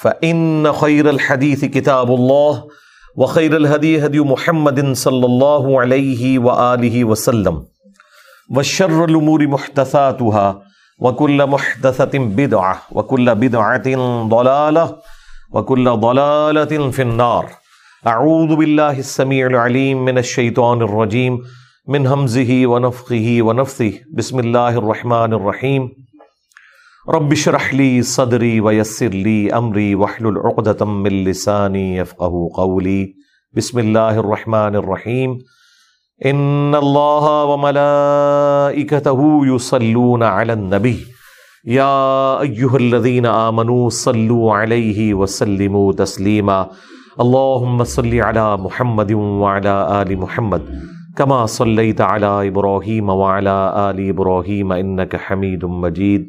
فإن 0.00 0.72
خير 0.72 1.10
الحديث 1.10 1.64
كتاب 1.64 2.10
الله 2.10 2.64
وخير 3.16 3.56
الهدي 3.56 4.06
هدي 4.06 4.20
محمد 4.20 4.92
صلى 4.92 5.26
الله 5.26 5.80
عليه 5.80 6.38
وآله 6.38 7.04
وسلم 7.04 7.62
وشر 8.56 9.04
الأمور 9.04 9.46
محدثاتها 9.46 10.62
وكل 11.00 11.46
محدثة 11.46 12.18
بدعة 12.18 12.82
وكل 12.92 13.34
بدعة 13.34 13.88
ضلالة 14.28 14.96
وكل 15.52 15.90
ضلالة 15.90 16.90
في 16.90 17.02
النار 17.02 17.50
أعوذ 18.06 18.56
بالله 18.56 18.98
السميع 18.98 19.46
العليم 19.46 20.04
من 20.04 20.18
الشيطان 20.18 20.82
الرجيم 20.82 21.38
من 21.88 22.06
همزه 22.06 22.66
ونفخه 22.66 23.38
ونفثه 23.40 23.92
بسم 24.14 24.38
الله 24.38 24.68
الرحمن 24.68 25.32
الرحيم 25.32 26.05
رب 27.08 27.32
اشرح 27.32 27.74
لي 27.74 28.02
صدري 28.02 28.60
ويسر 28.60 29.08
لي 29.08 29.52
امري 29.54 29.94
واحلل 29.94 30.38
عقدة 30.38 30.86
من 30.86 31.24
لساني 31.24 31.96
يفقهوا 31.96 32.48
قولي. 32.54 33.14
بسم 33.52 33.78
الله 33.78 34.18
الرحمن 34.18 34.76
الرحيم. 34.76 35.38
ان 36.26 36.74
الله 36.74 37.44
وملائكته 37.44 39.20
يصلون 39.46 40.22
على 40.22 40.52
النبي. 40.52 40.98
يا 41.64 42.40
ايها 42.40 42.76
الذين 42.76 43.26
امنوا 43.26 43.88
صلوا 43.88 44.54
عليه 44.54 45.14
وسلموا 45.14 45.92
تسليما. 45.92 46.70
اللهم 47.20 47.84
صل 47.84 48.14
على 48.20 48.56
محمد 48.56 49.12
وعلى 49.12 50.02
ال 50.02 50.18
محمد. 50.18 50.62
كما 51.16 51.46
صليت 51.46 52.00
على 52.00 52.48
ابراهيم 52.48 53.08
وعلى 53.08 53.90
ال 53.90 54.08
ابراهيم 54.08 54.72
انك 54.72 55.16
حميد 55.16 55.64
مجيد. 55.64 56.28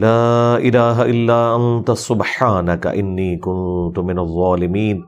لا 0.00 0.54
الہ 0.54 1.02
الا 1.02 1.34
انت 1.54 1.90
سبحانک 1.98 2.86
انی 2.86 3.36
کنت 3.40 3.98
من 4.04 4.18
الظالمین 4.18 5.00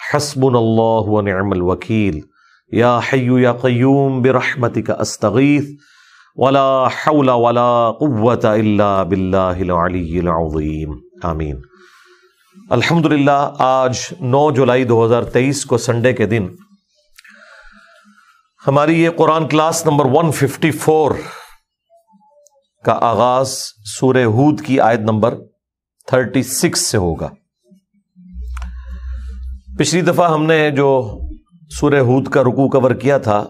حسبنا 0.00 0.58
اللہ 0.58 1.08
ونعم 1.08 1.50
الوکیل 1.52 2.20
یا 2.72 2.98
حی 3.12 3.26
یا 3.42 3.52
قیوم 3.52 4.20
برحمتک 4.22 4.90
استغیث 4.98 5.68
ولا 6.36 6.86
حول 6.86 7.28
ولا 7.28 7.90
قوة 7.90 8.52
الا 8.52 9.02
باللہ 9.02 9.60
العلی 9.60 10.18
العظیم 10.18 10.98
آمین 11.22 11.60
الحمدللہ، 12.70 13.38
آج 13.58 13.98
نو 14.20 14.50
جولائی 14.50 14.84
دو 14.84 15.04
ہزار 15.04 15.22
تیئیس 15.32 15.64
کو 15.64 15.78
سنڈے 15.78 16.12
کے 16.12 16.26
دن 16.26 16.48
ہماری 18.66 19.00
یہ 19.02 19.10
قرآن 19.16 19.48
class 19.48 19.86
number 19.86 20.04
one 20.12 20.30
fifty 20.30 20.70
four 20.70 21.10
کا 22.84 22.98
آغاز 23.00 23.56
سورہ 23.86 24.24
ہود 24.26 24.60
کی 24.60 24.80
آیت 24.80 25.00
نمبر 25.00 25.34
تھرٹی 26.08 26.42
سکس 26.42 26.86
سے 26.86 26.96
ہوگا۔ 26.96 27.28
پچھلی 29.78 30.00
دفعہ 30.00 30.30
ہم 30.32 30.44
نے 30.46 30.70
جو 30.70 30.88
سورہ 31.70 32.00
ہود 32.00 32.28
کا 32.28 32.42
رکو 32.42 32.68
کور 32.70 32.90
کیا 32.90 33.18
تھا، 33.18 33.44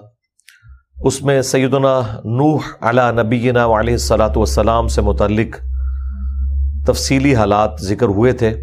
اس 1.05 1.23
میں 1.23 1.41
سیدنا 1.43 2.01
نوح 2.25 2.69
علی 2.81 3.11
نبینا 3.23 3.65
علیہ 3.81 3.95
السلاۃ 3.95 4.37
والسلام 4.37 4.89
سے 4.89 5.01
متعلق 5.01 5.57
تفصیلی 6.87 7.35
حالات 7.35 7.81
ذکر 7.81 8.07
ہوئے 8.09 8.33
تھے 8.33 8.55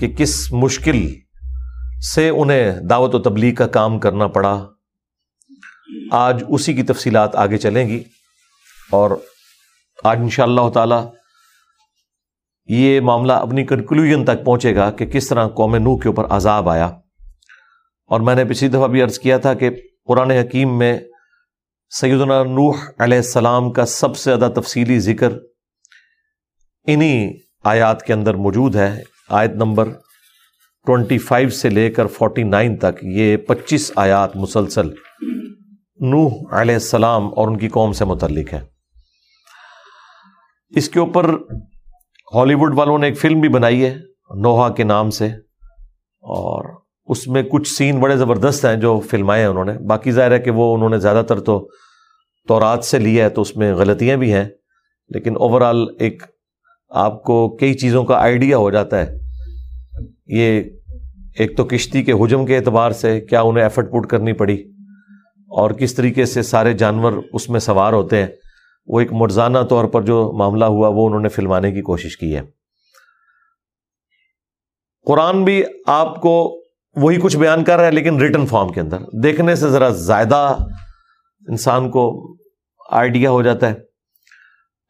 کہ 0.00 0.08
کس 0.08 0.36
مشکل 0.52 1.06
سے 2.14 2.28
انہیں 2.28 2.80
دعوت 2.90 3.14
و 3.14 3.18
تبلیغ 3.18 3.54
کا 3.54 3.66
کام 3.66 3.98
کرنا 3.98 4.26
پڑا۔ 4.26 4.54
آج 6.12 6.44
اسی 6.48 6.74
کی 6.74 6.82
تفصیلات 6.82 7.36
آگے 7.36 7.58
چلیں 7.58 7.88
گی 7.88 8.02
اور 8.90 9.10
آج 10.04 10.18
ان 10.20 10.28
شاء 10.28 10.44
اللہ 10.44 10.68
تعالی 10.70 10.94
یہ 12.66 13.00
معاملہ 13.00 13.32
اپنی 13.32 13.66
کنکلوژن 13.66 14.24
تک 14.24 14.44
پہنچے 14.44 14.76
گا 14.76 14.90
کہ 14.90 15.06
کس 15.06 15.28
طرح 15.28 15.48
قوم 15.48 15.76
نو 15.76 15.96
کے 15.96 16.08
اوپر 16.08 16.24
عذاب 16.30 16.68
آیا۔ 16.68 16.86
اور 18.06 18.20
میں 18.20 18.34
نے 18.34 18.44
پچھلی 18.44 18.70
دفعہ 18.70 18.88
بھی 18.88 19.02
عرض 19.02 19.18
کیا 19.18 19.38
تھا 19.38 19.54
کہ 19.54 19.70
قرآن 20.04 20.30
حکیم 20.30 20.78
میں 20.78 20.98
سیدنا 21.90 22.42
نوح 22.44 22.76
علیہ 22.98 23.16
السلام 23.16 23.72
کا 23.72 23.86
سب 23.86 24.16
سے 24.16 24.34
زیادہ 24.34 24.60
تفصیلی 24.60 24.98
ذکر 24.98 25.32
انہی 26.86 27.32
آیات 27.64 28.02
کے 28.02 28.12
اندر 28.12 28.34
موجود 28.34 28.76
ہے۔ 28.76 29.02
آیت 29.28 29.50
نمبر 29.50 29.88
ٹوینٹی 30.86 31.18
فائیو 31.18 31.48
سے 31.48 31.68
لے 31.68 31.90
کر 31.90 32.06
فورٹی 32.06 32.42
نائن 32.42 32.76
تک 32.76 32.98
یہ 33.02 33.36
پچیس 33.36 33.92
آیات 33.96 34.36
مسلسل 34.36 34.88
نوح 36.00 36.30
علیہ 36.52 36.74
السلام 36.74 37.26
اور 37.26 37.48
ان 37.48 37.58
کی 37.58 37.68
قوم 37.68 37.92
سے 37.92 38.04
متعلق 38.04 38.52
ہے 38.52 38.69
اس 40.76 40.88
کے 40.88 40.98
اوپر 40.98 41.34
ہالی 42.34 42.54
ووڈ 42.54 42.78
والوں 42.78 42.98
نے 42.98 43.06
ایک 43.06 43.18
فلم 43.18 43.40
بھی 43.40 43.48
بنائی 43.48 43.84
ہے 43.84 43.96
نوحا 44.36 44.68
کے 44.68 44.84
نام 44.84 45.10
سے۔ 45.10 45.26
اور 46.20 46.64
اس 47.06 47.28
میں 47.28 47.42
کچھ 47.42 47.68
سین 47.68 48.00
بڑے 48.00 48.16
زبردست 48.16 48.64
ہیں 48.64 48.76
جو 48.76 49.00
فلمائے 49.00 49.40
ہیں 49.42 49.48
انہوں 49.48 49.64
نے۔ 49.64 49.72
باقی 49.72 50.10
ظاہر 50.10 50.32
ہے 50.32 50.38
کہ 50.38 50.50
وہ 50.50 50.74
انہوں 50.74 50.88
نے 50.88 50.98
زیادہ 50.98 51.22
تر 51.28 51.40
تو 51.40 51.68
تورات 52.48 52.84
سے 52.84 52.98
لیا 52.98 53.24
ہے، 53.24 53.28
تو 53.28 53.42
اس 53.42 53.56
میں 53.56 53.74
غلطیاں 53.74 54.16
بھی 54.16 54.32
ہیں۔ 54.32 54.44
لیکن 55.08 55.36
اوور 55.36 55.60
آل 55.60 55.76
ایک 55.98 56.22
آپ 56.88 57.22
کو 57.22 57.56
کئی 57.56 57.74
چیزوں 57.74 58.04
کا 58.04 58.14
آئیڈیا 58.14 58.56
ہو 58.56 58.70
جاتا 58.70 58.98
ہے۔ 58.98 59.18
یہ 60.26 60.62
ایک 61.38 61.56
تو 61.56 61.64
کشتی 61.64 62.02
کے 62.02 62.12
حجم 62.12 62.46
کے 62.46 62.56
اعتبار 62.56 62.90
سے 62.90 63.20
کیا 63.20 63.40
انہیں 63.40 63.64
ایفرٹ 63.64 63.92
پٹ 63.92 64.06
کرنی 64.06 64.32
پڑی 64.32 64.62
اور 65.48 65.70
کس 65.70 65.94
طریقے 65.94 66.24
سے 66.24 66.42
سارے 66.42 66.72
جانور 66.72 67.12
اس 67.32 67.50
میں 67.50 67.60
سوار 67.60 67.92
ہوتے 67.92 68.16
ہیں۔ 68.16 68.28
وہ 68.92 69.00
ایک 69.00 69.12
مرزانہ 69.12 69.58
طور 69.70 69.84
پر 69.84 70.02
جو 70.02 70.32
معاملہ 70.32 70.64
ہوا 70.64 70.88
وہ 70.88 71.06
انہوں 71.06 71.20
نے 71.20 71.28
فلمانے 71.28 71.72
کی 71.72 71.82
کوشش 71.82 72.16
کی 72.16 72.36
ہے۔ 72.36 72.42
قرآن 75.06 75.44
بھی 75.44 75.62
آپ 75.86 76.20
کو 76.20 76.64
وہی 76.96 77.20
کچھ 77.20 77.36
بیان 77.36 77.64
کر 77.64 77.76
رہا 77.76 77.86
ہے 77.86 77.90
لیکن 77.90 78.20
ریٹن 78.20 78.46
فارم 78.46 78.72
کے 78.72 78.80
اندر۔ 78.80 78.98
دیکھنے 79.22 79.54
سے 79.54 79.68
ذرا 79.68 79.88
زیادہ 79.88 80.56
انسان 81.48 81.90
کو 81.90 82.34
آئیڈیا 82.90 83.30
ہو 83.30 83.42
جاتا 83.42 83.70
ہے۔ 83.70 83.74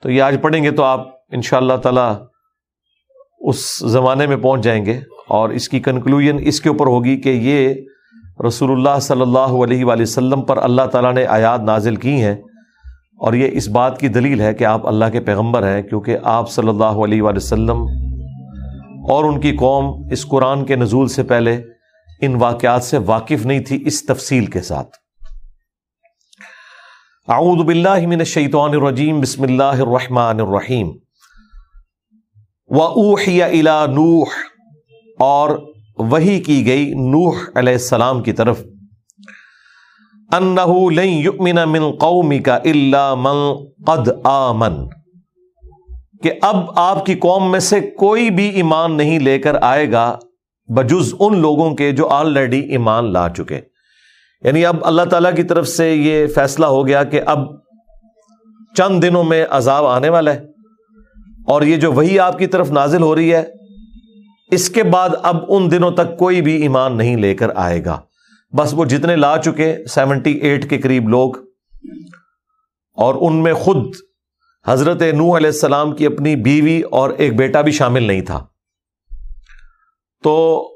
تو 0.02 0.10
یہ 0.10 0.22
آج 0.22 0.36
پڑھیں 0.42 0.62
گے 0.62 0.70
تو 0.70 0.82
آپ 0.82 1.08
ان 1.28 1.42
شاء 1.42 1.56
اللہ 1.56 1.76
تعالی 1.76 2.24
اس 3.40 3.78
زمانے 3.78 4.26
میں 4.26 4.36
پہنچ 4.36 4.64
جائیں 4.64 4.86
گے 4.86 5.00
اور 5.28 5.50
اس 5.50 5.68
کی 5.68 5.80
کنکلوژن 5.80 6.36
اس 6.40 6.60
کے 6.60 6.68
اوپر 6.68 6.86
ہوگی 6.86 7.20
کہ 7.20 7.28
یہ 7.28 7.74
رسول 8.46 8.70
اللہ 8.70 9.00
صلی 9.00 9.20
اللہ 9.20 9.64
علیہ 9.64 9.84
وآلہ 9.84 10.02
وسلم 10.02 10.42
پر 10.42 10.56
اللہ 10.56 10.82
تعالیٰ 10.82 11.14
نے 11.14 11.26
آیات 11.26 11.60
نازل 11.60 11.96
کی 11.96 12.22
ہیں۔ 12.22 12.36
اور 13.20 13.32
یہ 13.32 13.48
اس 13.52 13.68
بات 13.68 13.98
کی 14.00 14.08
دلیل 14.08 14.40
ہے 14.40 14.54
کہ 14.54 14.64
آپ 14.64 14.86
اللہ 14.86 15.04
کے 15.12 15.20
پیغمبر 15.20 15.66
ہیں، 15.68 15.82
کیونکہ 15.82 16.16
آپ 16.24 16.50
صلی 16.50 16.68
اللہ 16.68 17.02
علیہ 17.04 17.22
وآلہ 17.22 17.36
وسلم 17.36 17.82
اور 19.10 19.24
ان 19.24 19.40
کی 19.40 19.52
قوم 19.56 20.08
اس 20.12 20.26
قرآن 20.26 20.64
کے 20.64 20.76
نزول 20.76 21.08
سے 21.08 21.22
پہلے 21.22 21.62
ان 22.20 22.34
واقعات 22.34 22.84
سے 22.84 22.98
واقف 22.98 23.46
نہیں 23.46 23.60
تھی 23.60 23.82
اس 23.86 24.06
تفصیل 24.06 24.46
کے 24.46 24.62
ساتھ۔ 24.62 24.96
اعوذ 27.28 27.64
باللہ 27.64 28.06
من 28.06 28.18
الشیطان 28.18 28.70
الرجیم، 28.70 29.20
بسم 29.20 29.42
اللہ 29.42 29.84
الرحمن 29.86 30.40
الرحیم۔ 30.40 30.88
وَأُوحِيَ 32.66 33.44
إِلَى 33.44 33.92
نُوح، 33.94 34.28
اور 35.18 35.50
وہی 35.98 36.40
کی 36.40 36.66
گئی 36.66 36.90
نوح 36.90 37.34
علیہ 37.56 37.72
السلام 37.72 38.22
کی 38.22 38.32
طرف۔ 38.32 38.60
انہو 40.32 40.90
لن 40.90 41.08
یؤمن 41.08 41.58
من 41.66 41.90
قومک 41.90 42.48
الا 42.48 43.14
من 43.14 43.36
قد 43.86 44.08
آمن۔ 44.24 44.88
کہ 46.22 46.32
اب 46.42 46.56
آپ 46.76 47.06
کی 47.06 47.14
قوم 47.14 47.50
میں 47.50 47.60
سے 47.60 47.80
کوئی 47.80 48.30
بھی 48.30 48.48
ایمان 48.48 48.96
نہیں 48.96 49.18
لے 49.18 49.38
کر 49.38 49.56
آئے 49.62 49.92
گا، 49.92 50.18
بجز 50.66 51.14
ان 51.18 51.38
لوگوں 51.38 51.74
کے 51.74 51.92
جو 51.92 52.08
آلریڈی 52.08 52.60
ایمان 52.60 53.12
لا 53.12 53.28
چکے۔ 53.28 53.60
یعنی 54.42 54.66
اب 54.66 54.76
اللہ 54.82 55.02
تعالیٰ 55.02 55.34
کی 55.34 55.42
طرف 55.42 55.68
سے 55.68 55.94
یہ 55.94 56.26
فیصلہ 56.26 56.66
ہو 56.66 56.86
گیا 56.86 57.04
کہ 57.04 57.20
اب 57.26 57.38
چند 58.76 59.04
دنوں 59.04 59.24
میں 59.24 59.46
عذاب 59.50 59.86
آنے 59.86 60.08
والا 60.08 60.34
ہے۔ 60.34 60.40
اور 61.46 61.62
یہ 61.62 61.76
جو 61.76 61.92
وہی 61.92 62.18
آپ 62.18 62.38
کی 62.38 62.46
طرف 62.46 62.70
نازل 62.70 63.02
ہو 63.02 63.16
رہی 63.16 63.34
ہے، 63.34 63.44
اس 64.50 64.70
کے 64.70 64.82
بعد 64.82 65.10
اب 65.22 65.36
ان 65.48 65.70
دنوں 65.70 65.90
تک 65.90 66.18
کوئی 66.18 66.42
بھی 66.42 66.62
ایمان 66.62 66.96
نہیں 66.96 67.16
لے 67.16 67.34
کر 67.34 67.48
آئے 67.54 67.84
گا۔ 67.84 68.00
بس 68.56 68.74
وہ 68.74 68.84
جتنے 68.84 69.16
لا 69.16 69.38
چکے 69.44 69.76
سیونٹی 69.88 70.32
ایٹ 70.32 70.70
کے 70.70 70.78
قریب 70.78 71.08
لوگ۔ 71.08 71.32
اور 72.94 73.14
ان 73.20 73.42
میں 73.42 73.54
خود 73.54 73.94
حضرت 74.66 75.02
نو 75.02 75.36
علیہ 75.36 75.46
السلام 75.46 75.96
کی 75.96 76.06
اپنی 76.06 76.36
بیوی 76.36 76.82
اور 76.90 77.10
ایک 77.10 77.36
بیٹا 77.36 77.60
بھی 77.60 77.72
شامل 77.72 78.02
نہیں 78.02 78.20
تھا۔ 78.20 78.46
تو 80.22 80.66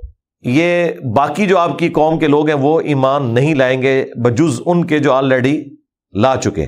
یہ 0.41 0.91
باقی 1.17 1.47
جو 1.47 1.59
آپ 1.59 1.79
کی 1.79 1.89
قوم 1.89 2.19
کے 2.19 2.27
لوگ 2.27 2.47
ہیں، 2.47 2.57
وہ 2.57 2.81
ایمان 2.81 3.35
نہیں 3.35 3.55
لائیں 3.55 3.83
گے۔ 3.83 4.05
بجز 4.17 4.61
ان 4.67 4.87
کے 4.87 4.99
جو 4.99 5.13
آلریڈی 5.13 5.65
لا 6.13 6.37
چکے۔ 6.37 6.67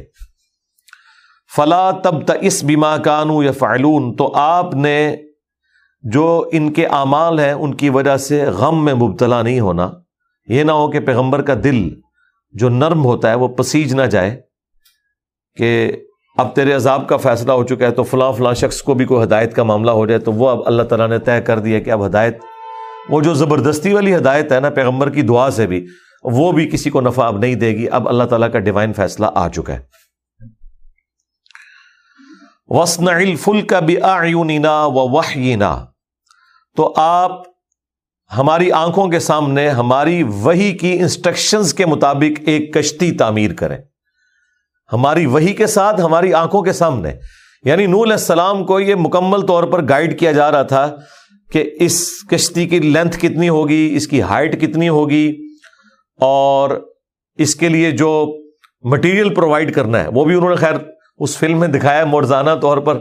فلا 1.57 1.91
تب 1.91 2.15
اس 2.41 2.65
بیما 2.65 2.97
کانو 2.97 3.43
یا 3.43 3.53
فعلون 3.53 4.17
تو 4.17 4.33
آپ 4.35 4.75
نے 4.75 5.17
جو 6.03 6.49
ان 6.53 6.73
کے 6.73 6.87
اعمال 6.87 7.41
ہیں، 7.41 7.53
ان 7.53 7.75
کی 7.75 7.89
وجہ 7.89 8.17
سے 8.17 8.45
غم 8.45 8.85
میں 8.85 8.95
مبتلا 8.95 9.43
نہیں 9.43 9.61
ہونا۔ 9.61 9.91
یہ 10.49 10.63
نہ 10.63 10.73
ہو 10.73 10.91
کہ 10.91 11.01
پیغمبر 11.01 11.43
کا 11.43 11.55
دل 11.65 12.01
جو 12.53 12.69
نرم 12.69 13.05
ہوتا 13.05 13.31
ہے 13.31 13.35
وہ 13.35 13.49
پسیج 13.49 13.95
نہ 13.95 14.03
جائے 14.03 14.41
کہ 15.57 15.93
اب 16.37 16.55
تیرے 16.55 16.73
عذاب 16.73 17.09
کا 17.09 17.17
فیصلہ 17.17 17.53
ہو 17.53 17.65
چکا 17.65 17.87
ہے 17.87 17.91
تو 17.91 18.03
فلاں 18.03 18.33
فلاں 18.33 18.55
شخص 18.55 18.83
کو 18.83 18.95
بھی 18.95 19.05
کوئی 19.05 19.23
ہدایت 19.23 19.55
کا 19.55 19.63
معاملہ 19.63 19.91
ہو 19.91 20.07
جائے 20.07 20.21
تو 20.21 20.33
وہ 20.33 20.51
اب 20.51 20.59
اللہ 20.67 20.83
تعالیٰ 20.83 21.09
نے 21.09 21.19
طے 21.19 21.41
کر 21.41 21.59
دیا 21.59 21.81
کہ 21.81 21.91
اب 21.91 22.07
ہدایت، 22.07 22.39
وہ 23.09 23.21
جو 23.21 23.35
زبردستی 23.35 23.93
والی 23.93 24.17
ہدایت 24.17 24.53
ہے 24.53 24.61
نا 24.61 24.71
پیغمبر 24.71 25.11
کی 25.11 25.23
دعا 25.23 25.51
سے 25.51 25.67
بھی، 25.67 25.87
وہ 26.25 26.53
بھی 26.53 26.71
کسی 26.71 26.91
کو 26.91 27.01
نفع 27.01 27.27
اب 27.27 27.39
نہیں 27.39 27.55
دے 27.55 27.69
گی، 27.69 27.89
اب 27.89 28.09
اللہ 28.09 28.25
تعالیٰ 28.25 28.53
کا 28.53 28.59
ڈیوائن 28.59 28.93
فیصلہ 28.93 29.27
آ 29.35 29.49
چکا 29.49 29.73
ہے۔ 29.73 29.81
وسن 32.69 33.09
الفل 33.09 33.63
کا 33.63 33.81
بھی 33.81 34.01
آنا 34.01 34.87
و 34.87 35.23
تو 36.77 36.95
آپ 36.97 37.56
ہماری 38.39 38.73
آنکھوں 38.73 39.09
کے 39.09 39.19
سامنے 39.19 39.69
ہماری 39.69 40.23
وہی 40.23 40.73
کی 40.73 40.93
انسٹرکشنز 40.93 41.75
کے 41.75 41.87
مطابق 41.87 42.41
ایک 42.47 42.75
کشتی 42.75 43.13
تعمیر 43.13 43.53
کریں۔ 43.53 43.79
ہماری 44.93 45.27
وہی 45.27 45.53
کے 45.53 45.67
ساتھ 45.67 46.01
ہماری 46.01 46.33
آنکھوں 46.33 46.63
کے 46.63 46.73
سامنے۔ 46.73 47.13
یعنی 47.65 47.87
نور 47.87 48.05
علیہ 48.05 48.13
السلام 48.13 48.65
کو 48.65 48.81
یہ 48.81 48.95
مکمل 48.95 49.47
طور 49.47 49.65
پر 49.65 49.89
گائیڈ 49.89 50.21
کیا 50.21 50.33
جا 50.33 50.53
رہا 50.53 50.63
تھا 50.63 50.97
کہ 51.53 51.71
اس 51.81 52.11
کشتی 52.31 52.69
کی 52.69 52.79
لینتھ 52.79 53.19
کتنی 53.19 53.49
ہوگی، 53.49 53.93
اس 53.97 54.09
کی 54.09 54.23
ہائٹ 54.23 54.61
کتنی 54.61 54.89
ہوگی 54.89 55.37
اور 56.21 56.89
اس 57.35 57.55
کے 57.55 57.69
لیے 57.69 57.91
جو 57.91 58.39
مٹیریل 58.83 59.35
پرووائڈ 59.35 59.75
کرنا 59.75 60.03
ہے، 60.03 60.09
وہ 60.09 60.25
بھی 60.25 60.35
انہوں 60.35 60.51
نے 60.51 60.57
خیر 60.57 60.75
اس 61.19 61.37
فلم 61.37 61.61
میں 61.61 61.69
دکھایا 61.69 62.05
مرزانہ 62.05 62.51
طور 62.63 62.79
پر۔ 62.79 62.99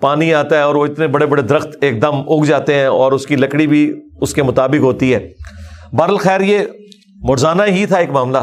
پانی 0.00 0.34
آتا 0.34 0.56
ہے 0.56 0.60
اور 0.60 0.74
وہ 0.74 0.86
اتنے 0.86 1.06
بڑے 1.06 1.26
بڑے 1.26 1.42
درخت 1.42 1.68
ایک 1.80 2.02
دم 2.02 2.14
اگ 2.14 2.44
جاتے 2.44 2.74
ہیں 2.74 2.86
اور 2.86 3.12
اس 3.12 3.26
کی 3.26 3.36
لکڑی 3.36 3.66
بھی 3.66 3.92
اس 4.20 4.34
کے 4.34 4.42
مطابق 4.42 4.80
ہوتی 4.80 5.14
ہے۔ 5.14 5.28
بہرل 5.92 6.16
خیر 6.16 6.40
یہ 6.40 6.58
مرزانہ 7.14 7.62
ہی 7.62 7.86
تھا 7.86 7.98
ایک 7.98 8.10
معاملہ۔ 8.10 8.38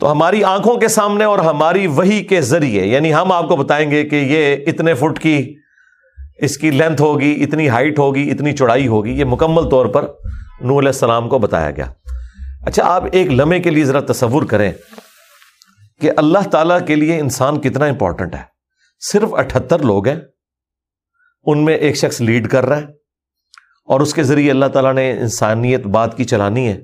تو 0.00 0.12
ہماری 0.12 0.44
آنکھوں 0.44 0.76
کے 0.76 0.88
سامنے 0.88 1.24
اور 1.24 1.38
ہماری 1.38 1.86
وہی 1.86 2.22
کے 2.22 2.40
ذریعے 2.40 2.86
یعنی 2.86 3.14
ہم 3.14 3.32
آپ 3.32 3.48
کو 3.48 3.56
بتائیں 3.56 3.90
گے 3.90 4.04
کہ 4.04 4.16
یہ 4.16 4.56
اتنے 4.66 4.94
فٹ 4.94 5.18
کی 5.18 5.54
اس 6.38 6.58
کی 6.58 6.70
لینتھ 6.70 7.02
ہوگی، 7.02 7.44
اتنی 7.48 7.68
ہائٹ 7.68 7.98
ہوگی، 7.98 8.30
اتنی 8.30 8.52
چوڑائی 8.52 8.86
ہوگی، 8.86 9.10
یہ 9.10 9.24
مکمل 9.24 9.68
طور 9.68 9.86
پر 9.86 10.02
نور 10.60 10.78
علیہ 10.78 10.88
السلام 10.88 11.28
کو 11.28 11.38
بتایا 11.38 11.70
گیا۔ 11.70 11.84
اچھا 12.66 12.84
آپ 12.84 13.04
ایک 13.12 13.32
لمحے 13.32 13.60
کے 13.60 13.70
لیے 13.70 13.84
ذرا 13.84 14.00
تصور 14.00 14.42
کریں 14.42 14.72
کہ 16.00 16.10
اللہ 16.16 16.48
تعالی 16.50 16.74
کے 16.86 16.94
لیے 16.94 17.18
انسان 17.18 17.60
کتنا 17.60 17.84
امپورٹنٹ 17.84 18.34
ہے۔ 18.34 18.59
صرف 19.00 19.34
اٹھہتر 19.34 19.78
لوگ 19.78 20.08
ہیں۔ 20.08 20.16
ان 21.46 21.64
میں 21.64 21.74
ایک 21.74 21.96
شخص 21.96 22.20
لیڈ 22.20 22.50
کر 22.50 22.66
رہا 22.66 22.76
ہے 22.76 22.86
اور 23.84 24.00
اس 24.00 24.14
کے 24.14 24.22
ذریعے 24.22 24.50
اللہ 24.50 24.66
تعالیٰ 24.66 24.94
نے 24.94 25.10
انسانیت 25.12 25.86
بات 25.86 26.16
کی 26.16 26.24
چلانی 26.24 26.68
ہے۔ 26.68 26.80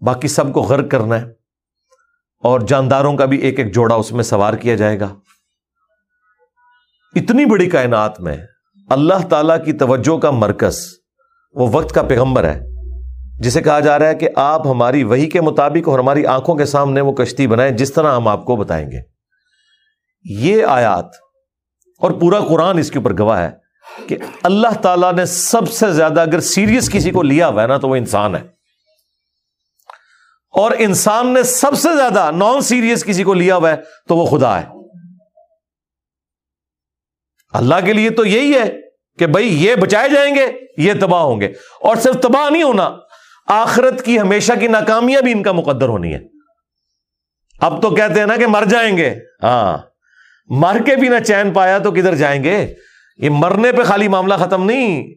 باقی 0.00 0.28
سب 0.28 0.52
کو 0.52 0.60
غرق 0.60 0.90
کرنا 0.90 1.20
ہے 1.20 1.26
اور 2.44 2.60
جانداروں 2.60 3.16
کا 3.16 3.24
بھی 3.24 3.38
ایک 3.38 3.58
ایک 3.58 3.74
جوڑا 3.74 3.94
اس 3.94 4.12
میں 4.12 4.24
سوار 4.24 4.54
کیا 4.54 4.74
جائے 4.74 5.00
گا۔ 5.00 5.14
اتنی 7.16 7.44
بڑی 7.44 7.70
کائنات 7.70 8.20
میں 8.20 8.36
اللہ 8.90 9.26
تعالی 9.28 9.54
کی 9.64 9.72
توجہ 9.72 10.18
کا 10.18 10.30
مرکز 10.30 10.78
وہ 11.54 11.68
وقت 11.72 11.94
کا 11.94 12.02
پیغمبر 12.02 12.44
ہے، 12.44 12.60
جسے 13.40 13.62
کہا 13.62 13.80
جا 13.80 13.98
رہا 13.98 14.08
ہے 14.08 14.14
کہ 14.14 14.28
آپ 14.36 14.66
ہماری 14.66 15.04
وہی 15.04 15.30
کے 15.30 15.40
مطابق 15.40 15.88
اور 15.88 15.98
ہماری 15.98 16.26
آنکھوں 16.26 16.54
کے 16.54 16.64
سامنے 16.64 17.00
وہ 17.00 17.12
کشتی 17.12 17.46
بنائیں، 17.46 17.72
جس 17.72 17.92
طرح 17.92 18.16
ہم 18.16 18.28
آپ 18.28 18.44
کو 18.44 18.56
بتائیں 18.56 18.90
گے۔ 18.90 19.09
یہ 20.24 20.64
آیات 20.64 21.06
اور 21.98 22.10
پورا 22.10 22.40
قرآن 22.40 22.78
اس 22.78 22.90
کے 22.90 22.98
اوپر 22.98 23.18
گواہ 23.18 23.40
ہے 23.40 23.50
کہ 24.06 24.16
اللہ 24.42 24.80
تعالیٰ 24.82 25.12
نے 25.12 25.26
سب 25.26 25.70
سے 25.70 25.92
زیادہ 25.92 26.20
اگر 26.20 26.40
سیریس 26.40 26.90
کسی 26.90 27.10
کو 27.10 27.22
لیا 27.22 27.48
ہوا 27.48 27.62
ہے 27.62 27.66
نا 27.66 27.76
تو 27.76 27.88
وہ 27.88 27.96
انسان 27.96 28.34
ہے۔ 28.34 28.40
اور 30.50 30.70
انسان 30.78 31.34
نے 31.34 31.42
سب 31.42 31.74
سے 31.74 31.96
زیادہ 31.96 32.30
نان 32.30 32.60
سیریس 32.60 33.04
کسی 33.04 33.24
کو 33.24 33.34
لیا 33.34 33.56
ہوا 33.56 33.70
ہے 33.70 33.76
تو 34.08 34.16
وہ 34.16 34.38
خدا 34.38 34.60
ہے۔ 34.60 34.66
اللہ 37.52 37.74
کے 37.84 37.92
لیے 37.92 38.10
تو 38.10 38.24
یہی 38.24 38.54
ہے 38.54 38.72
کہ 39.18 39.26
بھائی 39.26 39.64
یہ 39.64 39.74
بچائے 39.74 40.08
جائیں 40.08 40.34
گے، 40.34 40.46
یہ 40.76 40.92
تباہ 41.00 41.20
ہوں 41.20 41.40
گے۔ 41.40 41.46
اور 41.80 41.96
صرف 41.96 42.14
تباہ 42.14 42.50
نہیں 42.50 42.62
ہونا، 42.62 42.96
آخرت 43.46 44.04
کی 44.04 44.20
ہمیشہ 44.20 44.52
کی 44.60 44.66
ناکامیاں 44.66 45.22
بھی 45.22 45.32
ان 45.32 45.42
کا 45.42 45.52
مقدر 45.52 45.88
ہونی 45.88 46.14
ہے۔ 46.14 46.18
اب 47.60 47.82
تو 47.82 47.90
کہتے 47.90 48.20
ہیں 48.20 48.26
نا 48.26 48.36
کہ 48.36 48.46
مر 48.46 48.64
جائیں 48.64 48.96
گے۔ 48.96 49.14
ہاں۔ 49.42 49.89
مر 50.50 50.78
کے 50.84 50.96
بھی 50.96 51.08
نہ 51.08 51.18
چین 51.18 51.52
پایا 51.52 51.78
تو 51.78 51.90
کدھر 51.90 52.14
جائیں 52.14 52.44
گے؟ 52.44 52.74
یہ 53.16 53.30
مرنے 53.30 53.72
پہ 53.72 53.82
خالی 53.82 54.08
معاملہ 54.08 54.34
ختم 54.34 54.64
نہیں۔ 54.64 55.14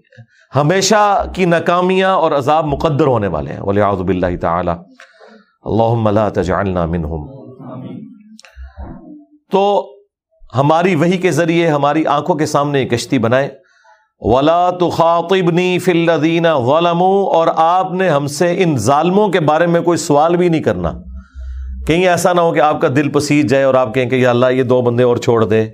ہمیشہ 0.56 1.25
کی 1.35 1.45
ناکامیاں 1.45 2.15
اور 2.15 2.31
عذاب 2.31 2.65
مقدر 2.65 3.07
ہونے 3.07 3.27
والے 3.27 3.53
ہیں۔ 3.53 3.62
ولی 3.62 3.81
آزب 3.81 4.07
اللہ 4.07 4.38
تعالی 4.41 4.71
اللہ 5.63 6.30
تجعلنا 6.33 6.85
منہم 6.85 7.27
تو 9.51 9.95
ہماری 10.56 10.95
وہی 10.95 11.18
کے 11.18 11.31
ذریعے 11.31 11.68
ہماری 11.68 12.06
آنکھوں 12.06 12.36
کے 12.36 12.45
سامنے 12.45 12.86
کشتی 12.86 13.19
بنائے۔ 13.19 13.50
ولا 14.21 14.69
تو 14.69 14.89
خاطبنی 14.89 15.79
فلدین 15.79 16.43
غلام 16.43 17.03
اور 17.03 17.48
آپ 17.55 17.91
نے 17.91 18.10
ہم 18.10 18.27
سے 18.27 18.63
ان 18.63 18.77
ظالموں 18.77 19.27
کے 19.27 19.39
بارے 19.39 19.65
میں 19.65 19.81
کوئی 19.81 19.98
سوال 19.98 20.36
بھی 20.36 20.50
نہیں 20.50 20.63
کرنا۔ 20.63 20.91
کہیں 21.88 22.08
ایسا 22.08 22.34
نہ 22.34 22.42
ہو 22.42 22.54
کہ 22.54 22.60
آپ 22.60 22.82
کا 22.82 22.88
دل 22.88 23.10
پسیج 23.10 23.50
جائے 23.50 23.63
اور 23.63 23.74
آپ 23.74 23.94
کہیں 23.94 24.10
کہ 24.10 24.16
یا 24.16 24.30
اللہ 24.30 24.46
یہ 24.52 24.63
دو 24.63 24.82
بندے 24.82 25.04
اور 25.04 25.18
چھوڑ 25.18 25.46
دے۔ 25.46 25.70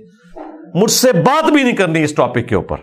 مجھ 0.74 0.90
سے 0.90 1.12
بات 1.12 1.44
بھی 1.44 1.62
نہیں 1.62 1.76
کرنی 1.76 2.02
اس 2.02 2.14
ٹاپک 2.14 2.48
کے 2.48 2.54
اوپر۔ 2.54 2.76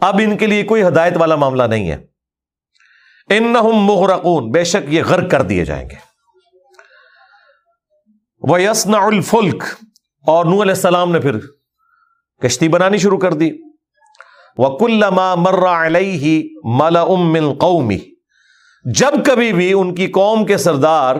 اب 0.00 0.20
ان 0.24 0.36
کے 0.36 0.46
لیے 0.46 0.62
کوئی 0.62 0.82
ہدایت 0.82 1.12
والا 1.16 1.36
معاملہ 1.36 1.62
نہیں 1.62 1.90
ہے۔ 1.90 1.96
ان 3.30 3.42
مغرقون، 3.72 4.50
بے 4.50 4.64
شک 4.64 4.94
یہ 4.94 5.02
غرق 5.02 5.30
کر 5.30 5.42
دیے 5.42 5.64
جائیں 5.64 5.90
گے۔ 5.90 5.94
وہ 8.42 8.62
یسنا 8.62 8.98
الفلک 8.98 9.64
اور 10.26 10.44
نو 10.44 10.62
علیہ 10.62 10.74
السلام 10.74 11.12
نے 11.12 11.20
پھر 11.20 11.38
کشتی 12.42 12.68
بنانی 12.68 12.98
شروع 12.98 13.18
کر 13.18 13.32
دی۔ 13.32 13.50
وکل 14.58 15.04
مرا 15.36 15.86
علیہ 15.86 16.48
ملا 16.64 17.02
ام 17.02 17.52
قومی 17.52 17.98
جب 18.84 19.24
کبھی 19.24 19.52
بھی 19.52 19.72
ان 19.72 19.94
کی 19.94 20.06
قوم 20.06 20.46
کے 20.46 20.56
سردار 20.56 21.16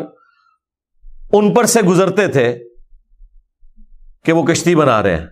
ان 1.32 1.54
پر 1.54 1.64
سے 1.64 1.82
گزرتے 1.82 2.26
تھے 2.26 2.58
کہ 4.25 4.32
وہ 4.32 4.42
کشتی 4.42 4.75
بنا 4.75 5.02
رہے 5.02 5.16
ہیں۔ 5.16 5.26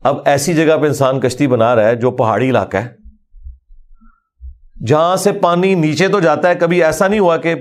اب 0.00 0.16
ایسی 0.24 0.54
جگہ 0.54 0.76
پہ 0.76 0.86
انسان 0.86 1.20
کشتی 1.20 1.46
بنا 1.46 1.76
رہا 1.76 1.84
ہے 1.84 1.96
جو 1.96 2.10
پہاڑی 2.10 2.50
علاقہ 2.50 2.76
ہے۔ 2.76 2.88
جہاں 4.86 5.16
سے 5.16 5.32
پانی 5.32 5.74
نیچے 5.74 6.08
تو 6.08 6.20
جاتا 6.20 6.48
ہے، 6.48 6.54
کبھی 6.54 6.84
ایسا 6.84 7.08
نہیں 7.08 7.20
ہوا 7.20 7.36
کہ 7.36 7.54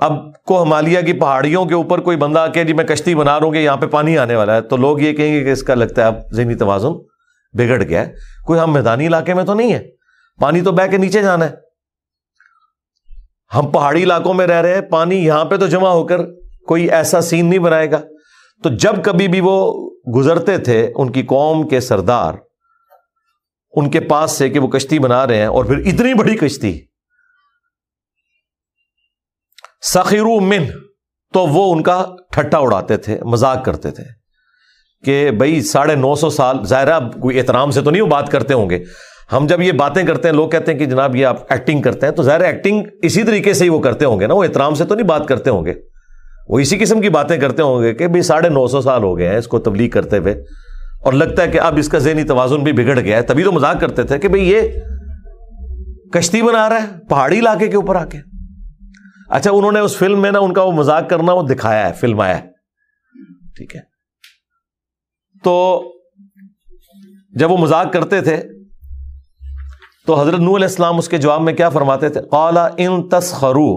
اب 0.00 0.12
کو 0.44 0.62
ہمالیہ 0.62 1.00
کی 1.00 1.12
پہاڑیوں 1.12 1.64
کے 1.64 1.74
اوپر 1.74 2.00
کوئی 2.00 2.16
بندہ 2.16 2.46
کہ 2.54 2.64
جی 2.64 2.72
میں 2.72 2.84
کشتی 2.84 3.14
بنا 3.14 3.38
رہا 3.38 3.46
ہوں 3.46 3.52
کہ 3.52 3.58
یہاں 3.58 3.76
پہ 3.76 3.86
پانی 3.86 4.18
آنے 4.18 4.34
والا 4.34 4.54
ہے۔ 4.54 4.60
تو 4.60 4.76
لوگ 4.76 5.00
یہ 5.00 5.12
کہیں 5.12 5.34
گے 5.34 5.44
کہ 5.44 5.52
اس 5.52 5.62
کا 5.62 5.74
لگتا 5.74 6.02
ہے 6.02 6.06
اب 6.06 6.14
ذہنی 6.32 6.54
توازن 6.54 6.92
بگڑ 7.52 7.82
گیا 7.82 8.06
ہے۔ 8.06 8.12
کوئی 8.46 8.60
ہم 8.60 8.72
میدانی 8.72 9.06
علاقے 9.06 9.34
میں 9.34 9.44
تو 9.44 9.54
نہیں 9.54 9.72
ہے۔ 9.72 9.86
پانی 10.40 10.60
تو 10.60 10.72
بہ 10.72 10.90
کے 10.90 10.96
نیچے 10.96 11.22
جانا 11.22 11.44
ہے۔ 11.44 11.54
ہم 13.54 13.70
پہاڑی 13.70 14.02
علاقوں 14.02 14.34
میں 14.34 14.46
رہ 14.46 14.60
رہے 14.60 14.74
ہیں، 14.74 14.80
پانی 14.80 15.26
یہاں 15.26 15.44
پہ 15.44 15.56
تو 15.56 15.66
جمع 15.66 15.88
ہو 15.88 16.06
کر 16.06 16.18
کوئی 16.66 16.90
ایسا 16.90 17.20
سین 17.20 17.46
نہیں 17.46 17.58
بنائے 17.58 17.90
گا۔ 17.90 18.00
تو 18.62 18.68
جب 18.68 19.04
کبھی 19.04 19.28
بھی 19.28 19.40
وہ 19.40 19.90
گزرتے 20.16 20.58
تھے، 20.58 20.92
ان 20.94 21.12
کی 21.12 21.22
قوم 21.22 21.68
کے 21.68 21.80
سردار، 21.80 22.34
ان 23.72 23.90
کے 23.90 24.00
پاس 24.00 24.30
سے 24.30 24.50
کہ 24.50 24.58
وہ 24.58 24.68
کشتی 24.68 24.98
بنا 24.98 25.26
رہے 25.26 25.36
ہیں 25.36 25.46
اور 25.46 25.64
پھر 25.64 25.76
اتنی 25.76 26.14
بڑی 26.14 26.36
کشتی۔ 26.36 26.80
سخیرو 29.82 30.40
من 30.40 30.64
تو 31.32 31.46
وہ 31.46 31.74
ان 31.74 31.82
کا 31.82 32.04
ٹھٹا 32.32 32.58
اڑاتے 32.58 32.96
تھے، 32.96 33.18
مذاق 33.24 33.64
کرتے 33.64 33.90
تھے 33.90 34.04
کہ 35.04 35.30
بھائی 35.30 35.62
ساڑھے 35.62 35.94
نو 35.94 36.14
سو 36.14 36.30
سال 36.30 36.64
ظاہرہ 36.64 37.00
کوئی 37.00 37.38
احترام 37.38 37.70
سے 37.70 37.82
تو 37.82 37.90
نہیں 37.90 38.02
وہ 38.02 38.06
بات 38.06 38.32
کرتے 38.32 38.54
ہوں 38.54 38.70
گے۔ 38.70 38.84
ہم 39.32 39.46
جب 39.46 39.62
یہ 39.62 39.72
باتیں 39.72 40.02
کرتے 40.02 40.28
ہیں، 40.28 40.34
لوگ 40.34 40.50
کہتے 40.50 40.72
ہیں 40.72 40.78
کہ 40.78 40.86
جناب 40.86 41.16
یہ 41.16 41.26
آپ 41.26 41.52
ایکٹنگ 41.52 41.82
کرتے 41.82 42.06
ہیں، 42.06 42.12
تو 42.12 42.22
ظاہر 42.22 42.40
ایکٹنگ 42.40 42.82
اسی 43.02 43.22
طریقے 43.22 43.54
سے 43.54 43.64
ہی 43.64 43.68
وہ 43.68 43.78
کرتے 43.78 44.04
ہوں 44.04 44.20
گے 44.20 44.26
نا، 44.26 44.34
وہ 44.34 44.44
احترام 44.44 44.74
سے 44.74 44.84
تو 44.84 44.94
نہیں 44.94 45.06
بات 45.06 45.28
کرتے 45.28 45.50
ہوں 45.50 45.64
گے۔ 45.64 45.74
وہ 46.52 46.58
اسی 46.60 46.78
قسم 46.78 47.00
کی 47.00 47.08
باتیں 47.08 47.36
کرتے 47.40 47.62
ہوں 47.62 47.82
گے 47.82 47.92
کہ 47.94 48.06
بھائی 48.06 48.22
ساڑھے 48.22 48.48
نو 48.48 48.66
سو 48.68 48.80
سال 48.80 49.02
ہو 49.02 49.16
گئے 49.18 49.28
ہیں 49.28 49.36
اس 49.36 49.46
کو 49.48 49.58
تبلیغ 49.68 49.90
کرتے 49.90 50.18
ہوئے 50.18 50.32
اور 51.04 51.12
لگتا 51.12 51.42
ہے 51.42 51.50
کہ 51.50 51.60
اب 51.60 51.78
اس 51.78 51.88
کا 51.88 51.98
ذہنی 51.98 52.24
توازن 52.24 52.62
بھی 52.64 52.72
بگڑ 52.72 52.98
گیا 52.98 53.16
ہے 53.16 53.22
تبھی 53.28 53.44
تو 53.44 53.52
مذاق 53.52 53.80
کرتے 53.80 54.02
تھے 54.02 54.18
کہ 54.18 54.28
بھئی 54.28 54.48
یہ 54.48 54.68
کشتی 56.14 56.42
بنا 56.42 56.68
رہا 56.68 56.82
ہے، 56.82 56.86
پہاڑی 57.08 57.38
علاقے 57.38 57.68
کے 57.68 57.76
اوپر 57.76 57.96
آ 57.96 58.04
کے 58.04 58.18
اچھا 59.36 59.50
انہوں 59.50 59.72
نے 59.72 59.80
اس 59.80 59.96
فلم 59.96 60.20
میں 60.22 60.30
نا 60.32 60.38
ان 60.38 60.52
کا 60.54 60.62
وہ 60.62 60.72
مذاق 60.72 61.08
کرنا 61.10 61.32
وہ 61.32 61.42
دکھایا 61.48 61.88
ہے، 61.88 61.92
فلم 62.00 62.20
آیا 62.20 62.38
ٹھیک 63.56 63.74
ہے۔ 63.76 63.80
تو 65.44 65.54
جب 67.40 67.50
وہ 67.50 67.56
مذاق 67.56 67.92
کرتے 67.92 68.20
تھے، 68.20 68.36
تو 70.06 70.20
حضرت 70.20 70.40
نور 70.40 70.56
علیہ 70.56 70.66
السلام 70.66 70.98
اس 70.98 71.08
کے 71.08 71.18
جواب 71.18 71.42
میں 71.42 71.52
کیا 71.54 71.68
فرماتے 71.70 72.08
تھے؟ 72.08 72.20
قالا 72.30 72.68
ان 72.76 73.08
تسخرو 73.08 73.68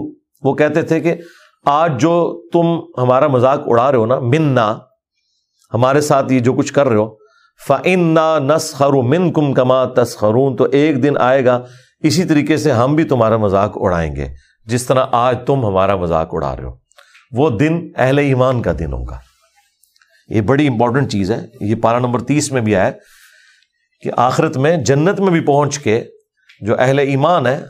وہ 0.42 0.54
کہتے 0.54 0.82
تھے 0.82 1.00
کہ 1.00 1.14
آج 1.66 2.00
جو 2.00 2.42
تم 2.52 2.66
ہمارا 3.02 3.26
مذاق 3.26 3.60
اڑا 3.66 3.90
رہے 3.90 3.98
ہو 3.98 4.06
نا، 4.06 4.18
منا، 4.18 4.78
ہمارے 5.74 6.00
ساتھ 6.00 6.32
یہ 6.32 6.40
جو 6.40 6.52
کچھ 6.52 6.72
کر 6.72 6.88
رہے 6.88 6.96
ہو 6.96 7.16
فن 7.68 8.18
نس 8.38 8.74
خرو 8.74 9.02
من 9.02 9.32
کم 9.32 9.54
کما 9.54 9.84
تسخرون، 9.84 10.56
تو 10.56 10.64
ایک 10.64 11.02
دن 11.02 11.18
آئے 11.18 11.44
گا، 11.44 11.64
اسی 12.00 12.24
طریقے 12.24 12.56
سے 12.56 12.72
ہم 12.72 12.94
بھی 12.94 13.04
تمہارا 13.04 13.36
مذاق 13.36 13.72
اڑائیں 13.74 14.16
گے، 14.16 14.28
جس 14.64 14.86
طرح 14.86 15.06
آج 15.12 15.38
تم 15.46 15.66
ہمارا 15.66 15.96
مذاق 15.96 16.28
اڑا 16.32 16.56
رہے 16.56 16.64
ہو۔ 16.64 16.72
وہ 17.32 17.50
دن 17.50 17.88
اہل 17.96 18.18
ایمان 18.18 18.62
کا 18.62 18.72
دن 18.78 18.92
ہوگا۔ 18.92 19.18
یہ 20.28 20.40
بڑی 20.40 20.66
امپورٹنٹ 20.66 21.12
چیز 21.12 21.30
ہے۔ 21.30 21.46
یہ 21.60 21.74
پارا 21.74 21.98
نمبر 21.98 22.20
تیس 22.20 22.52
میں 22.52 22.60
بھی 22.60 22.76
آیا 22.76 22.90
کہ 24.00 24.10
آخرت 24.16 24.56
میں 24.56 24.76
جنت 24.76 25.20
میں 25.20 25.30
بھی 25.30 25.40
پہنچ 25.40 25.78
کے 25.78 26.04
جو 26.60 26.74
اہل 26.78 26.98
ایمان 26.98 27.46
ہے 27.46 27.62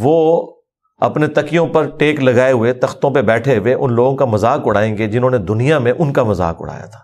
وہ 0.00 0.50
اپنے 0.98 1.26
تکیوں 1.26 1.66
پر 1.66 1.88
ٹیک 1.98 2.20
لگائے 2.20 2.52
ہوئے 2.52 2.72
تختوں 2.72 3.10
پہ 3.10 3.22
بیٹھے 3.22 3.58
ہوئے 3.58 3.74
ان 3.74 3.92
لوگوں 3.92 4.16
کا 4.16 4.24
مذاق 4.24 4.60
اڑائیں 4.64 4.98
گے 4.98 5.06
جنہوں 5.06 5.30
نے 5.30 5.38
دنیا 5.38 5.78
میں 5.78 5.92
ان 5.98 6.12
کا 6.12 6.22
مذاق 6.22 6.56
اڑایا 6.60 6.86
تھا۔ 6.86 6.98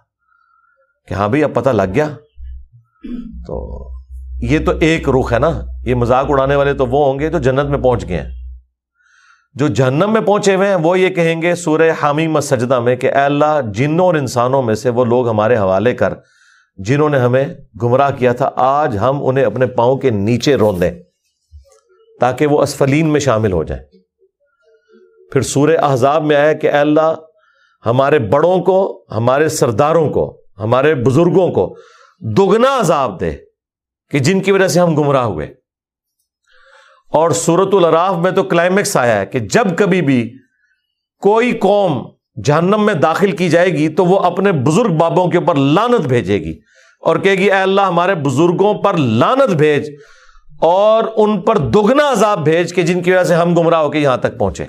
کہ 1.09 1.15
ہاں 1.15 1.29
بھائی 1.29 1.45
اب 1.45 1.55
پتہ 1.55 1.71
لگ 1.71 1.95
گیا۔ 1.95 2.09
تو 3.47 3.89
یہ 4.41 4.59
تو 4.67 4.73
ایک 4.81 5.09
رخ 5.09 5.33
ہے 5.33 5.39
نا۔ 5.39 5.61
یہ 5.85 5.95
مذاق 5.95 6.27
اڑانے 6.29 6.55
والے 6.57 6.75
تو 6.75 6.87
وہ 6.87 7.11
ہوں 7.11 7.19
گے 7.19 7.29
جو 7.29 7.39
جنت 7.39 7.71
میں 7.71 7.79
پہنچ 7.79 8.09
گئے 8.09 8.21
ہیں۔ 8.21 8.31
جو 9.55 9.69
جہنم 9.69 10.13
میں 10.13 10.21
پہنچے 10.21 10.55
ہوئے 10.55 10.69
ہیں 10.69 10.75
وہ 10.75 10.99
یہ 10.99 11.09
کہیں 11.09 11.43
گے 11.43 11.55
سورہ 11.55 11.91
حامی 12.03 12.27
مسجدہ 12.27 12.81
میں 12.81 12.97
کہ 12.97 13.07
اے 13.07 13.23
اللہ، 13.23 13.61
جنوں 13.75 14.07
اور 14.07 14.15
انسانوں 14.15 14.63
میں 14.63 14.75
سے 14.75 14.91
وہ 14.91 15.05
لوگ 15.05 15.29
ہمارے 15.29 15.57
حوالے 15.57 15.95
کر 15.95 16.15
جنہوں 16.77 17.09
نے 17.09 17.19
ہمیں 17.19 17.47
گمراہ 17.83 18.11
کیا 18.11 18.33
تھا، 18.33 18.51
آج 18.57 18.99
ہم 18.99 19.19
انہیں 19.29 19.45
اپنے 19.45 19.67
پاؤں 19.67 19.97
کے 19.97 20.11
نیچے 20.11 20.55
روندیں 20.55 20.91
تاکہ 22.21 22.47
وہ 22.47 22.63
اسفلین 22.63 23.09
میں 23.09 23.21
شامل 23.21 23.53
ہو 23.53 23.65
جائیں۔ 23.65 23.85
پھر 25.33 25.41
سورہ 25.41 25.77
احزاب 25.77 26.25
میں 26.25 26.37
آیا 26.37 26.53
کہ 26.53 26.67
اے 26.67 26.79
اللہ، 26.79 27.15
ہمارے 27.87 28.19
بڑوں 28.19 28.59
کو، 28.59 29.05
ہمارے 29.11 29.49
سرداروں 29.49 30.11
کو، 30.11 30.41
ہمارے 30.59 30.95
بزرگوں 30.95 31.53
کو 31.53 31.77
دگنا 32.21 32.81
عذاب 32.81 33.21
دے 33.21 33.33
کہ 34.11 34.19
جن 34.19 34.41
کی 34.41 34.53
وجہ 34.53 34.69
سے 34.69 34.81
ہم 34.81 34.97
گمراہ 34.97 35.25
ہوئے۔ 35.25 35.47
اور 37.13 37.31
سورت 37.31 37.69
الراف 37.73 38.17
میں 38.17 38.31
تو 38.31 38.43
کلائمیکس 38.43 38.97
آیا 38.97 39.21
ہے 39.21 39.27
کہ 39.27 39.39
جب 39.39 39.79
کبھی 39.79 40.03
بھی 40.03 40.31
کوئی 41.21 41.53
قوم 41.53 42.09
جہنم 42.45 42.87
میں 42.87 42.95
داخل 42.95 43.33
کی 43.33 43.49
جائے 43.49 43.71
گی 43.71 43.89
تو 43.89 44.05
وہ 44.05 44.19
اپنے 44.19 44.53
بزرگ 44.53 44.97
بابوں 44.97 45.31
کے 45.31 45.39
اوپر 45.39 45.55
لانت 45.55 46.07
بھیجے 46.07 46.39
گی 46.39 46.59
اور 47.01 47.17
کہے 47.17 47.35
گی، 47.35 47.45
اے 47.45 47.63
اللہ، 47.63 47.81
ہمارے 47.81 48.15
بزرگوں 48.15 48.75
پر 48.75 48.97
لانت 48.97 49.55
بھیج 49.55 49.91
اور 50.61 51.05
ان 51.17 51.41
پر 51.41 51.59
دگنا 51.59 52.13
عذاب 52.13 52.45
بھیج 52.45 52.75
کے 52.75 52.83
جن 52.83 53.03
کی 53.03 53.13
وجہ 53.13 53.25
سے 53.25 53.35
ہم 53.35 53.55
گمراہ 53.55 53.81
ہو 53.81 53.91
کے 53.91 53.99
یہاں 53.99 54.17
تک 54.17 54.39
پہنچے۔ 54.39 54.65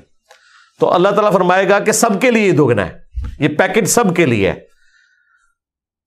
تو 0.79 0.93
اللہ 0.93 1.09
تعالیٰ 1.09 1.33
فرمائے 1.33 1.69
گا 1.69 1.79
کہ 1.79 1.91
سب 1.91 2.21
کے 2.21 2.31
لیے 2.31 2.47
یہ 2.47 2.51
دگنا 2.51 2.87
ہے۔ 2.87 2.97
یہ 3.39 3.47
پیکٹ 3.47 3.87
سب 3.87 4.15
کے 4.15 4.25
لیے 4.25 4.51
ہے۔ 4.51 4.55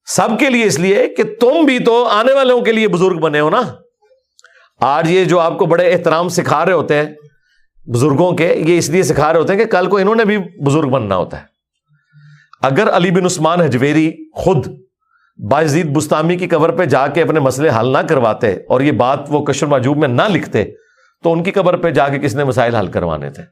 سب 0.06 0.28
کے 0.38 0.50
لیے 0.50 0.64
اس 0.64 0.78
لیے 0.78 1.08
کہ 1.08 1.22
تم 1.40 1.64
بھی 1.64 1.78
تو 1.78 2.04
آنے 2.04 2.32
والوں 2.32 2.60
کے 2.60 2.72
لیے 2.72 2.88
بزرگ 2.88 3.18
بنے 3.18 3.40
ہو 3.40 3.50
نا۔ 3.50 3.60
آج 4.80 5.10
یہ 5.10 5.24
جو 5.24 5.40
آپ 5.40 5.58
کو 5.58 5.66
بڑے 5.66 5.92
احترام 5.92 6.28
سکھا 6.28 6.66
رہے 6.66 6.72
ہوتے 6.72 6.94
ہیں 6.94 7.04
بزرگوں 7.86 8.32
کے، 8.32 8.54
یہ 8.54 8.78
اس 8.78 8.90
لیے 8.90 9.02
سکھا 9.02 9.32
رہے 9.32 9.40
ہوتے 9.40 9.52
ہیں 9.52 9.60
کہ 9.60 9.66
کل 9.66 9.86
کو 9.86 9.96
انہوں 9.96 10.14
نے 10.14 10.24
بھی 10.24 10.38
بزرگ 10.38 10.88
بننا 10.88 11.16
ہوتا 11.16 11.40
ہے۔ 11.40 11.44
اگر 12.62 12.96
علی 12.96 13.10
بن 13.10 13.24
عثمان 13.24 13.60
حجویری 13.60 14.12
خود 14.34 14.83
باعزید 15.36 15.86
بستامی 15.86 16.36
کی 16.36 16.48
قبر 16.48 16.70
پہ 16.70 16.84
جا 16.84 17.06
کے 17.06 17.22
اپنے 17.22 17.40
مسئلے 17.40 17.70
حل 17.80 17.92
نہ 17.92 17.98
کرواتے 17.98 18.56
اور 18.68 18.80
یہ 18.80 18.92
بات 18.92 19.18
وہ 19.28 19.44
کشر 19.44 19.66
ماجوب 19.66 19.96
میں 19.96 20.08
نہ 20.08 20.22
لکھتے، 20.28 20.64
تو 21.22 21.32
ان 21.32 21.42
کی 21.42 21.50
قبر 21.50 21.76
پہ 21.76 21.90
جا 21.90 22.08
کے 22.08 22.18
کس 22.18 22.34
نے 22.34 22.44
مسائل 22.44 22.74
حل 22.74 22.86
کروانے 22.86 23.30
تھے؟ 23.30 23.42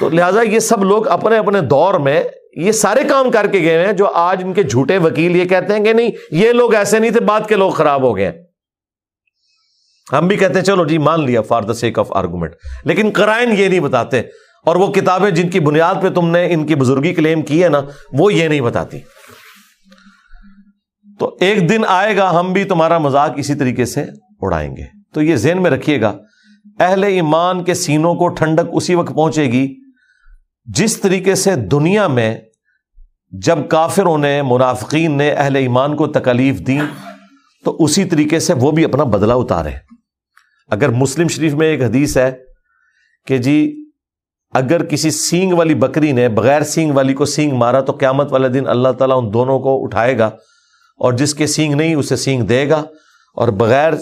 تو 0.00 0.08
لہٰذا 0.08 0.42
یہ 0.42 0.58
سب 0.58 0.84
لوگ 0.84 1.08
اپنے 1.08 1.36
اپنے 1.36 1.60
دور 1.60 1.94
میں 1.94 2.24
یہ 2.56 2.72
سارے 2.72 3.00
کام 3.08 3.30
کر 3.30 3.46
کے 3.46 3.60
گئے 3.60 3.86
ہیں 3.86 3.92
جو 3.92 4.06
آج 4.06 4.44
ان 4.44 4.52
کے 4.52 4.62
جھوٹے 4.62 4.98
وکیل 4.98 5.36
یہ 5.36 5.44
کہتے 5.44 5.72
ہیں 5.72 5.84
کہ 5.84 5.92
نہیں، 5.92 6.10
یہ 6.30 6.52
لوگ 6.52 6.74
ایسے 6.74 6.98
نہیں 6.98 7.10
تھے 7.10 7.20
بات 7.20 7.48
کے 7.48 7.54
لوگ 7.54 7.70
خراب 7.70 8.02
ہو 8.02 8.16
گئے۔ 8.16 8.44
ہم 10.12 10.28
بھی 10.28 10.36
کہتے 10.36 10.54
ہیں، 10.54 10.62
چلو 10.62 10.86
جی 10.86 10.98
مان 10.98 11.24
لیا، 11.24 11.42
for 11.42 11.62
the 11.62 11.74
sake 11.74 11.98
of 11.98 12.12
argument. 12.12 12.52
لیکن 12.84 13.10
کرائن 13.10 13.52
یہ 13.58 13.68
نہیں 13.68 13.80
بتاتے 13.80 14.20
اور 14.66 14.76
وہ 14.76 14.92
کتابیں 14.92 15.30
جن 15.30 15.48
کی 15.48 15.60
بنیاد 15.60 15.94
پہ 16.02 16.08
تم 16.08 16.30
نے 16.30 16.52
ان 16.52 16.66
کی 16.66 16.74
بزرگی 16.74 17.14
کلیم 17.14 17.42
کی 17.42 17.64
ہے 17.64 17.68
نا، 17.68 17.80
وہ 18.12 18.34
یہ 18.34 18.48
نہیں 18.48 18.60
بتاتی۔ 18.60 19.00
ایک 21.40 21.68
دن 21.68 21.80
آئے 21.88 22.16
گا، 22.16 22.40
ہم 22.40 22.52
بھی 22.52 22.64
تمہارا 22.64 22.98
مذاق 22.98 23.30
اسی 23.36 23.54
طریقے 23.54 23.84
سے 23.84 24.04
اڑائیں 24.40 24.76
گے۔ 24.76 24.82
تو 25.14 25.22
یہ 25.22 25.36
ذہن 25.36 25.62
میں 25.62 25.70
رکھیے 25.70 26.00
گا، 26.00 26.18
اہل 26.80 27.04
ایمان 27.04 27.64
کے 27.64 27.74
سینوں 27.74 28.14
کو 28.14 28.28
ٹھنڈک 28.28 28.66
اسی 28.72 28.94
وقت 28.94 29.14
پہنچے 29.14 29.44
گی 29.44 29.74
جس 30.64 31.00
طریقے 31.00 31.34
سے 31.34 31.54
دنیا 31.54 32.06
میں 32.06 32.36
جب 33.30 33.58
کافروں 33.68 34.18
نے، 34.18 34.42
منافقین 34.42 35.12
نے 35.12 35.30
اہل 35.30 35.56
ایمان 35.56 35.96
کو 35.96 36.06
تکلیف 36.06 36.58
دی، 36.58 36.78
تو 37.64 37.76
اسی 37.80 38.04
طریقے 38.04 38.38
سے 38.38 38.54
وہ 38.54 38.70
بھی 38.70 38.84
اپنا 38.84 39.04
بدلہ 39.04 39.32
اتارے۔ 39.32 39.70
اگر 40.70 40.88
مسلم 40.88 41.28
شریف 41.28 41.54
میں 41.54 41.66
ایک 41.66 41.82
حدیث 41.82 42.16
ہے 42.16 42.36
کہ 43.26 43.38
جی 43.38 43.84
اگر 44.54 44.84
کسی 44.84 45.10
سینگ 45.10 45.52
والی 45.52 45.74
بکری 45.74 46.12
نے، 46.12 46.28
بغیر 46.28 46.62
سینگ 46.62 46.92
والی 46.92 47.14
کو 47.14 47.24
سینگ 47.24 47.56
مارا 47.56 47.80
تو 47.80 47.92
قیامت 47.92 48.32
والے 48.32 48.48
دن 48.48 48.66
اللہ 48.66 48.88
تعالیٰ 48.88 49.22
ان 49.22 49.32
دونوں 49.32 49.58
کو 49.58 49.84
اٹھائے 49.84 50.18
گا۔ 50.18 50.30
اور 50.98 51.12
جس 51.12 51.34
کے 51.34 51.46
سینگ 51.46 51.74
نہیں، 51.74 51.94
اسے 51.94 52.16
سینگ 52.16 52.42
دے 52.42 52.68
گا۔ 52.68 52.84
اور 53.34 53.48
بغیر 53.48 53.92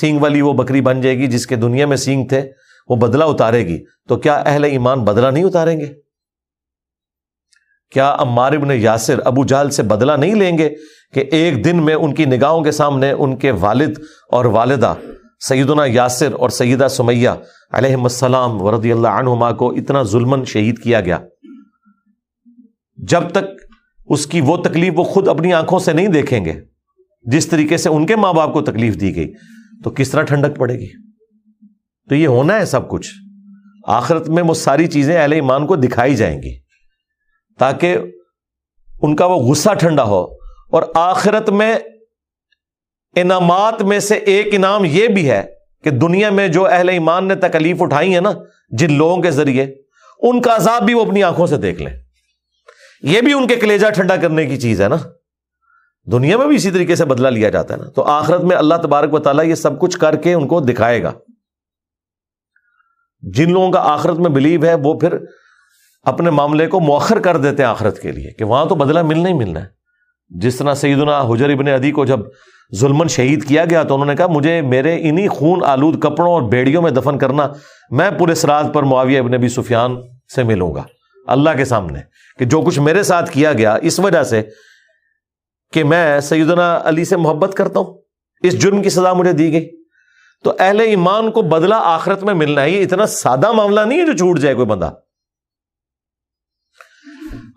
سینگ 0.00 0.20
والی 0.20 0.40
وہ 0.40 0.52
بکری 0.52 0.80
بن 0.80 1.00
جائے 1.00 1.18
گی 1.18 1.26
جس 1.26 1.46
کے 1.46 1.56
دنیا 1.56 1.86
میں 1.86 1.96
سینگ 1.96 2.28
تھے، 2.28 2.50
وہ 2.88 2.96
بدلہ 2.96 3.24
اتارے 3.24 3.66
گی۔ 3.66 3.84
تو 4.08 4.16
کیا 4.16 4.34
اہل 4.34 4.64
ایمان 4.64 5.04
بدلہ 5.04 5.26
نہیں 5.26 5.44
اتاریں 5.44 5.80
گے؟ 5.80 5.86
کیا 7.90 8.08
ابن 8.08 8.70
یاسر 8.70 9.20
ابو 9.24 9.44
جال 9.44 9.70
سے 9.70 9.82
بدلہ 9.82 10.12
نہیں 10.12 10.34
لیں 10.34 10.58
گے 10.58 10.70
کہ 11.14 11.24
ایک 11.30 11.64
دن 11.64 11.84
میں 11.84 11.94
ان 11.94 12.14
کی 12.14 12.24
نگاہوں 12.24 12.64
کے 12.64 12.70
سامنے 12.70 13.10
ان 13.10 13.36
کے 13.36 13.50
والد 13.50 13.98
اور 14.30 14.44
والدہ 14.44 14.94
سیدنا 15.48 15.84
یاسر 15.84 16.32
اور 16.32 16.48
سیدہ 16.48 16.88
سمیہ 16.90 17.28
علیہ 17.72 17.96
السلام 17.96 18.62
ورد 18.62 18.84
اللہ 18.84 19.08
عنہما 19.08 19.52
کو 19.52 19.70
اتنا 19.70 20.02
ظلم 20.02 20.44
شہید 20.44 20.78
کیا 20.78 21.00
گیا؟ 21.00 21.18
جب 22.96 23.22
تک 23.32 23.63
اس 24.06 24.26
کی 24.26 24.40
وہ 24.40 24.56
تکلیف 24.56 24.92
وہ 24.96 25.04
خود 25.04 25.28
اپنی 25.28 25.52
آنکھوں 25.52 25.78
سے 25.78 25.92
نہیں 25.92 26.08
دیکھیں 26.08 26.44
گے 26.44 26.52
جس 27.22 27.46
طریقے 27.46 27.76
سے 27.76 27.88
ان 27.88 28.06
کے 28.06 28.16
ماں 28.16 28.32
باپ 28.32 28.52
کو 28.52 28.60
تکلیف 28.60 29.00
دی 29.00 29.16
گئی، 29.16 29.32
تو 29.84 29.90
کس 29.90 30.10
طرح 30.10 30.22
ٹھنڈک 30.22 30.58
پڑے 30.58 30.74
گی؟ 30.74 30.88
تو 32.08 32.14
یہ 32.14 32.26
ہونا 32.26 32.58
ہے 32.60 32.64
سب 32.64 32.88
کچھ۔ 32.88 33.10
آخرت 33.86 34.28
میں 34.28 34.42
وہ 34.42 34.54
ساری 34.54 34.86
چیزیں 34.86 35.22
اہل 35.22 35.32
ایمان 35.32 35.66
کو 35.66 35.76
دکھائی 35.76 36.14
جائیں 36.14 36.42
گی، 36.42 36.58
تاکہ 37.58 37.98
ان 39.02 39.16
کا 39.16 39.26
وہ 39.26 39.36
غصہ 39.36 39.74
ٹھنڈا 39.74 40.04
ہو۔ 40.04 40.22
اور 40.70 40.82
آخرت 40.94 41.50
میں 41.50 41.74
انعامات 43.16 43.82
میں 43.82 43.98
سے 43.98 44.14
ایک 44.14 44.46
انعام 44.52 44.84
یہ 44.84 45.08
بھی 45.08 45.30
ہے 45.30 45.42
کہ 45.84 45.90
دنیا 45.90 46.30
میں 46.30 46.48
جو 46.48 46.66
اہل 46.66 46.88
ایمان 46.88 47.28
نے 47.28 47.34
تکلیف 47.34 47.82
اٹھائی 47.82 48.14
ہے 48.14 48.20
نا، 48.20 48.32
جن 48.70 48.92
لوگوں 48.92 49.22
کے 49.22 49.30
ذریعے، 49.30 49.74
ان 50.18 50.40
کا 50.40 50.56
عذاب 50.56 50.82
بھی 50.82 50.94
وہ 50.94 51.04
اپنی 51.04 51.22
آنکھوں 51.22 51.46
سے 51.46 51.56
دیکھ 51.56 51.82
لیں۔ 51.82 52.03
یہ 53.04 53.20
بھی 53.20 53.32
ان 53.32 53.46
کے 53.46 53.56
کلیجا 53.56 53.90
ٹھنڈا 53.90 54.16
کرنے 54.16 54.46
کی 54.46 54.56
چیز 54.56 54.82
ہے 54.82 54.88
نا۔ 54.88 54.96
دنیا 56.12 56.36
میں 56.36 56.46
بھی 56.46 56.56
اسی 56.56 56.70
طریقے 56.70 56.96
سے 56.96 57.04
بدلا 57.04 57.30
لیا 57.30 57.50
جاتا 57.50 57.74
ہے 57.74 57.78
نا۔ 57.78 57.90
تو 57.90 58.02
آخرت 58.02 58.40
میں 58.40 58.56
اللہ 58.56 58.74
تبارک 58.74 59.14
و 59.14 59.18
تعالیٰ 59.18 59.44
یہ 59.44 59.54
سب 59.54 59.80
کچھ 59.80 59.98
کر 59.98 60.16
کے 60.16 60.34
ان 60.34 60.48
کو 60.48 60.60
دکھائے 60.60 61.02
گا۔ 61.02 61.12
جن 63.20 63.52
لوگوں 63.52 63.72
کا 63.72 63.92
آخرت 63.92 64.18
میں 64.18 64.30
بلیو 64.30 64.64
ہے، 64.64 64.74
وہ 64.74 64.94
پھر 64.94 65.14
اپنے 66.02 66.30
معاملے 66.30 66.66
کو 66.66 66.80
مؤخر 66.80 67.18
کر 67.18 67.36
دیتے 67.36 67.62
ہیں 67.62 67.70
آخرت 67.70 68.00
کے 68.00 68.12
لیے، 68.12 68.30
کہ 68.30 68.44
وہاں 68.44 68.66
تو 68.66 68.74
بدلہ 68.74 69.02
ملنا 69.02 69.28
ہی 69.28 69.34
ملنا 69.34 69.60
ہے۔ 69.60 69.66
جس 70.28 70.56
طرح 70.56 70.74
سیدنا 70.74 71.20
حجر 71.20 71.48
ابن 71.48 71.68
ادی 71.68 71.90
کو 71.90 72.04
جب 72.04 72.20
ظلمن 72.74 73.08
شہید 73.08 73.48
کیا 73.48 73.64
گیا 73.64 73.82
تو 73.82 73.94
انہوں 73.94 74.06
نے 74.06 74.16
کہا، 74.16 74.26
مجھے 74.26 74.62
میرے 74.62 75.08
انہی 75.08 75.28
خون 75.28 75.64
آلود 75.64 76.02
کپڑوں 76.02 76.32
اور 76.32 76.42
بیڑیوں 76.42 76.82
میں 76.82 76.90
دفن 76.90 77.18
کرنا، 77.18 77.48
میں 77.90 78.10
پورے 78.10 78.34
سراج 78.34 78.66
پر 78.72 78.82
معاویہ 78.82 79.18
ابن 79.18 79.34
ابی 79.34 79.48
سفیان 79.48 79.96
سے 80.34 80.42
ملوں 80.42 80.74
گا۔ 80.74 80.82
اللہ 81.26 81.50
کے 81.56 81.64
سامنے 81.64 82.00
کہ 82.38 82.44
جو 82.44 82.60
کچھ 82.60 82.78
میرے 82.78 83.02
ساتھ 83.02 83.30
کیا 83.30 83.52
گیا 83.52 83.74
اس 83.82 84.00
وجہ 84.00 84.22
سے 84.22 84.42
کہ 85.72 85.84
میں 85.84 86.20
سیدنا 86.20 86.80
علی 86.84 87.04
سے 87.04 87.16
محبت 87.16 87.54
کرتا 87.54 87.80
ہوں۔ 87.80 87.98
اس 88.42 88.62
جرم 88.62 88.82
کی 88.82 88.90
سزا 88.90 89.12
مجھے 89.12 89.32
دی 89.32 89.52
گئی۔ 89.52 89.84
تو 90.44 90.52
اہل 90.58 90.80
ایمان 90.80 91.30
کو 91.30 91.42
بدلہ 91.42 91.74
آخرت 91.78 92.22
میں 92.22 92.34
ملنا 92.34 92.62
ہے 92.62 92.70
یہ 92.70 92.82
اتنا 92.82 93.06
سادہ 93.06 93.52
معاملہ 93.52 93.80
نہیں 93.80 94.00
ہے 94.00 94.06
جو 94.06 94.12
چھوٹ 94.12 94.38
جائے 94.38 94.54
کوئی 94.54 94.66
بندہ۔ 94.66 94.90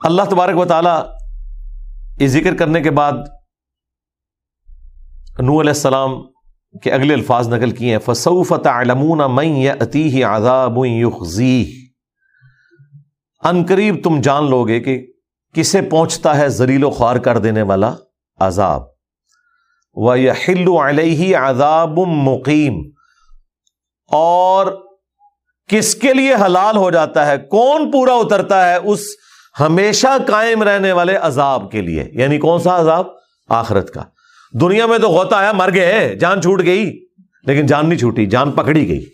اللہ 0.04 0.22
تبارک 0.30 0.58
و 0.58 0.66
تعالی 0.66 0.90
یہ 2.24 2.28
ذکر 2.28 2.56
کرنے 2.56 2.82
کے 2.82 2.92
بعد 2.92 3.14
نو 5.40 5.62
علیہ 5.62 5.70
السلام 5.70 6.24
کے 6.84 6.92
اگلے 6.92 7.14
الفاظ 7.14 7.48
نقل 7.48 7.72
کیے 7.72 7.92
ہیں۔ 7.92 8.00
فصوف 8.06 8.54
تعلمون 8.64 9.18
من 9.18 9.46
یأتیہ 9.46 10.26
عذاب 10.26 10.78
یخزیہ 10.86 11.87
ان 13.44 13.66
قریب 13.70 13.96
تم 14.04 14.22
جان 14.22 14.50
لو 14.50 14.68
گے 14.68 14.80
کہ 14.80 15.08
کسے 15.54 15.82
پہنچتا 15.82 16.38
ہے 16.38 16.50
زریل 16.50 16.84
و 16.84 16.90
خوار 16.90 17.16
کر 17.16 17.38
دینے 17.38 17.62
والا 17.62 17.94
عذاب۔ 18.40 18.84
وہ 19.96 20.16
ہلو 20.48 20.88
علیہ 20.88 21.38
عذاب 21.38 22.00
مقیم 22.08 22.82
اور 24.12 24.68
کس 25.68 25.96
کے 25.96 26.14
لیے 26.14 26.34
حلال 26.34 26.78
ہو 26.78 26.92
جاتا 26.92 27.28
ہے؟ 27.28 27.38
کون 27.38 27.92
پورا 27.92 28.14
اترتا 28.14 28.70
ہے 28.70 28.76
اس 28.76 29.00
ہمیشہ 29.60 30.08
قائم 30.28 30.64
رہنے 30.64 30.92
والے 30.92 31.16
عذاب 31.16 31.72
کے 31.72 31.82
لیے؟ 31.82 32.10
یعنی 32.12 32.38
کون 32.38 32.60
سا 32.60 32.82
عذاب؟ 32.82 33.06
آخرت 33.50 33.94
کا۔ 33.94 34.04
دنیا 34.62 34.86
میں 34.86 34.98
تو 34.98 35.10
غوطہ 35.10 35.36
آیا، 35.36 35.52
مر 35.52 35.74
گئے، 35.74 36.16
جان 36.16 36.42
چھوٹ 36.42 36.62
گئی، 36.66 37.06
لیکن 37.44 37.66
جان 37.66 37.90
نہیں 37.90 38.00
چھوٹی، 38.00 38.26
جان 38.26 38.52
پکڑی 38.52 38.88
گئی۔ 38.88 39.06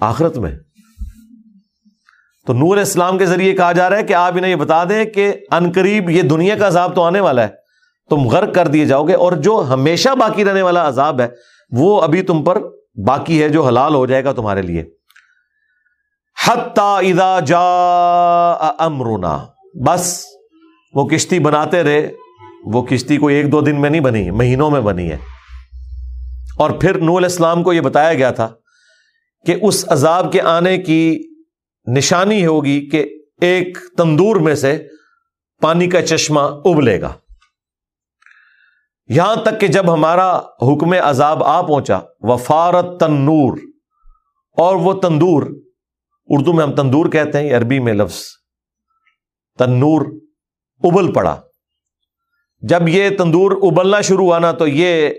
آخرت 0.00 0.38
میں۔ 0.38 0.52
تو 2.46 2.52
نور 2.52 2.76
اسلام 2.76 3.18
کے 3.18 3.26
ذریعے 3.26 3.52
کہا 3.52 3.72
جا 3.72 3.90
رہا 3.90 3.96
ہے 3.96 4.02
کہ 4.02 4.14
آپ 4.14 4.32
انہیں 4.36 4.50
یہ 4.50 4.56
بتا 4.56 4.84
دیں 4.84 5.04
کہ 5.04 5.32
ان 5.50 5.72
قریب 5.72 6.10
یہ 6.10 6.22
دنیا 6.22 6.54
کا 6.58 6.66
عذاب 6.66 6.94
تو 6.94 7.02
آنے 7.02 7.20
والا 7.20 7.42
ہے۔ 7.42 7.48
تم 8.10 8.28
غرق 8.28 8.54
کر 8.54 8.66
دیے 8.66 8.84
جاؤ 8.84 9.04
گے 9.04 9.14
اور 9.14 9.32
جو 9.32 9.64
ہمیشہ 9.68 10.08
باقی 10.20 10.44
رہنے 10.44 10.62
والا 10.62 10.88
عذاب 10.88 11.20
ہے، 11.20 11.28
وہ 11.70 12.02
ابھی 12.02 12.22
تم 12.22 12.44
پر 12.44 12.62
باقی 13.06 13.42
ہے، 13.42 13.48
جو 13.48 13.66
حلال 13.66 13.94
ہو 13.94 14.06
جائے 14.06 14.24
گا 14.24 14.32
تمہارے 14.32 14.62
لیے۔ 14.62 14.84
اذا 16.76 17.40
جا 17.40 18.52
امرنا۔ 18.78 19.46
بس، 19.74 20.24
وہ 20.94 21.08
کشتی 21.08 21.38
بناتے 21.38 21.82
رہے۔ 21.82 22.12
وہ 22.64 22.82
کشتی 22.82 23.16
کوئی 23.16 23.36
ایک 23.36 23.52
دو 23.52 23.60
دن 23.60 23.80
میں 23.80 23.90
نہیں 23.90 24.00
بنی، 24.00 24.30
مہینوں 24.30 24.70
میں 24.70 24.80
بنی 24.80 25.10
ہے۔ 25.10 25.16
اور 26.58 26.70
پھر 26.70 26.98
نور 26.98 27.22
اسلام 27.22 27.62
کو 27.62 27.72
یہ 27.72 27.80
بتایا 27.80 28.14
گیا 28.14 28.30
تھا 28.30 28.48
کہ 29.46 29.56
اس 29.62 29.84
عذاب 29.88 30.32
کے 30.32 30.40
آنے 30.40 30.78
کی 30.78 31.22
نشانی 31.86 32.46
ہوگی 32.46 32.88
کہ 32.88 33.18
ایک 33.40 33.78
تندور 33.96 34.36
میں 34.36 34.54
سے 34.54 34.86
پانی 35.62 35.90
کا 35.90 36.06
چشمہ 36.06 36.40
ابلے 36.40 37.00
گا۔ 37.00 37.12
یہاں 39.08 39.36
تک 39.36 39.60
کہ 39.60 39.66
جب 39.66 39.94
ہمارا 39.94 40.38
حکم 40.38 40.94
عذاب 41.02 41.44
آ 41.44 41.60
پہنچا، 41.62 41.98
وفارت 42.20 43.00
تنور، 43.00 43.58
اور 44.56 44.76
وہ 44.76 44.92
تندور، 44.92 45.42
اردو 46.26 46.52
میں 46.52 46.64
ہم 46.64 46.74
تندور 46.74 47.06
کہتے 47.06 47.38
ہیں، 47.38 47.56
عربی 47.56 47.78
میں 47.78 47.92
لفظ 47.92 48.22
تنور 49.58 50.02
ابل 50.82 51.12
پڑا۔ 51.12 51.40
جب 52.60 52.88
یہ 52.88 53.10
تندور 53.18 53.50
ابلنا 53.50 54.00
شروع 54.00 54.24
ہوا 54.24 54.38
نا، 54.38 54.52
تو 54.52 54.68
یہ 54.68 55.10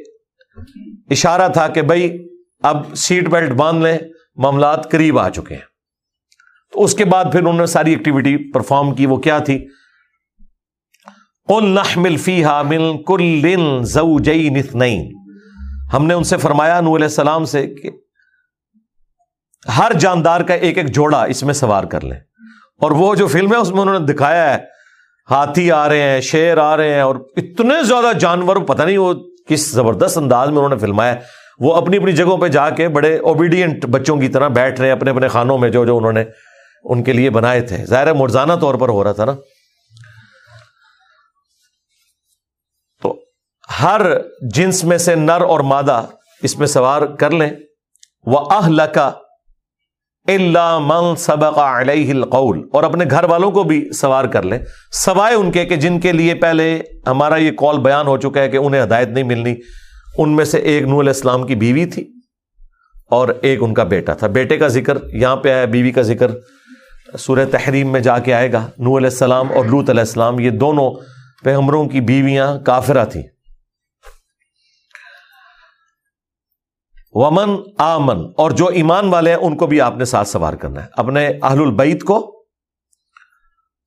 اشارہ 1.10 1.50
تھا 1.50 1.68
کہ 1.68 1.82
بھائی 1.82 2.28
اب 2.64 2.96
سیٹ 2.96 3.28
بیلٹ 3.28 3.52
باندھ 3.52 3.84
لیں، 3.84 3.98
معاملات 4.36 4.92
قریب 4.92 5.20
آ 5.20 5.30
چکے 5.30 5.56
ہیں۔ 5.56 5.77
تو 6.72 6.84
اس 6.84 6.94
کے 6.94 7.06
بعد 7.06 7.26
پھر 7.32 7.40
انہوں 7.40 7.54
نے 7.54 7.66
ساری 7.66 7.92
ایکٹیویٹی 7.92 8.52
پرفارم 8.52 8.96
کی، 8.96 9.06
وہ 9.06 9.18
کیا 9.18 9.40
تھی؟ 9.40 9.68
ہم 15.94 16.06
نے 16.06 16.14
ان 16.14 16.24
سے 16.24 16.38
فرمایا 16.38 16.82
نور 16.82 16.96
علیہ 16.96 17.06
السلام 17.06 17.46
سے 17.46 17.68
کہ 17.68 17.90
ہر 19.78 19.94
جاندار 19.94 20.42
کا 20.42 20.54
ایک 20.54 20.78
ایک 20.78 20.94
جوڑا 20.94 21.24
اس 21.24 21.44
میں 21.44 21.54
سوار 21.54 21.84
کر 21.84 22.02
لیں۔ 22.02 22.20
اور 22.82 22.92
وہ 22.92 23.16
جو 23.16 23.28
فلم 23.28 23.54
ہے، 23.54 23.58
اس 23.58 23.72
میں 23.72 23.82
انہوں 23.82 24.00
نے 24.00 24.14
دکھایا 24.14 24.54
ہے، 24.54 24.58
ہاتھی 25.30 25.72
آ 25.72 25.88
رہے 25.90 26.02
ہیں، 26.02 26.22
شیر 26.22 26.58
آ 26.58 26.78
رہے 26.78 26.94
ہیں، 26.94 27.02
اور 27.02 27.16
اتنے 27.38 27.84
زیادہ 27.84 28.18
جانور، 28.18 28.56
پتہ 28.56 28.84
نہیں 28.84 28.98
وہ 28.98 29.14
کس 29.48 29.72
زبردست 29.72 30.18
انداز 30.18 30.48
میں 30.48 30.58
انہوں 30.58 30.70
نے 30.70 30.78
فلمایا 30.78 31.16
وہ 31.60 31.74
اپنی 31.76 31.98
اپنی 31.98 32.12
جگہوں 32.12 32.38
پہ 32.38 32.48
جا 32.48 32.70
کے 32.70 32.88
بڑے 32.88 33.18
اوبیڈینٹ 33.18 33.86
بچوں 33.86 34.18
کی 34.18 34.28
طرح 34.28 34.48
بیٹھ 34.48 34.80
رہے 34.80 34.88
ہیں، 34.88 34.96
اپنے 34.96 35.12
اپنے 35.12 35.28
خانوں 35.28 35.58
میں 35.58 35.70
جو 35.70 35.86
جو 35.86 35.98
انہوں 35.98 36.12
نے 36.12 36.24
ان 36.90 37.04
کے 37.04 37.14
لیے 37.14 37.30
بنائے 37.30 37.62
تھے۔ 37.62 37.86
ظاہر 37.86 38.14
مرزانہ 38.14 38.54
طور 38.62 38.76
پر 38.76 38.90
ہو 38.90 39.04
رہا 39.04 39.12
تھا 39.12 39.26
نا۔ 39.26 39.32
تو 43.02 43.20
ہر 43.84 44.02
جنس 44.42 44.84
میں 44.84 44.98
سے 44.98 45.16
نر 45.16 45.42
اور 45.42 45.60
مادہ 45.60 46.06
اس 46.44 46.60
میں 46.60 46.68
سوار 46.68 47.02
کر 47.02 47.32
لیں۔ 47.32 47.50
وہ 48.26 48.40
اہ 48.40 48.86
کا 48.86 49.12
اللہ 50.28 50.80
من 50.82 51.16
سبق 51.16 51.58
علیہ 51.58 52.12
القول۔ 52.12 52.70
اور 52.74 52.84
اپنے 52.84 53.06
گھر 53.12 53.24
والوں 53.24 53.52
کو 53.52 53.64
بھی 53.64 53.92
سوار 53.92 54.26
کر 54.26 54.44
لیں۔ 54.44 54.60
سوائے 54.92 55.36
ان 55.36 55.52
کے 55.52 55.66
کہ 55.66 55.76
جن 55.76 56.00
کے 56.00 56.12
لیے 56.12 56.36
پہلے 56.36 56.82
ہمارا 57.08 57.36
یہ 57.36 57.52
کال 57.52 57.80
بیان 57.80 58.08
ہو 58.08 58.18
چکا 58.18 58.42
ہے 58.42 58.50
کہ 58.50 58.58
انہیں 58.58 58.84
ہدایت 58.84 59.08
نہیں 59.08 59.24
ملنی۔ 59.24 59.56
ان 60.18 60.36
میں 60.36 60.46
سے 60.46 60.58
ایک 60.58 60.84
نور 60.84 61.04
الاسلام 61.04 61.48
کی 61.48 61.56
بیوی 61.56 61.86
تھی 61.86 62.14
اور 63.10 63.30
ایک 63.42 63.64
ان 63.64 63.74
کا 63.74 63.84
بیٹا 63.84 64.14
تھا۔ 64.14 64.28
بیٹے 64.28 64.58
کا 64.58 64.68
ذکر 64.68 64.98
یہاں 65.14 65.36
پہ 65.36 65.54
آیا، 65.54 65.66
بیوی 65.66 65.92
کا 65.92 66.02
ذکر۔ 66.02 66.32
سورہ 67.16 67.46
تحریم 67.52 67.92
میں 67.92 68.00
جا 68.00 68.20
کے 68.20 68.34
آئے 68.34 68.52
گا۔ 68.52 68.68
نو 68.78 68.98
علیہ 68.98 69.08
السلام 69.08 69.52
اور 69.54 69.66
لوت 69.66 69.90
علیہ 69.90 70.02
السلام، 70.02 70.40
یہ 70.40 70.50
دونوں 70.50 70.92
پیغمبروں 71.44 71.86
کی 71.86 72.02
بیویاں 72.02 72.60
کافرہ 72.60 73.06
تھیں۔ 73.06 73.24
ومن 77.12 77.56
آمن، 77.78 78.18
اور 78.38 78.52
جو 78.52 78.68
ایمان 78.68 79.10
والے 79.10 79.30
ہیں، 79.30 79.38
ان 79.38 79.58
کو 79.58 79.68
بھی 79.68 79.82
آپ 79.82 79.98
نے 79.98 80.06
ساتھ 80.06 80.28
سوار 80.28 80.54
کرنا 80.54 80.84
ہے۔ 80.84 80.88
اپنے 80.94 81.28
اہل 81.28 81.62
البعید 81.62 82.04
کو، 82.04 82.46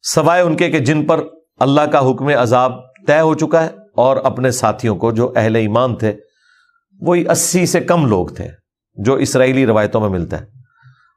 سوائے 0.03 0.43
ان 0.43 0.57
کے 0.57 0.71
کہ 0.71 0.79
جن 0.79 1.07
پر 1.07 1.21
اللہ 1.61 1.81
کا 1.81 2.11
حکم 2.11 2.29
عذاب 2.29 2.73
طے 3.07 3.21
ہو 3.21 3.35
چکا 3.35 3.63
ہے، 3.63 3.69
اور 3.95 4.17
اپنے 4.17 4.51
ساتھیوں 4.51 4.97
کو 4.97 5.13
جو 5.13 5.33
اہل 5.37 5.57
ایمان 5.57 5.97
تھے، 5.97 6.13
وہی 7.01 7.29
اسی 7.29 7.67
سے 7.67 7.81
کم 7.81 8.07
لوگ 8.07 8.27
تھے 8.27 8.49
جو 8.95 9.15
اسرائیلی 9.15 9.67
روایتوں 9.67 10.01
میں 10.01 10.09
ملتا 10.09 10.41
ہے۔ 10.41 10.60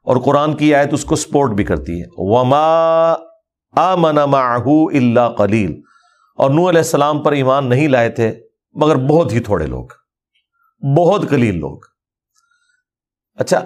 اور 0.04 0.16
قرآن 0.16 0.56
کی 0.56 0.74
آیت 0.74 0.92
اس 0.92 1.04
کو 1.04 1.16
سپورٹ 1.16 1.50
بھی 1.50 1.64
کرتی 1.64 2.00
ہے۔ 2.00 2.06
وما 2.16 3.12
آمن 3.76 4.14
معه 4.14 4.72
اللہ 4.92 5.34
قلیل 5.38 5.80
اور 6.36 6.50
نو 6.50 6.68
علیہ 6.68 6.78
السلام 6.78 7.22
پر 7.22 7.32
ایمان 7.32 7.68
نہیں 7.68 7.88
لائے 7.88 8.10
تھے، 8.10 8.40
مگر 8.72 8.96
بہت 8.96 9.32
ہی 9.32 9.40
تھوڑے 9.40 9.66
لوگ۔ 9.66 9.84
بہت 10.96 11.30
قلیل 11.30 11.58
لوگ۔ 11.58 11.78
اچھا 13.34 13.64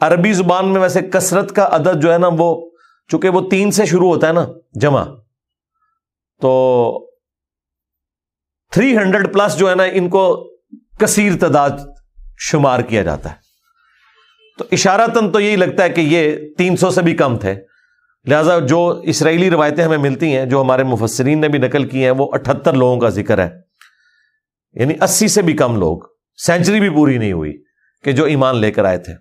عربی 0.00 0.32
زبان 0.32 0.72
میں 0.72 0.80
ویسے 0.80 1.02
کثرت 1.02 1.54
کا 1.54 1.68
عدد 1.72 2.02
جو 2.02 2.12
ہے 2.12 2.18
نا، 2.18 2.28
وہ 2.38 2.70
چونکہ 3.08 3.28
وہ 3.28 3.50
تین 3.50 3.70
سے 3.70 3.86
شروع 3.86 4.08
ہوتا 4.08 4.28
ہے 4.28 4.32
نا، 4.32 4.46
جمع۔ 4.80 5.04
تو 6.40 7.10
تھری 8.72 8.96
ہنڈریڈ 8.96 9.34
پلس 9.34 9.58
جو 9.58 9.70
ہے 9.70 9.74
نا، 9.74 9.82
ان 9.82 10.08
کو 10.08 10.50
کثیر 10.98 11.32
تعداد 11.40 11.70
شمار 12.38 12.80
کیا 12.80 13.02
جاتا 13.02 13.30
ہے۔ 13.30 13.43
تو 14.58 14.64
اشارتاً 14.72 15.32
تو 15.32 15.40
یہی 15.40 15.56
لگتا 15.56 15.84
ہے 15.84 15.90
کہ 15.90 16.00
یہ 16.00 16.36
تین 16.58 16.76
سو 16.76 16.90
سے 16.90 17.02
بھی 17.02 17.14
کم 17.14 17.38
تھے۔ 17.38 17.54
لہذا 18.26 18.58
جو 18.58 19.00
اسرائیلی 19.04 19.50
روایتیں 19.50 19.84
ہمیں 19.84 19.98
ملتی 19.98 20.36
ہیں، 20.36 20.46
جو 20.46 20.60
ہمارے 20.60 20.82
مفسرین 20.82 21.40
نے 21.40 21.48
بھی 21.48 21.58
نقل 21.58 21.84
کی 21.84 22.04
ہیں، 22.04 22.10
وہ 22.10 22.32
اٹھہتر 22.32 22.72
لوگوں 22.72 23.00
کا 23.00 23.08
ذکر 23.08 23.38
ہے۔ 23.38 23.50
یعنی 24.72 24.94
اسی 25.02 25.28
سے 25.28 25.42
بھی 25.42 25.52
کم 25.52 25.76
لوگ۔ 25.76 25.98
سینچری 26.36 26.80
بھی 26.80 26.88
پوری 26.88 27.18
نہیں 27.18 27.32
ہوئی 27.32 27.52
کہ 28.04 28.12
جو 28.12 28.24
ایمان 28.24 28.56
لے 28.56 28.70
کر 28.70 28.84
آئے 28.84 28.98
تھے۔ 28.98 29.12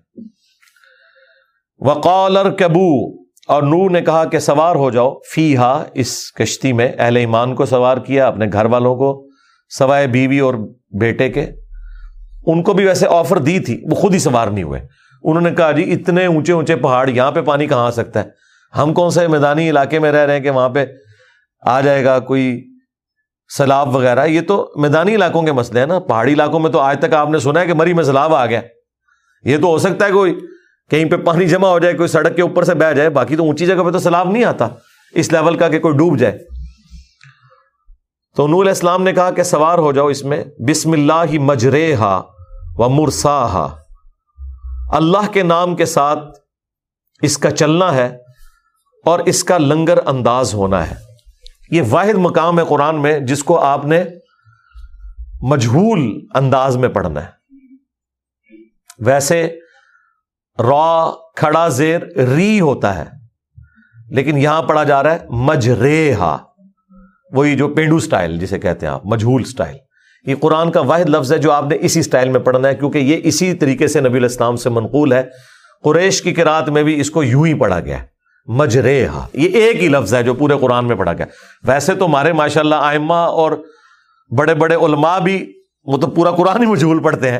وقال 1.79 2.37
کبو 2.57 3.21
اور 3.47 3.63
نور 3.63 3.89
نے 3.89 4.01
کہا 4.01 4.25
کہ 4.25 4.39
سوار 4.39 4.75
ہو 4.75 4.91
جاؤ۔ 4.91 5.19
فی 5.33 5.57
ہا 5.57 5.83
اس 5.93 6.31
کشتی 6.31 6.73
میں 6.73 6.91
اہل 6.99 7.17
ایمان 7.17 7.55
کو 7.55 7.65
سوار 7.65 7.97
کیا، 7.97 8.27
اپنے 8.27 8.45
گھر 8.53 8.65
والوں 8.65 8.95
کو، 8.95 9.29
سوائے 9.69 10.07
بیوی 10.07 10.39
اور 10.39 10.53
بیٹے 10.99 11.29
کے۔ 11.29 11.45
ان 12.45 12.63
کو 12.63 12.73
بھی 12.73 12.85
ویسے 12.85 13.05
آفر 13.09 13.37
دی 13.37 13.59
تھی، 13.59 13.81
وہ 13.89 13.95
خود 13.95 14.13
ہی 14.13 14.19
سوار 14.19 14.47
نہیں 14.47 14.63
ہوئے۔ 14.63 15.02
انہوں 15.23 15.41
نے 15.41 15.51
کہا 15.51 15.71
جی 15.71 15.93
اتنے 15.93 16.25
اونچے 16.25 16.53
اونچے 16.53 16.75
پہاڑ 16.75 17.09
یہاں 17.09 17.31
پہ 17.31 17.41
پانی 17.41 17.67
کہاں 17.67 17.85
آ 17.85 17.91
سکتا 17.91 18.23
ہے؟ 18.23 18.29
ہم 18.77 18.93
کون 18.93 19.09
سے 19.09 19.27
میدانی 19.27 19.69
علاقے 19.69 19.99
میں 19.99 20.11
رہ 20.11 20.25
رہے 20.25 20.33
ہیں 20.33 20.39
کہ 20.39 20.49
وہاں 20.49 20.69
پہ 20.69 20.85
آ 21.61 21.81
جائے 21.81 22.05
گا 22.05 22.19
کوئی 22.19 22.63
سیلاب 23.57 23.95
وغیرہ؟ 23.95 24.25
یہ 24.25 24.41
تو 24.41 24.71
میدانی 24.75 25.15
علاقوں 25.15 25.43
کے 25.43 25.51
مسئلے 25.51 25.79
ہیں 25.79 25.87
نا۔ 25.87 25.99
پہاڑی 25.99 26.33
علاقوں 26.33 26.59
میں 26.59 26.71
تو 26.71 26.79
آج 26.79 26.99
تک 26.99 27.13
آپ 27.13 27.29
نے 27.29 27.39
سنا 27.39 27.59
ہے 27.59 27.65
کہ 27.65 27.73
مری 27.73 27.93
میں 27.93 28.03
سیلاب 28.03 28.35
آ 28.35 28.45
گیا۔ 28.45 28.61
یہ 29.43 29.57
تو 29.57 29.67
ہو 29.67 29.77
سکتا 29.77 30.05
ہے 30.05 30.11
کوئی 30.11 30.39
کہیں 30.89 31.05
پہ 31.05 31.17
پانی 31.17 31.47
جمع 31.47 31.67
ہو 31.67 31.79
جائے، 31.79 31.93
کوئی 31.93 32.07
سڑک 32.07 32.35
کے 32.35 32.41
اوپر 32.41 32.63
سے 32.63 32.73
بہ 32.73 32.91
جائے، 32.91 33.09
باقی 33.09 33.35
تو 33.35 33.43
اونچی 33.43 33.65
جگہ 33.65 33.83
پہ 33.85 33.89
تو 33.89 33.99
سیلاب 33.99 34.29
نہیں 34.29 34.43
آتا۔ 34.43 34.67
اس 35.11 35.31
لیول 35.31 35.57
کا 35.57 35.69
کہ 35.69 35.79
کوئی 35.79 35.97
ڈوب 35.97 36.17
جائے۔ 36.17 36.39
تو 38.35 38.47
نور 38.47 38.65
اسلام 38.65 39.03
نے 39.03 39.13
کہا 39.13 39.31
کہ 39.31 39.43
سوار 39.43 39.77
ہو 39.77 39.91
جاؤ 39.91 40.07
اس 40.07 40.23
میں، 40.23 40.43
بسم 40.69 40.91
اللہ 40.91 41.23
ہی 41.31 41.37
مجرے 41.37 41.93
ہا 41.93 42.21
و 42.77 42.89
مرسا 42.89 43.45
ہا 43.45 43.82
اللہ 44.93 45.31
کے 45.31 45.43
نام 45.43 45.75
کے 45.75 45.85
ساتھ 45.85 46.19
اس 47.21 47.37
کا 47.37 47.51
چلنا 47.51 47.93
ہے 47.93 48.17
اور 49.05 49.19
اس 49.19 49.43
کا 49.43 49.57
لنگر 49.57 50.07
انداز 50.07 50.53
ہونا 50.53 50.91
ہے۔ 50.91 50.95
یہ 51.71 51.81
واحد 51.89 52.17
مقام 52.17 52.59
ہے 52.59 52.65
قرآن 52.65 53.01
میں 53.01 53.19
جس 53.19 53.43
کو 53.43 53.59
آپ 53.59 53.85
نے 53.85 54.03
مجہول 55.41 56.27
انداز 56.35 56.77
میں 56.77 56.89
پڑھنا 56.89 57.23
ہے۔ 57.23 57.29
ویسے 58.99 59.59
را، 60.59 61.11
کھڑا، 61.35 61.67
زیر، 61.67 62.01
ری 62.35 62.61
ہوتا 62.61 62.95
ہے، 62.95 63.05
لیکن 64.09 64.37
یہاں 64.37 64.63
پڑھا 64.63 64.83
جا 64.83 65.03
رہا 65.03 65.11
ہے 65.11 65.19
مجرے 65.29 66.13
ہا 66.13 66.37
وہی 67.31 67.55
جو 67.55 67.67
پینڈو 67.67 67.99
سٹائل 67.99 68.39
جسے 68.39 68.59
کہتے 68.59 68.85
ہیں 68.85 68.93
آپ 68.93 69.01
مجھول 69.05 69.43
سٹائل۔ 69.43 69.77
یہ 70.23 70.35
قرآن 70.35 70.71
کا 70.71 70.81
واحد 70.81 71.09
لفظ 71.09 71.33
ہے 71.33 71.37
جو 71.37 71.51
آپ 71.51 71.65
نے 71.65 71.77
اسی 71.81 72.01
سٹائل 72.01 72.29
میں 72.29 72.39
پڑھنا 72.39 72.67
ہے، 72.67 72.75
کیونکہ 72.75 72.97
یہ 72.97 73.17
اسی 73.23 73.53
طریقے 73.53 73.87
سے 73.87 74.01
نبی 74.01 74.17
الاسلام 74.17 74.55
سے 74.55 74.69
منقول 74.69 75.13
ہے۔ 75.13 75.23
قریش 75.83 76.21
کی 76.21 76.33
قرآت 76.33 76.69
میں 76.69 76.83
بھی 76.83 76.99
اس 76.99 77.11
کو 77.11 77.23
یوں 77.23 77.45
ہی 77.45 77.53
پڑھا 77.53 77.79
گیا 77.79 77.97
مجرے 78.47 79.05
ہا 79.05 79.27
یہ 79.33 79.49
ایک 79.49 79.83
ہی 79.83 79.87
لفظ 79.87 80.13
ہے 80.13 80.23
جو 80.23 80.33
پورے 80.33 80.53
قرآن 80.61 80.87
میں 80.87 80.95
پڑھا 80.95 81.13
گیا۔ 81.13 81.25
ویسے 81.63 81.95
تو 81.95 82.05
ہمارے 82.05 82.33
ماشاء 82.33 82.61
اللہ 82.61 82.75
آئمہ 82.75 83.13
اور 83.13 83.51
بڑے 84.37 84.53
بڑے 84.53 84.75
علماء 84.75 85.19
بھی 85.19 85.53
وہ 85.85 85.97
تو 85.97 86.07
پورا 86.07 86.31
قرآن 86.31 86.61
ہی 86.61 86.65
مجھول 86.65 86.99
پڑھتے 86.99 87.31
ہیں۔ 87.31 87.39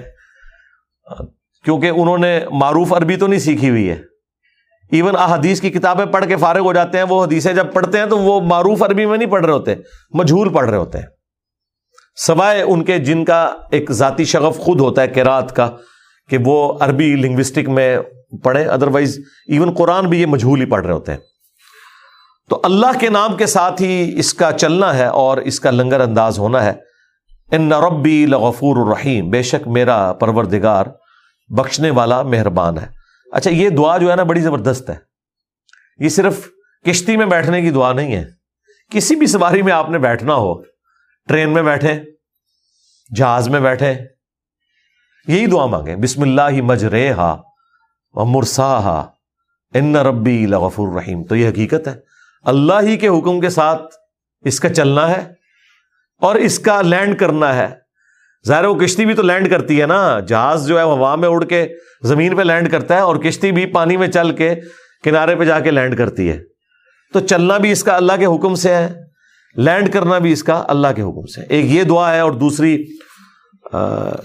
کیونکہ 1.64 1.88
انہوں 1.88 2.18
نے 2.18 2.40
معروف 2.52 2.94
عربی 2.94 3.16
تو 3.16 3.28
نہیں 3.28 3.40
سیکھی 3.40 3.70
ہوئی 3.70 3.90
ہے۔ 3.90 3.96
ایون 4.92 5.16
احادیث 5.16 5.62
کی 5.62 5.70
کتابیں 5.70 6.06
پڑھ 6.06 6.26
کے 6.26 6.36
فارغ 6.36 6.60
ہو 6.60 6.74
جاتے 6.74 6.98
ہیں، 6.98 7.06
وہ 7.10 7.24
حدیثیں 7.24 7.54
جب 7.54 7.74
پڑھتے 7.74 7.98
ہیں 7.98 8.06
تو 8.06 8.20
وہ 8.20 8.42
معروف 8.42 8.84
عربی 8.84 9.06
میں 9.06 9.18
نہیں 9.18 9.30
پڑھ 9.30 9.46
رہے 9.46 9.54
ہوتے، 9.54 9.76
مجھول 10.12 10.50
پڑھ 10.50 10.70
رہے 10.70 10.78
ہوتے 10.78 10.98
ہیں۔ 10.98 11.06
سوائے 12.16 12.62
ان 12.62 12.84
کے 12.84 13.00
جن 13.00 13.26
کا 13.26 13.54
ایک 13.72 13.92
ذاتی 13.92 14.26
شغف 14.26 14.58
خود 14.58 14.80
ہوتا 14.80 15.02
ہے 15.02 15.08
کیرات 15.08 15.56
کا، 15.56 15.70
کہ 16.30 16.38
وہ 16.46 16.74
عربی 16.80 17.16
لنگوسٹک 17.16 17.70
میں 17.70 18.00
پڑھے 18.44 18.66
ادروائز 18.66 19.20
ایون 19.48 19.74
قرآن 19.74 20.06
بھی 20.06 20.22
یہ 20.22 20.26
مجھول 20.26 20.62
ہی 20.62 20.66
پڑھ 20.66 20.86
رہے 20.86 20.94
ہوتے 20.94 21.12
ہیں۔ 21.12 21.20
تو 22.50 22.60
اللہ 22.64 23.00
کے 23.00 23.10
نام 23.10 23.36
کے 23.36 23.46
ساتھ 23.46 23.82
ہی 23.82 24.20
اس 24.20 24.34
کا 24.34 24.52
چلنا 24.52 24.98
ہے 24.98 25.06
اور 25.06 25.38
اس 25.38 25.60
کا 25.60 25.72
لنگر 25.72 26.00
انداز 26.00 26.40
ہونا 26.40 26.66
ہے۔ 26.66 26.74
ان 27.52 27.74
ربی 27.74 28.26
لغفور 28.26 28.86
الرحیم، 28.86 29.30
بے 29.30 29.42
شک 29.42 29.68
میرا 29.68 30.14
پروردگار 30.14 30.86
بخشنے 31.50 31.90
والا 31.90 32.22
مہربان 32.22 32.78
ہے۔ 32.78 32.86
اچھا 33.32 33.52
یہ 33.52 33.70
دعا 33.70 33.98
جو 33.98 34.12
ہے 34.12 34.16
نا 34.16 34.24
بڑی 34.24 34.42
زبردست 34.42 34.90
ہے۔ 34.90 34.96
یہ 36.00 36.10
صرف 36.10 36.48
کشتی 36.86 37.18
میں 37.18 37.26
بیٹھنے 37.26 37.62
کی 37.62 37.70
دعا 37.70 37.94
نہیں 37.94 38.16
ہے۔ 38.16 38.26
کسی 38.92 39.16
بھی 39.16 39.28
سواری 39.28 39.62
میں 39.62 39.74
آپ 39.74 39.90
نے 39.90 39.98
بیٹھنا 39.98 40.36
ہو 40.36 40.73
ٹرین 41.28 41.50
میں 41.50 41.64
بیٹھے، 41.64 42.00
جہاز 43.16 43.48
میں 43.50 43.60
بیٹھے۔ 43.60 43.94
یہی 45.28 45.46
دعا 45.46 45.66
مانگے 45.66 45.96
بسم 45.96 46.22
اللہ 46.22 46.62
مجرے 46.62 47.12
ہا 47.12 47.36
مرسا 48.16 48.78
ہا 48.80 49.00
ان 49.74 49.96
ربی 49.96 50.46
لغفر 50.46 50.84
الرحیم 50.84 51.24
تو 51.24 51.36
یہ 51.36 51.50
حقیقت 51.50 51.88
ہے، 51.88 51.96
اللہ 52.44 52.74
ہی 52.82 52.98
کے 52.98 53.08
حکم 53.08 53.40
کے 53.42 53.50
ساتھ 53.50 53.82
اس 54.42 54.60
کا 54.60 54.74
چلنا 54.74 55.10
ہے 55.10 55.34
اور 56.22 56.36
اس 56.36 56.60
کا 56.60 56.82
لینڈ 56.82 57.20
کرنا 57.20 57.56
ہے۔ 57.56 57.68
ظاہر 58.48 58.66
وہ 58.66 58.76
کشتی 58.76 59.06
بھی 59.06 59.14
تو 59.14 59.22
لینڈ 59.22 59.50
کرتی 59.50 59.82
ہے 59.82 59.86
نا، 59.86 60.20
جہاز 60.20 60.68
جو 60.68 60.78
ہے 60.78 60.84
ہوا 60.84 61.16
میں 61.16 61.30
اڑ 61.30 61.46
کے 61.46 61.68
زمین 62.04 62.36
پہ 62.38 62.42
لینڈ 62.42 62.72
کرتا 62.72 62.96
ہے 62.96 63.00
اور 63.00 63.16
کشتی 63.16 63.52
بھی 63.52 63.66
پانی 63.66 63.98
میں 63.98 64.08
چل 64.08 64.36
کے 64.36 64.56
کنارے 65.04 65.36
پہ 65.36 65.46
جا 65.46 65.60
کے 65.60 65.72
لینڈ 65.72 65.98
کرتی 65.98 66.30
ہے۔ 66.30 66.40
تو 67.14 67.20
چلنا 67.20 67.58
بھی 67.58 67.72
اس 67.72 67.84
کا 67.84 67.96
اللہ 67.96 68.14
کے 68.20 68.26
حکم 68.26 68.56
سے 68.56 68.76
ہے۔ 68.76 69.13
لینڈ 69.58 69.92
کرنا 69.94 70.18
بھی 70.18 70.32
اس 70.32 70.44
کا 70.44 70.64
اللہ 70.68 70.88
کے 70.96 71.02
حکم 71.02 71.26
سے۔ 71.26 71.42
ایک 71.50 71.66
یہ 71.66 71.84
دعا 71.84 72.14
ہے 72.14 72.20
اور 72.20 72.32
دوسری 72.32 72.78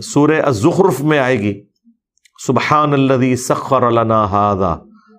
سورہ 0.02 0.40
الزخرف 0.40 1.00
میں 1.00 1.18
آئے 1.18 1.38
گی۔ 1.40 1.52
سبحان 2.46 2.92
اللہ 2.92 3.34
سخر 3.36 3.90
لنا 3.90 4.24
ہادا 4.30 4.74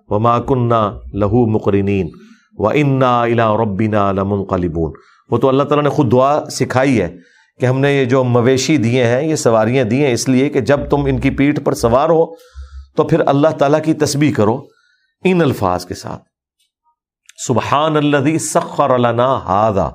و 0.10 0.42
کنہ 0.42 1.00
لہو 1.14 1.46
مقرنین 1.50 2.10
و 2.58 2.68
انا 2.68 3.22
الا 3.22 3.52
ربینا 3.58 4.12
لمنقلبون۔ 4.12 4.92
وہ 5.30 5.38
تو 5.38 5.50
اللہ 5.50 5.64
تعالیٰ 5.64 5.84
نے 5.84 5.90
خود 5.90 6.12
دعا 6.12 6.50
سکھائی 6.50 7.02
ہے 7.02 7.10
کہ 7.60 7.66
ہم 7.66 7.80
نے 7.80 7.92
یہ 7.94 8.06
جو 8.06 8.24
مویشی 8.24 8.78
دیے 8.78 9.06
ہیں، 9.06 9.22
یہ 9.24 9.36
سواریاں 9.36 9.84
دی 9.84 10.04
ہیں، 10.06 10.12
اس 10.14 10.28
لیے 10.30 10.50
کہ 10.50 10.60
جب 10.62 10.90
تم 10.90 11.06
ان 11.06 11.20
کی 11.20 11.30
پیٹھ 11.30 11.60
پر 11.60 11.74
سوار 11.74 12.10
ہو 12.10 12.26
تو 12.96 13.04
پھر 13.04 13.22
اللہ 13.26 13.48
تعالیٰ 13.48 13.84
کی 13.84 13.94
تسبیح 13.94 14.34
کرو 14.34 14.60
ان 15.24 15.42
الفاظ 15.42 15.86
کے 15.86 15.96
ساتھ۔ 15.96 16.24
سبحان 17.48 17.98
اللہ 17.98 18.38
سخر 18.38 18.98
لنا 18.98 19.34
ہادا 19.46 19.88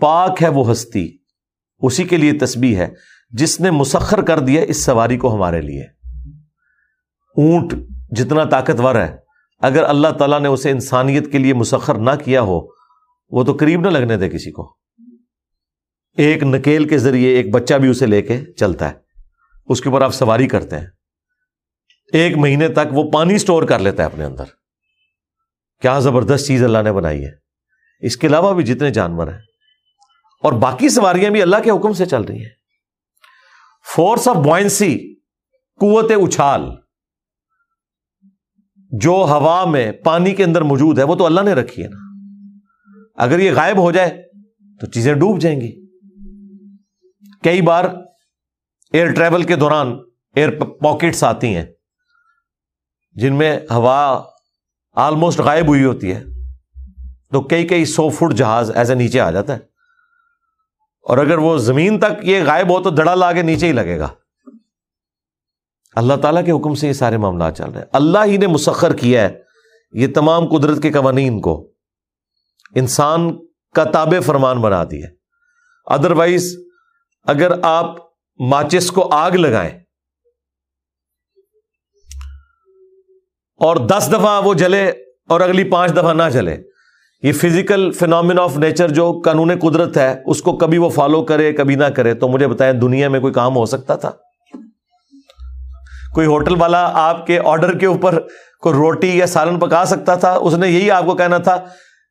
پاک 0.00 0.42
ہے 0.42 0.48
وہ 0.48 0.72
ہستی، 0.72 1.16
اسی 1.78 2.04
کے 2.04 2.16
لیے 2.16 2.32
تسبیح 2.32 2.76
ہے، 2.76 2.88
جس 3.30 3.60
نے 3.60 3.70
مسخر 3.70 4.22
کر 4.22 4.38
دیا 4.38 4.62
اس 4.62 4.84
سواری 4.84 5.16
کو 5.16 5.34
ہمارے 5.34 5.60
لیے۔ 5.60 5.82
اونٹ 7.36 7.74
جتنا 8.10 8.44
طاقتور 8.44 8.94
ہے، 8.94 9.16
اگر 9.58 9.84
اللہ 9.84 10.08
تعالیٰ 10.08 10.40
نے 10.40 10.48
اسے 10.48 10.70
انسانیت 10.70 11.32
کے 11.32 11.38
لیے 11.38 11.54
مسخر 11.54 11.94
نہ 11.94 12.10
کیا 12.24 12.40
ہو، 12.40 12.60
وہ 13.30 13.44
تو 13.44 13.56
قریب 13.60 13.80
نہ 13.80 13.88
لگنے 13.88 14.16
دے 14.16 14.28
کسی 14.28 14.50
کو۔ 14.50 14.76
ایک 16.16 16.42
نکیل 16.42 16.88
کے 16.88 16.98
ذریعے 16.98 17.36
ایک 17.36 17.50
بچہ 17.50 17.74
بھی 17.74 17.88
اسے 17.88 18.06
لے 18.06 18.22
کے 18.22 18.40
چلتا 18.56 18.88
ہے۔ 18.88 18.94
اس 19.66 19.80
کے 19.80 19.88
اوپر 19.88 20.02
آپ 20.02 20.14
سواری 20.14 20.48
کرتے 20.48 20.78
ہیں۔ 20.78 20.86
ایک 22.12 22.36
مہینے 22.36 22.68
تک 22.68 22.92
وہ 22.92 23.10
پانی 23.10 23.34
اسٹور 23.34 23.62
کر 23.62 23.78
لیتا 23.78 24.02
ہے 24.02 24.06
اپنے 24.06 24.24
اندر۔ 24.24 24.44
کیا 25.80 25.98
زبردست 25.98 26.46
چیز 26.46 26.64
اللہ 26.64 26.78
نے 26.84 26.92
بنائی 26.92 27.24
ہے۔ 27.24 27.30
اس 28.00 28.16
کے 28.16 28.26
علاوہ 28.26 28.54
بھی 28.54 28.64
جتنے 28.64 28.90
جانور 28.90 29.28
ہیں۔ 29.28 29.40
اور 30.44 30.52
باقی 30.52 30.88
سواریاں 30.88 31.30
بھی 31.30 31.42
اللہ 31.42 31.56
کے 31.64 31.70
حکم 31.70 31.92
سے 31.92 32.06
چل 32.06 32.22
رہی 32.22 32.42
ہیں۔ 32.42 32.50
فورس 33.96 34.28
آف 34.28 34.36
بوائنسی 34.36 35.14
قوت 35.80 36.10
اچھال۔ 36.10 36.60
جو 38.76 39.10
ہوا 39.10 39.64
میں 39.64 39.92
پانی 39.92 40.34
کے 40.34 40.44
اندر 40.44 40.62
موجود 40.62 40.98
ہے، 40.98 41.04
وہ 41.04 41.14
تو 41.14 41.26
اللہ 41.26 41.40
نے 41.40 41.52
رکھی 41.52 41.82
ہے 41.82 41.88
نا۔ 41.88 41.96
اگر 43.24 43.38
یہ 43.38 43.52
غائب 43.52 43.78
ہو 43.78 43.92
جائے، 43.92 44.22
تو 44.80 44.86
چیزیں 44.86 45.14
ڈوب 45.14 45.40
جائیں 45.40 45.60
گی۔ 45.60 45.86
کئی 47.42 47.62
بار 47.62 47.84
ایئر 48.92 49.14
ٹریول 49.14 49.42
کے 49.42 49.56
دوران 49.56 49.98
ایئر 50.36 50.64
پاکٹس 50.64 51.24
آتی 51.24 51.56
ہیں، 51.56 51.66
جن 53.12 53.34
میں 53.34 53.60
ہوا 53.70 54.22
آلموسٹ 54.92 55.40
غائب 55.40 55.68
ہوئی 55.68 55.84
ہوتی 55.84 56.14
ہے۔ 56.14 56.24
تو 57.32 57.42
کئی 57.42 57.68
کئی 57.68 57.84
سو 57.84 58.08
فٹ 58.08 58.34
جہاز 58.34 58.70
ایسے 58.74 58.94
نیچے 58.94 59.20
آ 59.20 59.30
جاتا 59.30 59.56
ہے۔ 59.56 59.73
اور 61.04 61.18
اگر 61.18 61.38
وہ 61.38 61.58
زمین 61.58 62.00
تک 62.00 62.12
یہ 62.22 62.44
غائب 62.46 62.70
ہو 62.70 62.82
تو 62.82 62.90
دڑا 62.90 63.14
لا 63.14 63.32
کے 63.32 63.42
نیچے 63.42 63.66
ہی 63.66 63.72
لگے 63.72 63.98
گا۔ 63.98 64.08
اللہ 65.96 66.14
تعالیٰ 66.22 66.44
کے 66.44 66.52
حکم 66.52 66.74
سے 66.74 66.88
یہ 66.88 66.92
سارے 66.92 67.16
معاملات 67.16 67.56
چل 67.56 67.64
رہے 67.64 67.78
ہیں۔ 67.78 67.86
اللہ 67.92 68.18
ہی 68.24 68.36
نے 68.36 68.46
مسخر 68.46 68.96
کیا 68.96 69.22
ہے 69.22 69.42
یہ 69.92 70.06
تمام 70.14 70.58
قدرت 70.58 70.82
کے 70.82 70.92
قوانین 70.92 71.40
کو۔ 71.40 71.70
انسان 72.74 73.46
کا 73.74 73.84
تاب 73.84 74.14
فرمان 74.26 74.60
بنا 74.60 74.84
دیا 74.84 75.06
ادروائز 75.86 76.56
اگر 77.22 77.52
آپ 77.62 77.96
ماچس 78.38 78.90
کو 78.90 79.08
آگ 79.12 79.30
لگائیں 79.30 79.70
اور 83.56 83.76
دس 83.76 84.08
دفعہ 84.08 84.44
وہ 84.44 84.54
جلے 84.54 84.88
اور 85.28 85.40
اگلی 85.40 85.70
پانچ 85.70 85.92
دفعہ 85.92 86.14
نہ 86.14 86.22
جلے 86.32 86.56
یہ 87.24 87.32
فزیکل 87.32 87.92
فینومین 87.92 88.38
آف 88.38 88.58
نیچر 88.58 88.88
جو 88.88 89.22
قانون 89.24 89.58
قدرت 89.58 89.96
ہے، 89.96 90.22
اس 90.26 90.42
کو 90.42 90.56
کبھی 90.56 90.78
وہ 90.78 90.88
فالو 90.88 91.22
کرے، 91.22 91.52
کبھی 91.52 91.74
نہ 91.74 91.84
کرے، 91.84 92.14
تو 92.14 92.28
مجھے 92.28 92.46
بتائیں 92.46 92.72
دنیا 92.72 93.08
میں 93.08 93.20
کوئی 93.20 93.32
کام 93.32 93.56
ہو 93.56 93.66
سکتا 93.66 93.96
تھا؟ 93.96 94.10
کوئی 96.14 96.26
ہوٹل 96.26 96.54
والا 96.58 96.90
آپ 96.94 97.26
کے 97.26 97.38
آرڈر 97.44 97.78
کے 97.78 97.86
اوپر 97.86 98.20
کوئی 98.60 98.74
روٹی 98.74 99.18
یا 99.18 99.26
سالن 99.26 99.58
پکا 99.58 99.84
سکتا 99.84 100.14
تھا؟ 100.14 100.32
اس 100.32 100.54
نے 100.54 100.68
یہی 100.68 100.90
آپ 100.90 101.06
کو 101.06 101.14
کہنا 101.14 101.38
تھا 101.38 101.64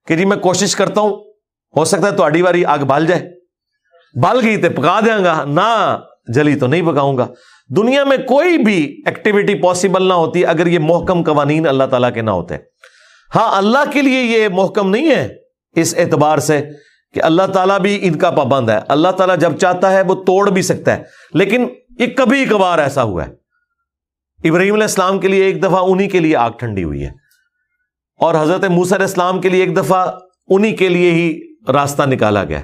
کہ 0.08 0.16
جی 0.16 0.26
میں 0.26 0.38
کوشش 0.38 0.76
کرتا 0.76 1.02
ہوں، 1.02 1.10
ہو 1.78 1.86
سکتا 1.86 2.08
ہے 2.08 2.12
تو 2.12 2.24
باری 2.44 2.66
آگ 2.66 2.80
بال 2.80 3.08
جائے۔ 3.08 3.30
بال 4.22 4.40
گئی 4.44 4.58
تو 4.58 4.82
پکا 4.82 5.00
دیا 5.00 5.20
گا۔ 5.20 5.46
نہ، 5.46 6.00
جلی 6.34 6.56
تو 6.56 6.68
نہیں 6.68 6.82
پکاؤں 6.82 7.18
گا۔ 7.18 7.28
دنیا 7.78 8.04
میں 8.04 8.18
کوئی 8.18 8.58
بھی 8.58 9.02
ایکٹیویٹی 9.06 9.56
پاسبل 9.56 10.08
نہ 10.08 10.14
ہوتی 10.14 10.46
اگر 10.46 10.68
یہ 10.68 10.80
محکم 10.80 11.24
قوانین 11.24 11.68
اللہ 11.68 11.84
تعالیٰ 11.84 12.14
کے 12.14 12.22
نہ 12.22 12.32
ہوتے۔ 12.32 12.73
ہاں 13.36 13.58
اللہ 13.58 13.92
کے 13.94 14.02
لیے 14.02 14.24
یہ 14.24 14.48
محکم 14.50 14.90
نہیں 14.90 15.10
ہے 15.12 15.30
اس 15.76 15.96
اعتبار 15.98 16.38
سے 16.38 16.62
کہ 17.14 17.24
اللہ 17.24 17.44
تعالیٰ 17.54 17.80
بھی 17.80 18.00
ان 18.02 18.16
کا 18.16 18.30
پابند 18.32 18.70
ہے۔ 18.70 18.80
اللہ 18.88 19.08
تعالیٰ 19.08 19.38
جب 19.38 19.58
چاہتا 19.58 19.92
ہے، 19.92 20.02
وہ 20.02 20.16
توڑ 20.16 20.50
بھی 20.50 20.62
سکتا 20.62 20.98
ہے۔ 20.98 21.04
لیکن 21.34 21.68
یہ 22.00 22.06
کبھی 22.08 22.46
کبھار 22.46 22.80
ایسا 22.80 23.04
ہوا 23.04 23.26
ہے۔ 23.26 23.32
ابراہیم 24.50 24.74
علیہ 24.74 24.84
السلام 24.84 25.20
کے 25.20 25.28
لیے 25.28 25.44
ایک 25.44 25.64
دفعہ 25.64 25.84
انہی 25.84 26.10
کے 26.10 26.20
لیے 26.20 26.36
آگ 26.36 26.52
ٹھنڈی 26.52 26.84
ہوئی 26.84 27.04
ہے۔ 27.04 27.10
اور 28.20 28.36
حضرت 28.42 28.66
موسر 28.66 29.00
اسلام 29.00 29.42
کے 29.42 29.50
لیے 29.50 29.64
ایک 29.64 29.78
دفعہ 29.78 30.12
انہی 30.48 30.76
کے 30.76 30.90
لیے 30.90 31.12
ہی 31.12 31.40
راستہ 31.74 32.04
نکالا 32.04 32.44
گیا۔ 32.44 32.62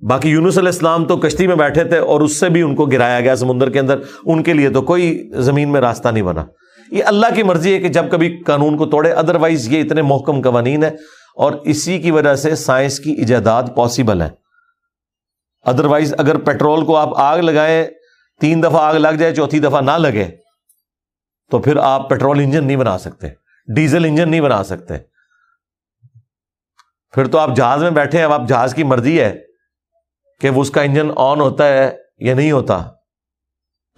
باقی 0.00 0.28
یونس 0.28 0.58
علیہ 0.58 0.68
السلام 0.68 1.04
تو 1.04 1.16
کشتی 1.16 1.46
میں 1.46 1.56
بیٹھے 1.56 1.84
تھے 1.84 1.98
اور 1.98 2.20
اس 2.20 2.40
سے 2.40 2.48
بھی 2.48 2.62
ان 2.62 2.74
کو 2.74 2.86
گرایا 2.86 3.20
گیا 3.20 3.36
سمندر 3.36 3.70
کے 3.70 3.78
اندر۔ 3.78 3.98
ان 4.24 4.42
کے 4.42 4.52
لیے 4.52 4.70
تو 4.70 4.82
کوئی 4.82 5.30
زمین 5.32 5.72
میں 5.72 5.80
راستہ 5.80 6.08
نہیں 6.08 6.22
بنا۔ 6.22 6.44
یہ 6.92 7.04
اللہ 7.04 7.26
کی 7.34 7.42
مرضی 7.42 7.74
ہے 7.74 7.78
کہ 7.78 7.88
جب 7.88 8.10
کبھی 8.10 8.42
قانون 8.46 8.76
کو 8.76 8.86
توڑے 8.86 9.12
ادروائز 9.12 9.68
یہ 9.68 9.82
اتنے 9.82 10.02
محکم 10.02 10.42
قوانین 10.42 10.84
ہے 10.84 10.88
اور 11.36 11.52
اسی 11.52 11.98
کی 11.98 12.10
وجہ 12.10 12.34
سے 12.34 12.54
سائنس 12.56 13.00
کی 13.00 13.12
ایجادات 13.12 13.74
پاسبل 13.76 14.22
ہیں۔ 14.22 14.30
ادروائز 15.66 16.14
اگر 16.18 16.38
پیٹرول 16.38 16.84
کو 16.84 16.96
آپ 16.96 17.18
آگ 17.18 17.38
لگائیں، 17.38 17.84
تین 18.40 18.62
دفعہ 18.62 18.82
آگ 18.82 18.94
لگ 18.94 19.08
جائے، 19.08 19.34
چوتھی 19.34 19.58
دفعہ 19.58 19.80
نہ 19.80 19.90
لگے، 19.90 20.28
تو 21.50 21.58
پھر 21.58 21.76
آپ 21.76 22.08
پیٹرول 22.10 22.40
انجن 22.40 22.66
نہیں 22.66 22.76
بنا 22.76 22.98
سکتے 22.98 23.28
ڈیزل 23.74 24.04
انجن 24.04 24.30
نہیں 24.30 24.40
بنا 24.40 24.64
سکتے۔ 24.64 24.94
پھر 27.14 27.26
تو 27.26 27.38
آپ 27.38 27.56
جہاز 27.56 27.82
میں 27.82 27.90
بیٹھے 27.90 28.18
ہیں، 28.18 28.24
اب 28.24 28.32
آپ 28.32 28.48
جہاز 28.48 28.74
کی 28.74 28.84
مرضی 28.84 29.20
ہے 29.20 29.38
کہ 30.40 30.50
وہ 30.50 30.62
اس 30.62 30.70
کا 30.70 30.82
انجن 30.82 31.10
آن 31.16 31.40
ہوتا 31.40 31.68
ہے 31.68 31.96
یا 32.18 32.34
نہیں 32.34 32.52
ہوتا۔ 32.52 32.82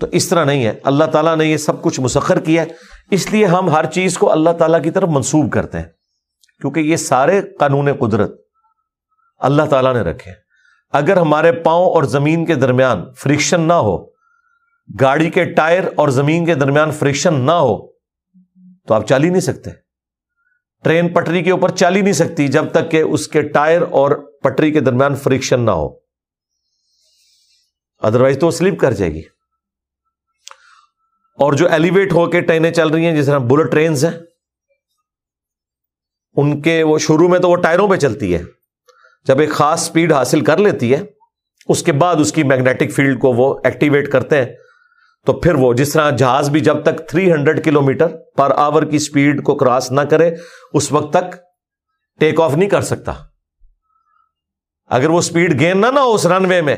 تو 0.00 0.06
اس 0.12 0.28
طرح 0.28 0.44
نہیں 0.44 0.64
ہے۔ 0.64 0.72
اللہ 0.84 1.04
تعالیٰ 1.04 1.36
نے 1.36 1.44
یہ 1.44 1.56
سب 1.56 1.82
کچھ 1.82 2.00
مسخر 2.00 2.40
کیا 2.40 2.62
ہے۔ 2.62 2.68
اس 3.10 3.32
لیے 3.32 3.46
ہم 3.46 3.70
ہر 3.70 3.86
چیز 3.86 4.18
کو 4.18 4.32
اللہ 4.32 4.50
تعالیٰ 4.50 4.82
کی 4.82 4.90
طرف 4.90 5.08
منسوب 5.08 5.52
کرتے 5.52 5.78
ہیں۔ 5.78 5.84
کیونکہ 6.60 6.80
یہ 6.80 6.96
سارے 6.96 7.40
قانون 7.58 7.88
قدرت 7.92 8.40
اللہ 9.38 9.62
تعالیٰ 9.62 9.94
نے 9.94 10.00
رکھے 10.00 10.32
اگر 10.92 11.16
ہمارے 11.16 11.52
پاؤں 11.52 11.84
اور 11.84 12.02
زمین 12.02 12.46
کے 12.46 12.54
درمیان 12.54 13.04
فرکشن 13.12 13.60
نہ 13.60 13.72
ہو، 13.72 14.06
گاڑی 15.00 15.30
کے 15.30 15.44
ٹائر 15.44 15.84
اور 15.96 16.08
زمین 16.08 16.46
کے 16.46 16.54
درمیان 16.54 16.90
فرکشن 16.90 17.34
نہ 17.34 17.50
ہو، 17.50 17.86
تو 18.86 18.94
آپ 18.94 19.06
چل 19.06 19.24
ہی 19.24 19.28
نہیں 19.28 19.40
سکتے۔ 19.40 19.70
ٹرین 20.82 21.08
پٹری 21.08 21.42
کے 21.42 21.50
اوپر 21.50 21.68
چل 21.68 21.96
ہی 21.96 22.00
نہیں 22.00 22.12
سکتی 22.12 22.48
جب 22.48 22.70
تک 22.70 22.90
کہ 22.90 23.00
اس 23.00 23.28
کے 23.28 23.42
ٹائر 23.42 23.82
اور 23.82 24.10
پٹری 24.42 24.72
کے 24.72 24.80
درمیان 24.80 25.14
فرکشن 25.14 25.60
نہ 25.60 25.70
ہو۔ 25.70 25.88
ادروائز 27.98 28.38
تو 28.40 28.50
سلپ 28.50 28.80
کر 28.80 28.92
جائے 28.92 29.12
گی۔ 29.14 29.22
اور 31.40 31.52
جو 31.52 31.68
ایلیویٹ 31.68 32.12
ہو 32.12 32.30
کے 32.30 32.40
ٹرینیں 32.40 32.70
چل 32.70 32.88
رہی 32.88 33.06
ہیں، 33.06 33.16
جس 33.16 33.26
طرح 33.26 33.38
بلٹ 33.38 33.70
ٹرینز 33.72 34.04
ہیں، 34.04 34.12
ان 36.36 36.60
کے 36.62 36.82
وہ 36.82 36.98
شروع 36.98 37.28
میں 37.28 37.38
تو 37.38 37.50
وہ 37.50 37.56
ٹائروں 37.56 37.88
پہ 37.88 37.96
چلتی 37.96 38.34
ہے۔ 38.34 38.42
جب 39.26 39.38
ایک 39.38 39.50
خاص 39.50 39.86
سپیڈ 39.86 40.12
حاصل 40.12 40.40
کر 40.40 40.56
لیتی 40.56 40.94
ہے، 40.94 41.00
اس 41.68 41.82
کے 41.82 41.92
بعد 41.92 42.16
اس 42.16 42.32
کی 42.32 42.42
میگنیٹک 42.42 42.92
فیلڈ 42.92 43.20
کو 43.20 43.32
وہ 43.32 43.54
ایکٹیویٹ 43.64 44.10
کرتے 44.12 44.36
ہیں۔ 44.36 44.52
تو 45.26 45.32
پھر 45.32 45.54
وہ 45.54 45.72
جس 45.72 45.92
طرح 45.92 46.10
جہاز 46.10 46.50
بھی 46.50 46.60
جب 46.60 46.82
تک 46.82 47.08
300 47.08 47.32
hundred 47.32 47.64
kilo 47.64 47.80
metre 47.80 48.06
per 48.36 48.50
hour 48.56 48.82
کی 48.82 48.98
سپیڈ 48.98 49.42
کو 49.42 49.54
کراس 49.54 49.90
نہ 49.92 50.00
کرے، 50.00 50.30
اس 50.72 50.92
وقت 50.92 51.12
تک 51.12 51.34
ٹیک 52.20 52.40
آف 52.40 52.56
نہیں 52.56 52.68
کر 52.68 52.80
سکتا۔ 52.80 53.12
اگر 54.90 55.10
وہ 55.10 55.20
سپیڈ 55.20 55.60
گین 55.60 55.80
نہ 55.80 55.86
نہ 55.86 56.00
ہو 56.00 56.14
اس 56.14 56.26
رن 56.26 56.46
وے 56.46 56.60
میں 56.60 56.76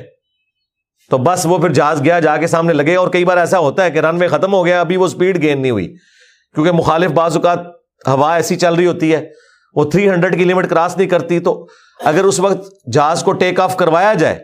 تو 1.13 1.19
بس 1.19 1.47
وہ 1.47 1.59
پھر 1.59 1.73
جہاز 1.73 2.05
گیا، 2.05 2.21
جا 2.21 2.37
کے 2.37 2.47
سامنے 2.47 2.73
لگے 2.73 2.97
اور 2.97 3.09
کئی 3.09 3.25
بار 3.25 3.37
ایسا 3.37 3.59
ہوتا 3.59 3.85
ہے 3.85 3.91
کہ 3.91 3.99
رن 3.99 4.17
وے 4.17 4.29
ختم 4.29 4.55
ہو 4.55 4.67
گیا، 4.67 4.81
ابھی 4.81 4.97
وہ 4.97 5.09
سپیڈ 5.09 5.43
گین 5.43 5.63
نہیں 5.63 5.71
ہوئی۔ 5.71 5.95
کیونکہ 6.55 6.73
مخالف 6.73 7.11
بعض 7.11 7.37
اوقات 7.37 7.59
ہوا 8.07 8.35
ایسی 8.35 8.57
چل 8.57 8.75
رہی 8.75 8.87
ہوتی 8.87 9.15
ہے، 9.15 9.29
وہ 9.75 9.85
تھری 9.85 10.11
ہنڈریڈ 10.11 10.39
کلو 10.39 10.57
میٹر 10.57 10.69
کراس 10.69 10.97
نہیں 10.97 11.09
کرتی، 11.09 11.41
تو 11.41 11.67
اگر 12.05 12.25
اس 12.25 12.41
وقت 12.41 12.93
جہاز 12.93 13.23
کو 13.23 13.33
ٹیک 13.33 13.61
آف 13.61 13.77
کروایا 13.77 14.15
جائے، 14.15 14.39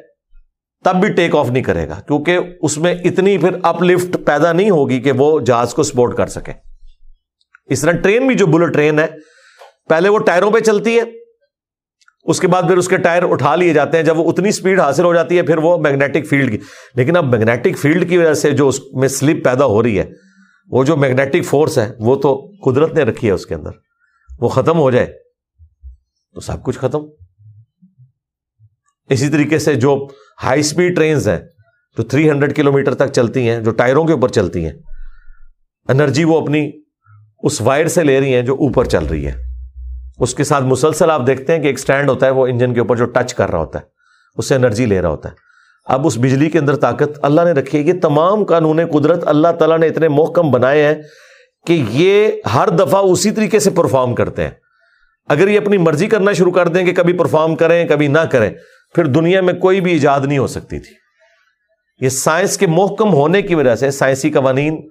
تب 0.85 0.97
بھی 0.97 1.13
ٹیک 1.13 1.35
آف 1.35 1.51
نہیں 1.51 1.63
کرے 1.63 1.89
گا۔ 1.89 1.95
کیونکہ 1.95 2.39
اس 2.63 2.79
میں 2.79 2.95
اتنی 3.05 3.39
پھر 3.39 3.51
اپ 3.63 3.83
لفٹ 3.83 4.17
پیدا 4.27 4.53
نہیں 4.53 4.71
ہوگی 4.71 5.01
کہ 5.01 5.13
وہ 5.13 5.41
جہاز 5.41 5.75
کو 5.75 5.83
سپورٹ 5.83 6.17
کر 6.17 6.27
سکے۔ 6.27 6.53
اس 7.67 7.81
طرح 7.81 7.93
ٹرین 7.93 8.27
بھی 8.27 8.35
جو 8.35 8.47
بلٹ 8.47 8.75
ٹرین 8.75 8.99
ہے، 8.99 9.07
پہلے 9.89 10.09
وہ 10.09 10.19
ٹائروں 10.19 10.51
پہ 10.51 10.59
چلتی 10.59 10.99
ہے 10.99 11.03
اس 12.29 12.41
کے 12.41 12.49
بعد 12.49 12.63
پھر 12.63 12.77
اس 12.77 12.89
کے 12.89 12.97
ٹائر 12.97 13.23
اٹھا 13.23 13.57
لیے 13.57 13.73
جاتے 13.73 13.97
ہیں۔ 13.97 14.05
جب 14.05 14.19
وہ 14.19 14.31
اتنی 14.31 14.51
سپیڈ 14.51 14.81
حاصل 14.81 15.05
ہو 15.05 15.15
جاتی 15.15 15.37
ہے، 15.37 15.43
پھر 15.43 15.59
وہ 15.59 15.79
میگنیٹک 15.79 16.29
فیلڈ 16.29 16.51
کی۔ 16.51 16.59
لیکن 16.95 17.17
اب 17.17 17.25
میگنیٹک 17.25 17.79
فیلڈ 17.79 18.09
کی 18.09 18.19
وجہ 18.19 18.35
سے 18.35 18.51
جو 18.51 18.69
اس 18.69 18.81
میں 18.93 19.09
سلپ 19.09 19.45
پیدا 19.45 19.65
ہو 19.65 19.83
رہی 19.83 19.99
ہے، 19.99 20.05
وہ 20.71 20.85
جو 20.85 20.97
میگنیٹک 20.97 21.45
فورس 21.45 21.79
ہے، 21.79 21.93
وہ 21.99 22.17
تو 22.17 22.51
قدرت 22.65 22.95
نے 22.95 23.03
رکھی 23.03 23.29
ہے 23.29 23.33
اس 23.33 23.47
کے 23.47 23.55
اندر۔ 23.55 23.71
وہ 24.41 24.49
ختم 24.49 24.79
ہو 24.79 24.91
جائے، 24.91 25.07
تو 26.35 26.41
سب 26.41 26.63
کچھ 26.63 26.79
ختم۔ 26.79 26.99
اسی 29.11 29.29
طریقے 29.29 29.59
سے 29.59 29.75
جو 29.75 30.07
ہائی 30.43 30.61
اسپیڈ 30.61 30.97
ٹرینز 30.97 31.29
ہیں، 31.29 31.41
جو 31.97 32.03
تھری 32.03 32.31
ہنڈریڈ 32.31 32.57
کلو 32.57 32.73
میٹر 32.73 32.95
تک 32.95 33.13
چلتی 33.13 33.49
ہیں، 33.49 33.61
جو 33.61 33.71
ٹائروں 33.71 34.05
کے 34.05 34.13
اوپر 34.13 34.29
چلتی 34.29 34.65
ہیں 34.65 34.73
انرجی 35.89 36.25
وہ 36.25 36.41
اپنی 36.41 36.71
اس 37.43 37.61
وائر 37.61 37.87
سے 37.87 38.05
لے 38.05 38.21
رہی 38.21 38.35
ہیں 38.35 38.43
جو 38.43 38.55
اوپر 38.55 38.85
چل 38.85 39.05
رہی 39.05 39.27
ہے۔ 39.27 39.48
اس 40.19 40.35
کے 40.35 40.45
ساتھ 40.45 40.65
مسلسل 40.65 41.11
آپ 41.11 41.27
دیکھتے 41.27 41.55
ہیں 41.55 41.63
کہ 41.63 41.67
ایک 41.67 41.79
اسٹینڈ 41.79 42.11
ہوتا 42.11 42.27
ہے، 42.27 42.31
وہ 42.31 42.47
انجن 42.47 42.75
کے 42.75 42.81
اوپر 42.81 42.97
جو 42.97 43.05
ٹچ 43.05 43.35
کر 43.35 43.51
رہا 43.51 43.59
ہوتا 43.59 43.79
ہے، 43.79 43.85
اس 44.37 44.49
سے 44.49 44.55
انرجی 44.55 44.87
لے 44.87 45.03
رہا 45.03 45.09
ہوتا 45.09 45.29
ہے۔ 45.29 45.35
اب 45.87 46.07
اس 46.07 46.19
بجلی 46.19 46.51
کے 46.51 46.59
اندر 46.59 46.77
طاقت 46.77 47.19
اللہ 47.23 47.41
نے 47.41 47.53
رکھی 47.53 47.79
ہے، 47.79 47.83
یہ 47.83 48.01
تمام 48.03 48.45
قانون 48.45 48.87
قدرت 48.87 49.29
اللہ 49.29 49.49
تعالیٰ 49.59 49.79
نے 49.79 49.87
اتنے 49.87 50.09
محکم 50.09 50.51
بنائے 50.51 50.83
ہیں 50.83 51.03
کہ 51.67 51.85
یہ 51.91 52.29
ہر 52.55 52.69
دفعہ 52.69 53.01
اسی 53.01 53.31
طریقے 53.31 53.59
سے 53.59 53.71
پرفارم 53.71 54.15
کرتے 54.15 54.43
ہیں۔ 54.43 54.51
اگر 55.29 55.49
یہ 55.49 55.61
اپنی 55.61 55.79
مرضی 55.79 56.07
کرنا 56.07 56.33
شروع 56.33 56.53
کر 56.53 56.69
دیں 56.69 56.87
کہ 56.87 56.93
کبھی 56.93 57.13
پرفارم 57.13 57.57
کریں، 57.57 57.89
کبھی 57.89 58.07
نہ 58.07 58.19
کریں، 58.19 58.51
پھر 58.95 59.05
دنیا 59.05 59.41
میں 59.41 59.55
کوئی 59.55 59.81
بھی 59.81 59.93
ایجاد 59.93 60.21
نہیں 60.21 60.39
ہو 60.39 60.47
سکتی 60.47 60.79
تھی۔ 60.79 60.95
یہ 62.01 62.09
سائنس 62.09 62.59
کے 62.59 62.67
محکم 62.67 63.13
ہونے 63.13 63.43
کی 63.43 63.55
وجہ 63.55 63.75
سے، 63.75 63.91
سائنسی 63.91 64.31
قوانین 64.31 64.89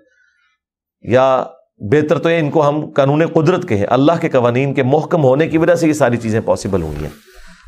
یا 1.01 1.43
بہتر 1.81 2.19
تو 2.19 2.29
یہ 2.29 2.39
ان 2.39 2.49
کو 2.51 2.67
ہم 2.69 2.89
قانون 2.89 3.25
قدرت 3.25 3.67
کے 3.67 3.75
ہیں، 3.75 3.85
اللہ 3.89 4.11
کے 4.21 4.29
قوانین 4.29 4.73
کے 4.73 4.83
محکم 4.83 5.23
ہونے 5.23 5.47
کی 5.47 5.57
وجہ 5.57 5.75
سے 5.75 5.87
یہ 5.87 5.93
ساری 5.93 6.17
چیزیں 6.17 6.39
پاسبل 6.45 6.81
ہوئی 6.81 7.03
ہیں 7.03 7.09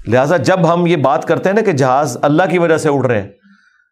لہٰذا 0.08 0.38
جب 0.38 0.74
ہم 0.74 0.86
یہ 0.88 0.96
بات 0.96 1.28
کرتے 1.28 1.50
ہیں 1.50 1.56
نا 1.56 1.62
کہ 1.62 1.72
جہاز 1.72 2.18
اللہ 2.22 2.44
کی 2.52 2.58
وجہ 2.58 2.78
سے 2.78 2.90
اڑ 2.90 3.06
رہے 3.06 3.22
ہیں 3.22 3.30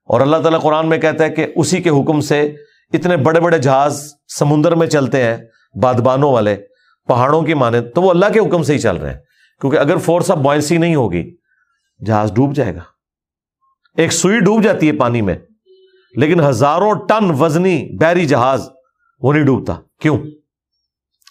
اور 0.09 0.21
اللہ 0.21 0.37
تعالیٰ 0.37 0.61
قرآن 0.61 0.89
میں 0.89 0.97
کہتا 0.97 1.23
ہے 1.23 1.29
کہ 1.29 1.45
اسی 1.55 1.81
کے 1.81 1.89
حکم 1.89 2.21
سے 2.21 2.41
اتنے 2.93 3.17
بڑے 3.17 3.39
بڑے 3.39 3.57
جہاز 3.57 4.01
سمندر 4.37 4.75
میں 4.75 4.87
چلتے 4.87 5.23
ہیں، 5.23 5.37
بادبانوں 5.81 6.31
والے، 6.33 6.55
پہاڑوں 7.07 7.41
کی 7.41 7.53
مانے 7.53 7.81
تو 7.81 8.01
وہ 8.01 8.09
اللہ 8.09 8.25
کے 8.33 8.39
حکم 8.39 8.63
سے 8.63 8.73
ہی 8.73 8.79
چل 8.79 8.95
رہے 8.95 9.09
ہیں۔ 9.09 9.19
کیونکہ 9.61 9.77
اگر 9.77 9.97
فورس 9.97 10.31
آف 10.31 10.37
بوائنسی 10.37 10.77
نہیں 10.77 10.95
ہوگی، 10.95 11.23
جہاز 12.05 12.31
ڈوب 12.31 12.55
جائے 12.55 12.75
گا۔ 12.75 12.81
ایک 13.97 14.11
سوئی 14.13 14.39
ڈوب 14.39 14.63
جاتی 14.63 14.87
ہے 14.87 14.91
پانی 14.91 15.21
میں، 15.21 15.35
لیکن 16.15 16.39
ہزاروں 16.39 16.93
ٹن 17.07 17.31
وزنی 17.39 17.77
بحری 17.99 18.25
جہاز 18.25 18.69
وہ 19.19 19.33
نہیں 19.33 19.45
ڈوبتا 19.45 19.73
کیوں؟ 20.01 20.17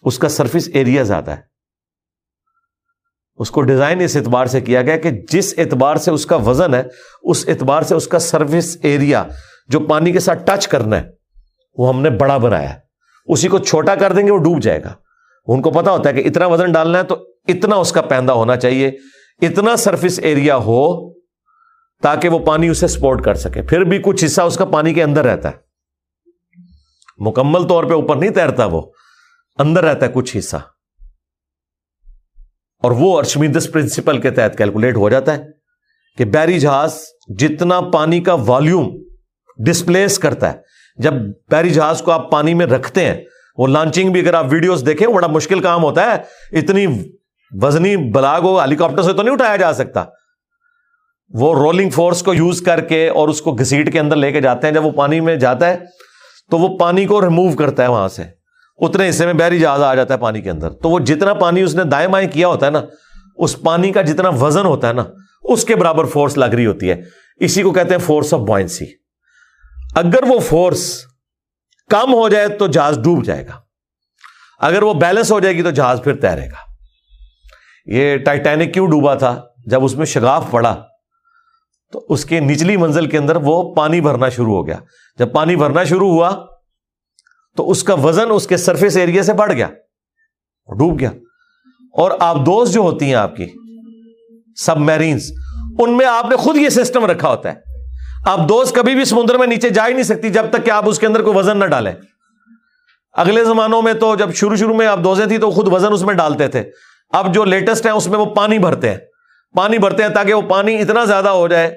اس 0.02 0.18
کا 0.18 0.28
سرفس 0.28 0.68
ایریا 0.74 1.02
زیادہ 1.02 1.30
ہے۔ 1.30 1.40
اس 3.36 3.50
کو 3.50 3.62
ڈیزائن 3.62 4.00
اس 4.00 4.16
اعتبار 4.16 4.46
سے 4.46 4.60
کیا 4.60 4.82
گیا 4.82 4.96
کہ 4.96 5.10
جس 5.30 5.54
اعتبار 5.58 5.96
سے 5.96 6.10
اس 6.10 6.26
کا 6.26 6.36
وزن 6.36 6.74
ہے، 6.74 6.82
اس 7.22 7.48
اعتبار 7.48 7.82
سے 7.82 7.94
اس 7.94 8.08
کا 8.08 8.18
سرفس 8.18 8.76
ایریا 8.82 9.24
جو 9.68 9.80
پانی 9.80 10.12
کے 10.12 10.20
ساتھ 10.20 10.42
ٹچ 10.44 10.68
کرنا 10.68 11.00
ہے، 11.00 11.10
وہ 11.78 11.88
ہم 11.88 12.02
نے 12.02 12.10
بڑا 12.10 12.36
بنایا 12.36 12.74
ہے۔ 12.74 12.78
اسی 13.26 13.48
کو 13.48 13.58
چھوٹا 13.58 13.94
کر 13.94 14.12
دیں 14.12 14.26
گے، 14.26 14.30
وہ 14.30 14.38
ڈوب 14.38 14.62
جائے 14.62 14.84
گا۔ 14.84 14.94
ان 15.46 15.62
کو 15.62 15.70
پتا 15.70 15.90
ہوتا 15.90 16.10
ہے 16.10 16.22
کہ 16.22 16.28
اتنا 16.28 16.46
وزن 16.46 16.72
ڈالنا 16.72 16.98
ہے 16.98 17.04
تو 17.04 17.14
اتنا 17.48 17.76
اس 17.76 17.92
کا 17.92 18.02
پیندہ 18.02 18.32
ہونا 18.32 18.56
چاہیے۔ 18.56 18.88
اتنا 19.42 19.76
سرفس 19.76 20.20
ایریا 20.22 20.56
ہو 20.56 21.12
تاکہ 22.02 22.28
وہ 22.28 22.38
پانی 22.38 22.68
اسے 22.68 22.86
سپورٹ 22.86 23.24
کر 23.24 23.34
سکے۔ 23.34 23.62
پھر 23.62 23.80
بھی 23.84 23.98
کچھ 23.98 24.24
حصہ 24.24 24.42
اس 24.42 24.56
کا 24.56 24.64
پانی 24.64 24.94
کے 24.94 25.02
اندر 25.02 25.24
رہتا 25.24 25.50
ہے۔ 25.50 25.65
مکمل 27.18 27.68
طور 27.68 27.84
پہ 27.84 27.92
اوپر 27.92 28.16
نہیں 28.16 28.30
تیرتا 28.30 28.64
وہ، 28.64 28.82
اندر 29.58 29.84
رہتا 29.84 30.06
ہے 30.06 30.10
کچھ 30.14 30.36
حصہ۔ 30.36 30.56
اور 32.82 32.90
وہ 32.90 33.18
ارشمیدس 33.18 33.72
پرنسپل 33.72 34.20
کے 34.20 34.30
تحت 34.30 34.58
کیلکولیٹ 34.58 34.96
ہو 34.96 35.08
جاتا 35.08 35.34
ہے 35.34 35.44
کہ 36.18 36.24
بیری 36.24 36.60
جہاز 36.60 36.98
جتنا 37.38 37.80
پانی 37.80 38.20
کا 38.20 38.34
والیوم 38.34 39.02
ڈسپلیس 39.66 40.18
کرتا 40.18 40.52
ہے۔ 40.52 40.58
جب 40.96 41.14
بیری 41.50 41.70
جہاز 41.70 42.02
کو 42.02 42.12
آپ 42.12 42.30
پانی 42.30 42.54
میں 42.54 42.66
رکھتے 42.66 43.04
ہیں، 43.04 43.24
وہ 43.58 43.66
لانچنگ 43.66 44.12
بھی 44.12 44.20
اگر 44.20 44.34
آپ 44.34 44.46
ویڈیوز 44.50 44.86
دیکھیں 44.86 45.08
بڑا 45.08 45.26
مشکل 45.26 45.60
کام 45.60 45.82
ہوتا 45.82 46.04
ہے۔ 46.04 46.14
اتنی 46.58 46.86
وزنی 47.50 47.96
بلاگ 47.96 48.40
ہو 48.40 48.60
ہیلی 48.60 48.76
کاپٹر 48.76 49.02
سے 49.02 49.12
تو 49.12 49.22
نہیں 49.22 49.34
اٹھایا 49.34 49.56
جا 49.56 49.72
سکتا۔ 49.72 50.04
وہ 51.28 51.54
رولنگ 51.54 51.90
فورس 51.90 52.22
کو 52.22 52.34
یوز 52.34 52.60
کر 52.60 52.80
کے 52.80 53.08
اور 53.08 53.28
اس 53.28 53.42
کو 53.42 53.54
گھسیٹ 53.54 53.92
کے 53.92 54.00
اندر 54.00 54.16
لے 54.16 54.32
کے 54.32 54.40
جاتے 54.40 54.66
ہیں۔ 54.66 54.74
جب 54.74 54.84
وہ 54.84 54.90
پانی 54.90 55.20
میں 55.20 55.36
جاتا 55.36 55.68
ہے 55.68 55.76
تو 56.50 56.58
وہ 56.58 56.78
پانی 56.78 57.06
کو 57.06 57.20
ریموو 57.20 57.56
کرتا 57.56 57.82
ہے 57.82 57.88
وہاں 57.88 58.08
سے۔ 58.08 58.22
اتنے 58.78 59.08
حصے 59.08 59.26
میں 59.26 59.34
بحری 59.34 59.58
جہاز 59.58 59.82
آ 59.82 59.94
جاتا 59.94 60.14
ہے 60.14 60.18
پانی 60.18 60.40
کے 60.40 60.50
اندر۔ 60.50 60.70
تو 60.70 60.90
وہ 60.90 60.98
جتنا 60.98 61.34
پانی 61.34 61.62
اس 61.62 61.74
نے 61.74 61.84
دائیں 61.84 62.08
بائیں 62.08 62.28
کیا 62.28 62.48
ہوتا 62.48 62.66
ہے 62.66 62.70
نا، 62.70 62.82
اس 63.36 63.62
پانی 63.62 63.92
کا 63.92 64.02
جتنا 64.02 64.28
وزن 64.28 64.66
ہوتا 64.66 64.88
ہے 64.88 64.92
نا، 64.92 65.04
اس 65.42 65.64
کے 65.64 65.76
برابر 65.76 66.04
فورس 66.04 66.38
لگ 66.38 66.44
رہی 66.44 66.66
ہوتی 66.66 66.90
ہے۔ 66.90 67.02
اسی 67.36 67.62
کو 67.62 67.72
کہتے 67.72 67.90
ہیں 67.90 67.98
فورس 67.98 68.34
آف 68.34 68.40
بوائنسی 68.40 68.84
اگر 69.94 70.22
وہ 70.28 70.38
فورس 70.38 71.04
کم 71.90 72.14
ہو 72.14 72.28
جائے 72.28 72.48
تو 72.48 72.66
جہاز 72.66 72.98
ڈوب 73.04 73.24
جائے 73.24 73.46
گا۔ 73.46 73.52
اگر 74.60 74.82
وہ 74.82 74.94
بیلنس 74.94 75.32
ہو 75.32 75.40
جائے 75.40 75.56
گی 75.56 75.62
تو 75.62 75.70
جہاز 75.70 76.00
پھر 76.04 76.16
تیرے 76.16 76.46
گا۔ 76.46 76.66
یہ 77.86 78.16
ٹائٹینک 78.16 78.74
کیوں 78.74 78.86
ڈوبا 78.86 79.14
تھا؟ 79.14 79.42
جب 79.66 79.84
اس 79.84 79.94
میں 79.94 80.06
شگاف 80.06 80.44
پڑا۔ 80.50 80.82
تو 81.92 82.06
اس 82.08 82.24
کے 82.24 82.40
نچلی 82.40 82.76
منزل 82.76 83.06
کے 83.06 83.18
اندر 83.18 83.36
وہ 83.36 83.74
پانی 83.74 84.00
بھرنا 84.00 84.28
شروع 84.28 84.54
ہو 84.54 84.66
گیا۔ 84.66 84.76
جب 85.18 85.32
پانی 85.32 85.56
بھرنا 85.56 85.84
شروع 85.84 86.08
ہوا، 86.08 86.46
تو 87.56 87.70
اس 87.70 87.82
کا 87.82 87.94
وزن 87.94 88.26
اس 88.30 88.46
کے 88.46 88.56
سرفیس 88.56 88.96
ایریا 88.96 89.22
سے 89.22 89.32
بڑھ 89.32 89.52
گیا 89.52 89.66
ڈوب 90.78 91.00
گیا۔ 91.00 91.10
اور 91.92 92.10
آپ 92.20 92.36
دوست 92.36 92.72
جو 92.72 92.80
ہوتی 92.80 93.04
ہیں 93.04 93.14
آپ 93.14 93.36
کی 93.36 93.46
سب 94.56 94.78
میرینس 94.78 95.32
ان 95.78 95.96
میں 95.96 96.06
آپ 96.06 96.26
نے 96.30 96.36
خود 96.36 96.56
یہ 96.56 96.68
سسٹم 96.68 97.04
رکھا 97.04 97.28
ہوتا 97.28 97.52
ہے۔ 97.52 97.54
آپ 98.26 98.38
دوست 98.48 98.74
کبھی 98.74 98.94
بھی 98.94 99.04
سمندر 99.04 99.38
میں 99.38 99.46
نیچے 99.46 99.70
جا 99.70 99.88
ہی 99.88 99.92
نہیں 99.92 100.02
سکتی 100.02 100.30
جب 100.30 100.46
تک 100.50 100.64
کہ 100.64 100.70
آپ 100.70 100.88
اس 100.88 100.98
کے 100.98 101.06
اندر 101.06 101.22
کوئی 101.22 101.38
وزن 101.38 101.58
نہ 101.58 101.64
ڈالیں۔ 101.64 101.92
اگلے 103.12 103.44
زمانوں 103.44 103.82
میں 103.82 103.94
تو 103.94 104.16
جب 104.16 104.34
شروع 104.34 104.56
شروع 104.56 104.76
میں 104.76 104.86
آپ 104.86 104.98
دوزیں 105.04 105.26
تھی 105.26 105.38
تو 105.38 105.50
خود 105.50 105.68
وزن 105.72 105.92
اس 105.92 106.02
میں 106.02 106.14
ڈالتے 106.14 106.48
تھے۔ 106.48 106.70
اب 107.10 107.34
جو 107.34 107.44
لیٹسٹ 107.44 107.86
ہے 107.86 107.90
اس 107.90 108.06
میں 108.06 108.18
وہ 108.18 108.24
پانی 108.24 108.58
بھرتے 108.58 108.90
ہیں۔ 108.90 108.98
پانی 109.56 109.78
بھرتے 109.78 110.02
ہیں 110.02 110.10
تاکہ 110.10 110.34
وہ 110.34 110.42
پانی 110.42 110.80
اتنا 110.80 111.04
زیادہ 111.04 111.28
ہو 111.28 111.48
جائے 111.48 111.74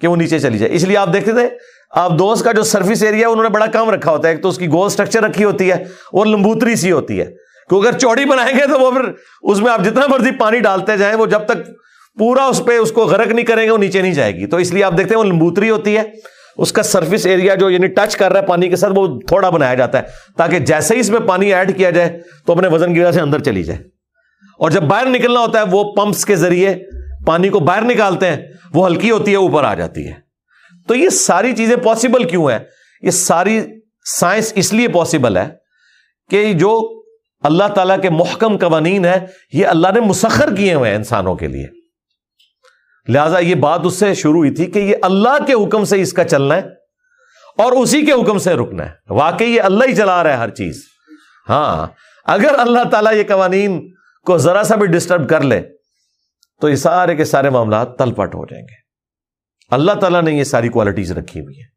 کہ 0.00 0.08
وہ 0.08 0.16
نیچے 0.16 0.38
چلی 0.38 0.58
جائے۔ 0.58 0.74
اس 0.74 0.84
لیے 0.84 0.96
آپ 0.96 1.12
دیکھتے 1.12 1.32
تھے، 1.32 1.48
آپ 1.90 2.12
دوست 2.18 2.44
کا 2.44 2.52
جو 2.52 2.62
سرفس 2.62 3.02
ایریا 3.02 3.28
انہوں 3.28 3.42
نے 3.42 3.48
بڑا 3.48 3.66
کام 3.66 3.90
رکھا 3.90 4.10
ہوتا 4.10 4.28
ہے۔ 4.28 4.32
ایک 4.32 4.42
تو 4.42 4.48
اس 4.48 4.58
کی 4.58 4.68
گول 4.68 4.86
اسٹرکچر 4.86 5.22
رکھی 5.22 5.44
ہوتی 5.44 5.68
ہے 5.68 5.74
اور 6.12 6.26
لمبوتری 6.26 6.76
سی 6.76 6.92
ہوتی 6.92 7.20
ہے۔ 7.20 7.24
کہ 7.70 7.74
اگر 7.74 7.98
چوڑی 7.98 8.24
بنائیں 8.24 8.58
گے 8.58 8.62
تو 8.72 8.80
وہ 8.80 8.90
پھر 8.90 9.00
اس 9.42 9.60
میں 9.60 9.72
آپ 9.72 9.80
جتنا 9.84 10.06
مرضی 10.06 10.30
پانی 10.30 10.58
ڈالتے 10.58 10.96
جائیں، 10.96 11.14
وہ 11.14 11.26
جب 11.26 11.40
تک 11.46 11.56
پورا 12.18 12.44
اس 12.44 12.62
پہ 12.66 12.76
اس 12.76 12.92
کو 12.92 13.04
غرق 13.04 13.26
نہیں 13.26 13.46
کریں 13.46 13.62
گے، 13.62 13.70
وہ 13.70 13.78
نیچے 13.78 14.02
نہیں 14.02 14.14
جائے 14.14 14.34
گی۔ 14.34 14.46
تو 14.46 14.56
اس 14.56 14.72
لیے 14.72 14.84
آپ 14.84 14.98
دیکھتے 14.98 15.14
ہیں، 15.14 15.18
وہ 15.18 15.24
لمبوتری 15.24 15.70
ہوتی 15.70 15.96
ہے۔ 15.96 16.02
اس 16.56 16.72
کا 16.72 16.82
سرفس 16.82 17.26
ایریا 17.26 17.54
جو 17.54 17.70
یعنی 17.70 17.86
ٹچ 17.86 18.16
کر 18.16 18.32
رہا 18.32 18.40
ہے 18.40 18.46
پانی 18.46 18.68
کے 18.68 18.76
ساتھ، 18.76 18.92
وہ 18.96 19.20
تھوڑا 19.28 19.50
بنایا 19.50 19.74
جاتا 19.74 19.98
ہے 19.98 20.02
تاکہ 20.36 20.58
جیسے 20.58 20.94
ہی 20.94 21.00
اس 21.00 21.10
میں 21.10 21.20
پانی 21.20 21.54
ایڈ 21.54 21.76
کیا 21.76 21.90
جائے 21.90 22.20
تو 22.46 22.52
اپنے 22.52 22.68
وزن 22.68 22.94
کی 22.94 23.00
وجہ 23.00 23.12
سے 23.12 23.20
اندر 23.20 23.38
چلی 23.38 23.62
جائے۔ 23.62 23.78
اور 24.58 24.70
جب 24.70 24.82
باہر 24.82 25.06
نکلنا 25.06 25.40
ہوتا 25.40 25.58
ہے، 25.58 25.64
وہ 25.70 25.92
پمپس 25.92 26.24
کے 26.24 26.36
ذریعے 26.36 26.76
پانی 27.26 27.48
کو 27.48 27.60
باہر 27.60 27.82
نکالتے 27.82 28.26
ہیں، 28.26 28.46
وہ 28.74 28.86
ہلکی 28.86 29.10
ہوتی 29.10 29.30
ہے، 29.30 29.36
اوپر 29.36 29.64
آ 29.64 29.74
جاتی 29.74 30.08
ہے۔ 30.08 30.28
تو 30.88 30.94
یہ 30.94 31.08
ساری 31.08 31.56
چیزیں 31.56 31.76
پاسبل 31.76 32.24
کیوں 32.24 32.50
ہیں؟ 32.50 32.58
یہ 33.02 33.10
ساری 33.10 33.60
سائنس 34.04 34.52
اس 34.56 34.72
لیے 34.72 34.88
پاسبل 34.88 35.36
ہے 35.36 35.48
کہ 36.30 36.52
جو 36.52 37.02
اللہ 37.40 37.64
تعالیٰ 37.74 38.00
کے 38.02 38.10
محکم 38.10 38.56
قوانین 38.56 39.04
ہے 39.04 39.26
یہ 39.52 39.66
اللہ 39.66 39.88
نے 39.94 40.00
مسخر 40.00 40.54
کیے 40.54 40.74
ہوئے 40.74 40.90
ہیں 40.90 40.96
انسانوں 40.96 41.34
کے 41.34 41.46
لیے۔ 41.46 41.66
لہذا 43.08 43.38
یہ 43.38 43.54
بات 43.54 43.80
اس 43.84 43.94
سے 43.94 44.14
شروع 44.14 44.36
ہوئی 44.36 44.50
تھی 44.50 44.66
کہ 44.66 44.78
یہ 44.78 44.96
اللہ 45.02 45.44
کے 45.46 45.52
حکم 45.52 45.84
سے 45.84 46.00
اس 46.00 46.12
کا 46.12 46.24
چلنا 46.24 46.54
ہے 46.54 46.62
اور 47.58 47.72
اسی 47.72 48.06
کے 48.06 48.12
حکم 48.12 48.38
سے 48.38 48.54
رکنا 48.54 48.84
ہے۔ 48.84 48.90
واقعی 49.10 49.50
یہ 49.50 49.62
اللہ 49.62 49.84
ہی 49.88 49.96
چلا 49.96 50.22
رہا 50.22 50.32
ہے 50.32 50.36
ہر 50.36 50.50
چیز۔ 50.50 50.82
ہاں 51.48 51.86
اگر 52.24 52.54
اللہ 52.58 52.88
تعالیٰ 52.90 53.14
یہ 53.14 53.22
قوانین 53.28 53.90
کو 54.26 54.38
ذرا 54.38 54.62
سا 54.62 54.74
بھی 54.74 54.86
ڈسٹرب 54.86 55.28
کر 55.28 55.40
لے 55.40 55.60
تو 56.60 56.68
یہ 56.68 56.76
سارے 56.76 57.16
کے 57.16 57.24
سارے 57.24 57.50
معاملات 57.50 57.98
تل 57.98 58.12
پٹ 58.12 58.34
ہو 58.34 58.46
جائیں 58.46 58.64
گے۔ 58.64 58.74
اللہ 59.70 59.92
تعالیٰ 59.92 60.22
نے 60.22 60.32
یہ 60.32 60.44
ساری 60.44 60.68
کوالٹیز 60.68 61.12
رکھی 61.12 61.40
ہوئی 61.40 61.56
ہیں۔ 61.56 61.68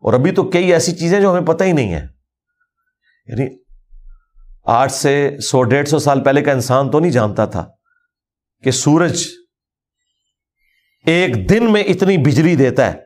اور 0.00 0.12
ابھی 0.12 0.30
تو 0.30 0.50
کئی 0.50 0.72
ایسی 0.72 0.92
چیزیں 0.92 1.20
جو 1.20 1.30
ہمیں 1.30 1.46
پتہ 1.46 1.64
ہی 1.64 1.72
نہیں 1.72 1.94
ہے 1.94 2.06
یعنی 3.26 3.46
آٹھ 4.64 4.92
سے 4.92 5.36
سو، 5.40 5.62
ڈیڑھ 5.62 5.88
سو 5.88 5.98
سال 5.98 6.24
پہلے 6.24 6.42
کا 6.42 6.52
انسان 6.52 6.90
تو 6.90 7.00
نہیں 7.00 7.10
جانتا 7.10 7.44
تھا 7.44 7.66
کہ 8.62 8.70
سورج 8.70 9.26
ایک 11.06 11.50
دن 11.50 11.72
میں 11.72 11.84
اتنی 11.84 12.18
بجلی 12.18 12.56
دیتا 12.56 12.92
ہے 12.92 12.98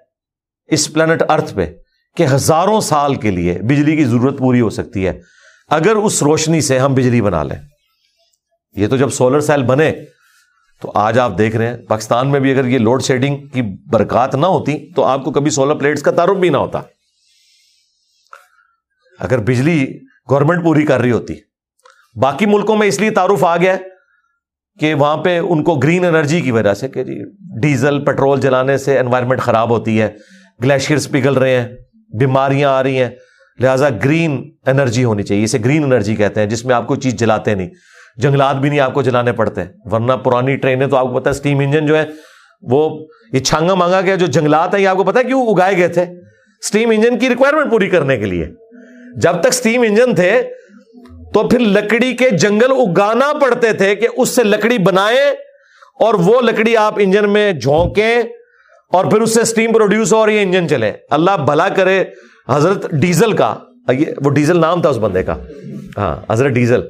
اس 0.67 0.93
پلانٹ 0.93 1.23
ارتھ 1.29 1.55
پہ 1.55 1.75
کہ 2.17 2.27
ہزاروں 2.27 2.81
سال 2.81 3.15
کے 3.15 3.31
لیے 3.31 3.59
بجلی 3.59 3.97
کی 3.97 4.05
ضرورت 4.05 4.39
پوری 4.39 4.61
ہو 4.61 4.71
سکتی 4.71 5.07
ہے۔ 5.07 5.21
اگر 5.69 5.97
اس 5.97 6.23
روشنی 6.23 6.61
سے 6.61 6.79
ہم 6.79 6.95
بجلی 6.95 7.21
بنا 7.21 7.43
لیں۔ 7.43 7.63
یہ 8.77 8.89
تو 8.89 8.97
جب 8.97 9.09
سولر 9.09 9.41
سیل 9.41 9.63
بنے 9.63 9.93
تو 10.83 10.93
آج 10.95 11.19
آپ 11.19 11.39
دیکھ 11.39 11.57
رہے 11.57 11.67
ہیں، 11.67 11.77
پاکستان 11.77 12.31
میں 12.31 12.41
بھی 12.41 12.51
اگر 12.53 12.65
یہ 12.65 12.79
لوڈ 12.79 13.03
شیڈنگ 13.03 13.47
کی 13.47 13.63
برکات 13.63 14.35
نہ 14.35 14.47
ہوتی 14.47 14.93
تو 14.93 15.05
آپ 15.05 15.25
کو 15.25 15.31
کبھی 15.31 15.51
سولر 15.51 15.75
پلیٹس 15.75 16.03
کا 16.03 16.11
تعارف 16.11 16.37
بھی 16.37 16.49
نہ 16.49 16.57
ہوتا۔ 16.57 16.81
اگر 19.19 19.39
بجلی 19.39 19.87
گورنمنٹ 20.31 20.65
پوری 20.65 20.87
کر 20.87 21.01
رہی 21.01 21.11
ہوتی، 21.11 21.35
باقی 22.21 22.47
ملکوں 22.47 22.77
میں 22.77 22.87
اس 22.87 23.01
لیے 23.01 23.11
تعارف 23.11 23.45
آ 23.45 23.57
گیا 23.57 23.77
کہ 24.81 24.95
وہاں 24.95 25.17
پہ 25.17 25.39
ان 25.39 25.65
کو 25.65 25.75
گرین 25.75 26.05
انرجی 26.05 26.41
کی 26.41 26.51
وجہ 26.51 26.75
سے 26.75 26.89
کہ 26.89 27.05
جی 27.05 27.21
ڈیزل 27.61 28.05
پیٹرول 28.05 28.41
جلانے 28.41 28.79
سے 28.79 28.99
انوائرمنٹ 28.99 29.41
خراب 29.41 29.71
ہوتی 29.71 30.01
ہے 30.03 30.09
گلیشیئرس 30.65 31.11
پگھل 31.11 31.35
رہے 31.35 31.61
ہیں، 31.61 31.69
بیماریاں 32.19 32.71
آ 32.71 32.83
رہی 32.83 33.03
ہیں۔ 33.03 33.11
لہٰذا 33.59 33.89
گرین 34.05 34.51
انرجی 34.67 35.05
ہونی 35.05 35.23
چاہیے، 35.23 35.45
اسے 35.45 35.59
گرین 35.65 35.85
انرجی 35.85 36.17
کہتے 36.17 36.41
ہیں، 36.41 36.49
جس 36.49 36.65
میں 36.65 36.75
آپ 36.75 36.87
کو 36.87 36.97
چیز 36.97 37.15
جلاتے 37.15 37.55
نہیں۔ 37.55 37.71
جنگلات 38.19 38.57
بھی 38.57 38.69
نہیں 38.69 38.81
آپ 38.81 38.95
کو 38.95 39.03
جلانے 39.03 39.33
پڑتے، 39.33 39.61
ورنہ 39.85 40.13
پرانی 40.13 40.57
ٹرینیں 40.57 40.87
تو 40.87 40.97
آپ 40.97 41.07
کو 41.07 41.21
پتا 41.21 41.31
اسٹیم 41.31 41.59
انجن 41.59 41.87
جو 41.87 41.99
ہے، 41.99 42.05
وہ 42.63 43.07
یہ 43.33 43.41
چھانگا 43.41 43.75
مانگا 43.75 44.01
گیا، 44.01 44.15
جو 44.15 44.27
جنگلات 44.27 44.75
ہیں، 44.75 44.83
یہ 44.83 44.89
آپ 44.89 44.97
کو 44.97 45.05
پتا 45.05 45.23
کیوں 45.23 45.47
اگائے 45.47 45.77
گئے 45.77 45.89
تھے؟ 45.89 46.03
اسٹیم 46.63 46.91
انجن 46.91 47.19
کی 47.19 47.29
ریکوائرمنٹ 47.29 47.71
پوری 47.71 47.89
کرنے 47.89 48.17
کے 48.17 48.25
لیے۔ 48.25 48.47
جب 49.17 49.41
تک 49.41 49.47
اسٹیم 49.47 49.83
انجن 49.83 50.15
تھے، 50.15 50.43
تو 51.35 51.49
پھر 51.49 51.59
لکڑی 51.59 52.17
کے 52.17 52.31
جنگل 52.31 52.71
اگانا 52.71 53.33
پڑتے 53.41 53.73
تھے 53.73 53.95
کہ 53.95 54.09
اس 54.17 54.29
سے 54.29 54.45
لکڑی 54.45 54.79
بنائے 54.79 55.29
اور 56.01 56.15
وہ 56.15 56.41
لکڑی 56.41 56.77
آپ 56.77 56.95
انجن 56.97 57.31
میں 57.31 57.53
جھونکیں 57.53 58.23
اور 58.93 59.05
پھر 59.05 59.21
اس 59.21 59.35
سے 59.35 59.41
اسٹیم 59.41 59.73
پروڈیوس 59.73 60.13
ہو 60.13 60.19
اور 60.19 60.29
یہ 60.29 60.43
انجن 60.43 60.69
چلے۔ 60.69 60.93
اللہ 61.11 61.31
بھلا 61.45 61.69
کرے 61.69 62.05
حضرت 62.49 62.91
ڈیزل 62.91 63.33
کا۔ 63.33 63.55
وہ 64.25 64.31
ڈیزل 64.31 64.61
نام 64.61 64.83
تھا 64.83 64.89
اس 64.89 64.97
بندے 64.97 65.23
کا۔ 65.23 65.35
ہاں 65.99 66.33
حضرت 66.33 66.53
ڈیزل۔ 66.53 66.81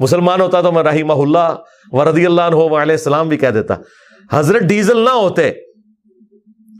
مسلمان 0.00 0.40
ہوتا 0.40 0.60
تو 0.62 0.72
میں 0.72 0.82
رحیمہ 0.82 1.12
اللہ 1.14 1.56
و 1.92 2.04
رضی 2.04 2.26
اللہ 2.26 2.42
عنہ 2.42 2.56
علیہ 2.56 2.94
السلام 2.94 3.28
بھی 3.28 3.36
کہہ 3.36 3.50
دیتا۔ 3.50 3.74
حضرت 4.30 4.62
ڈیزل 4.68 4.98
نہ 4.98 5.10
ہوتے 5.12 5.48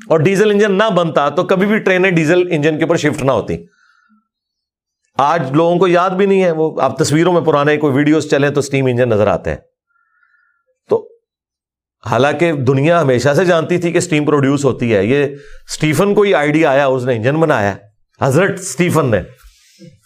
اور 0.09 0.18
ڈیزل 0.18 0.50
انجن 0.50 0.72
نہ 0.72 0.88
بنتا 0.96 1.28
تو 1.28 1.44
کبھی 1.44 1.66
بھی 1.66 1.78
ٹرینیں 1.78 2.11
ڈیزل 2.11 2.42
انجن 2.50 2.78
کے 2.78 2.85
اوپر 2.85 2.96
شفٹ 2.96 3.22
نہ 3.22 3.30
ہوتی۔ 3.30 3.56
آج 5.18 5.50
لوگوں 5.52 5.78
کو 5.78 5.88
یاد 5.88 6.11
بھی 6.11 6.26
نہیں 6.26 6.42
ہے، 6.42 6.50
وہ 6.50 6.70
آپ 6.83 6.98
تصویروں 6.98 7.33
میں 7.33 7.40
پرانے 7.40 7.76
کوئی 7.76 7.94
ویڈیوز 7.94 8.28
چلے 8.30 8.50
تو 8.50 8.61
اسٹیم 8.61 8.87
انجن 8.87 9.09
نظر 9.09 9.26
آتے 9.26 9.50
ہیں۔ 9.50 9.56
تو 10.90 11.06
حالانکہ 12.04 12.52
دنیا 12.52 13.00
ہمیشہ 13.02 13.35
سے 13.37 13.44
جانتی 13.44 13.78
تھی 13.78 13.92
کہ 13.92 13.98
اسٹیم 13.98 14.24
پروڈیوس 14.24 14.64
ہوتی 14.64 14.94
ہے، 14.94 15.04
یہ 15.04 15.24
اسٹیفن 15.24 16.14
کو 16.14 16.22
ہی 16.22 16.35
آئیڈیا 16.35 16.70
آیا، 16.70 16.87
اس 16.87 17.04
نے 17.04 17.16
انجن 17.16 17.40
بنایا۔ 17.40 17.74
حضرت 18.20 18.59
اسٹیفن 18.61 19.11
نے، 19.11 19.20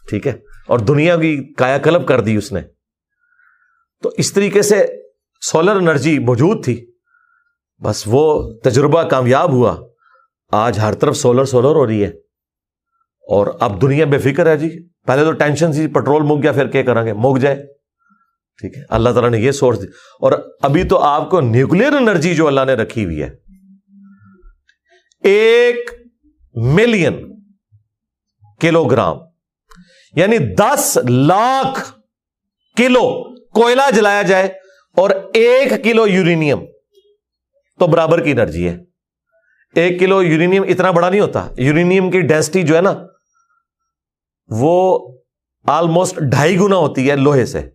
ٹھیک 0.08 0.26
ہے، 0.26 0.32
اور 0.68 0.78
دنیا 0.78 1.16
کی 1.16 1.36
کایا 1.54 1.78
کلب 1.78 2.06
کر 2.08 2.20
دی 2.20 2.36
اس 2.36 2.52
نے۔ 2.52 2.60
تو 4.04 4.10
اس 4.16 4.32
طریقے 4.32 4.62
سے 4.62 4.86
سولر 5.40 5.76
انرجی 5.76 6.18
موجود 6.18 6.64
تھی۔ 6.64 6.90
بس 7.84 8.02
وہ 8.06 8.52
تجربہ 8.64 9.02
کامیاب 9.02 9.52
ہوا۔ 9.52 9.76
آج 10.52 10.78
ہر 10.78 10.94
طرف 10.94 11.16
سولر 11.16 11.44
سولر 11.44 11.74
ہو 11.74 11.86
رہی 11.86 12.02
ہے۔ 12.02 12.08
اور 13.28 13.46
اب 13.60 13.82
دنیا 13.82 14.04
بے 14.04 14.18
فکر 14.18 14.46
ہے 14.46 14.56
جی۔ 14.56 14.88
پہلے 14.88 15.24
تو 15.24 15.32
ٹینشن 15.32 15.72
سی 15.72 15.86
پٹرول 15.86 16.22
مک 16.22 16.42
گیا، 16.42 16.52
پھر 16.52 16.66
کیا 16.66 16.82
کریں 16.82 17.06
گے 17.06 17.12
مک 17.12 17.38
جائے۔ 17.40 17.56
ٹھیک 18.60 18.76
ہے۔ 18.76 18.82
اللہ 18.88 19.10
تعالیٰ 19.10 19.30
نے 19.30 19.38
یہ 19.38 19.50
سوچ 19.50 19.82
دی۔ 19.82 19.86
اور 20.20 20.32
ابھی 20.62 20.84
تو 20.84 20.98
آپ 20.98 21.30
کو 21.30 21.40
نیوکلیر 21.40 21.92
انرجی 21.92 22.34
جو 22.34 22.46
اللہ 22.46 22.64
نے 22.66 22.74
رکھی 22.74 23.04
ہوئی 23.04 23.22
ہے۔ 23.22 23.30
ایک 25.24 25.90
ملین 26.54 27.44
کلو 28.60 28.84
گرام 28.84 29.16
یعنی 30.16 30.38
دس 30.38 30.98
لاکھ 31.08 31.92
کلو 32.76 33.33
کوئلہ 33.54 33.82
جلایا 33.94 34.22
جائے 34.22 34.46
اور 34.96 35.10
ایک 35.34 35.84
کلو 35.84 36.06
یورینیم، 36.06 36.58
تو 37.78 37.86
برابر 37.86 38.24
کی 38.24 38.30
انرجی 38.30 38.68
ہے۔ 38.68 38.78
ایک 39.74 40.00
کلو 40.00 40.22
یورینیم 40.22 40.62
اتنا 40.62 40.90
بڑا 40.90 41.10
نہیں 41.10 41.20
ہوتا، 41.20 41.48
یورینیم 41.58 42.10
کی 42.10 42.20
ڈینسٹی 42.20 42.62
جو 42.62 42.76
ہے 42.76 42.80
نا، 42.80 42.94
وہ 44.48 44.98
آلموسٹ 45.66 46.18
ڈھائی 46.30 46.56
گنا 46.56 46.76
ہوتی 46.76 47.10
ہے 47.10 47.16
لوہے 47.16 47.46
سے۔ 47.46 47.70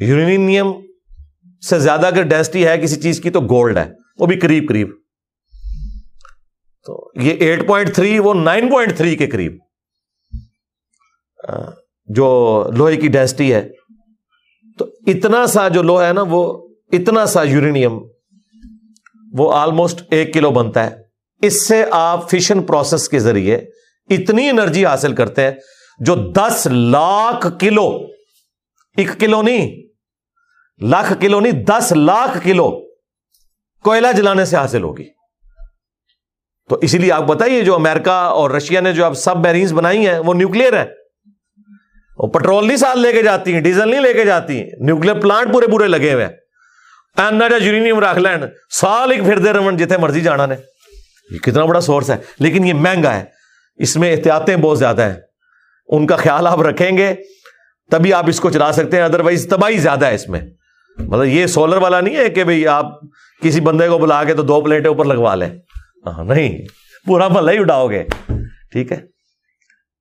یورینیم 0.00 0.66
سے 1.68 1.78
زیادہ 1.78 2.06
اگر 2.06 2.22
ڈینسٹی 2.22 2.66
ہے 2.66 2.78
کسی 2.78 3.00
چیز 3.00 3.20
کی، 3.20 3.30
تو 3.30 3.40
گولڈ 3.40 3.78
ہے۔ 3.78 3.92
وہ 4.18 4.26
بھی 4.26 4.38
قریب 4.38 4.68
قریب۔ 4.68 4.88
تو 6.86 7.10
یہ 7.14 7.32
ایٹ 7.32 7.66
پوائنٹ 7.66 7.94
تھری 7.94 8.18
وہ 8.18 8.34
نائن 8.34 8.70
پوائنٹ 8.70 8.96
تھری 8.96 9.16
کے 9.16 9.26
قریب۔ 9.26 9.58
جو 12.04 12.64
لوہے 12.76 12.96
کی 12.96 13.08
ڈینسٹی 13.08 13.54
ہے 13.54 13.68
تو 14.78 14.86
اتنا 15.06 15.46
سا 15.46 15.68
جو 15.68 15.82
لوہا 15.82 16.08
ہے 16.08 16.12
نا 16.12 16.24
وہ 16.28 16.68
اتنا 16.92 17.26
سا 17.26 17.42
یورینیم، 17.42 17.98
وہ 19.32 19.52
آلموسٹ 19.52 20.02
ایک 20.10 20.34
کلو 20.34 20.50
بنتا 20.50 20.90
ہے۔ 20.90 20.96
اس 21.42 21.68
سے 21.68 21.84
آپ 21.90 22.30
فشن 22.30 22.62
پروسیس 22.62 23.08
کے 23.08 23.18
ذریعے 23.18 23.56
اتنی 24.10 24.48
انرجی 24.48 24.86
حاصل 24.86 25.14
کرتے 25.14 25.42
ہیں 25.42 25.50
جو 25.98 26.14
دس 26.14 26.68
لاکھ 26.70 27.46
کلو، 27.60 28.06
ایک 28.96 29.08
کلو 29.20 29.42
نہیں، 29.42 29.82
لاکھ 30.86 31.12
کلو 31.20 31.40
نہیں، 31.40 31.52
دس 31.52 31.92
لاکھ 31.96 32.38
کلو 32.44 32.70
کوئلہ 33.82 34.06
جلانے 34.16 34.44
سے 34.44 34.56
حاصل 34.56 34.82
ہوگی۔ 34.82 35.04
تو 36.68 36.78
اسی 36.82 36.98
لیے 36.98 37.12
آپ 37.12 37.22
بتائیے، 37.22 37.60
جو 37.60 37.74
امریکہ 37.74 38.10
اور 38.10 38.50
رشیا 38.50 38.80
نے 38.80 38.92
جو 38.92 39.04
اب 39.04 39.14
سب 39.14 39.38
میرینس 39.38 39.72
بنائی 39.72 40.06
ہیں، 40.06 40.18
وہ 40.18 40.34
نیوکلیر 40.34 40.78
ہیں۔ 40.78 40.86
وہ 42.18 42.26
پٹرول 42.26 42.66
نہیں 42.66 42.76
ساتھ 42.76 42.98
لے 42.98 43.12
کے 43.12 43.22
جاتی 43.22 43.54
ہیں، 43.54 43.60
ڈیزل 43.60 43.88
نہیں 43.88 44.00
لے 44.00 44.12
کے 44.12 44.24
جاتی 44.24 44.60
ہیں، 44.60 44.70
نیوکلیر 44.80 45.14
پلانٹ 45.14 45.52
پورے 45.52 45.66
پورے 45.66 45.88
لگے 45.88 46.12
ہوئے 46.12 46.28
یورینیم 47.60 48.00
رکھ 48.00 48.18
لین، 48.18 48.44
سال 48.80 49.10
ایک 49.10 49.20
پھر 49.24 49.38
دے 49.38 49.52
رہے 49.52 49.76
جتنے 49.76 49.96
مرضی 49.96 50.20
جانا 50.20 50.46
نے۔ 50.46 50.54
یہ 51.30 51.38
کتنا 51.38 51.64
بڑا 51.64 51.80
سورس 51.80 52.10
ہے، 52.10 52.16
لیکن 52.38 52.66
یہ 52.66 52.74
مہنگا 52.74 53.14
ہے۔ 53.14 53.24
اس 53.76 53.96
میں 53.96 54.12
احتیاطیں 54.12 54.56
بہت 54.56 54.78
زیادہ 54.78 55.02
ہیں۔ 55.02 55.14
ان 55.88 56.06
کا 56.06 56.16
خیال 56.16 56.46
آپ 56.46 56.60
رکھیں 56.60 56.98
گے، 56.98 57.14
تبھی 57.90 58.12
آپ 58.12 58.28
اس 58.28 58.40
کو 58.40 58.50
چلا 58.50 58.72
سکتے 58.72 58.96
ہیں 58.96 59.04
ادروائز 59.04 59.46
تباہی 59.50 59.78
زیادہ 59.78 60.06
ہے 60.06 60.14
اس 60.14 60.28
میں۔ 60.28 60.40
مطلب 60.98 61.24
یہ 61.24 61.46
سولر 61.46 61.76
والا 61.76 62.00
نہیں 62.00 62.16
ہے 62.16 62.28
کہ 62.28 62.44
بھائی 62.44 62.66
آپ 62.66 62.86
کسی 63.42 63.60
بندے 63.60 63.88
کو 63.88 63.98
بلا 63.98 64.24
کے 64.24 64.34
تو 64.34 64.42
دو 64.42 64.60
پلیٹیں 64.60 64.88
اوپر 64.88 65.04
لگوا 65.04 65.34
لیں۔ 65.34 65.50
ہاں 66.06 66.24
نہیں، 66.24 66.58
پورا 67.06 67.28
ملا 67.28 67.52
ہی 67.52 67.58
اٹھاؤ 67.58 67.88
گے۔ 67.88 68.04
ٹھیک 68.72 68.92
ہے؟ 68.92 69.15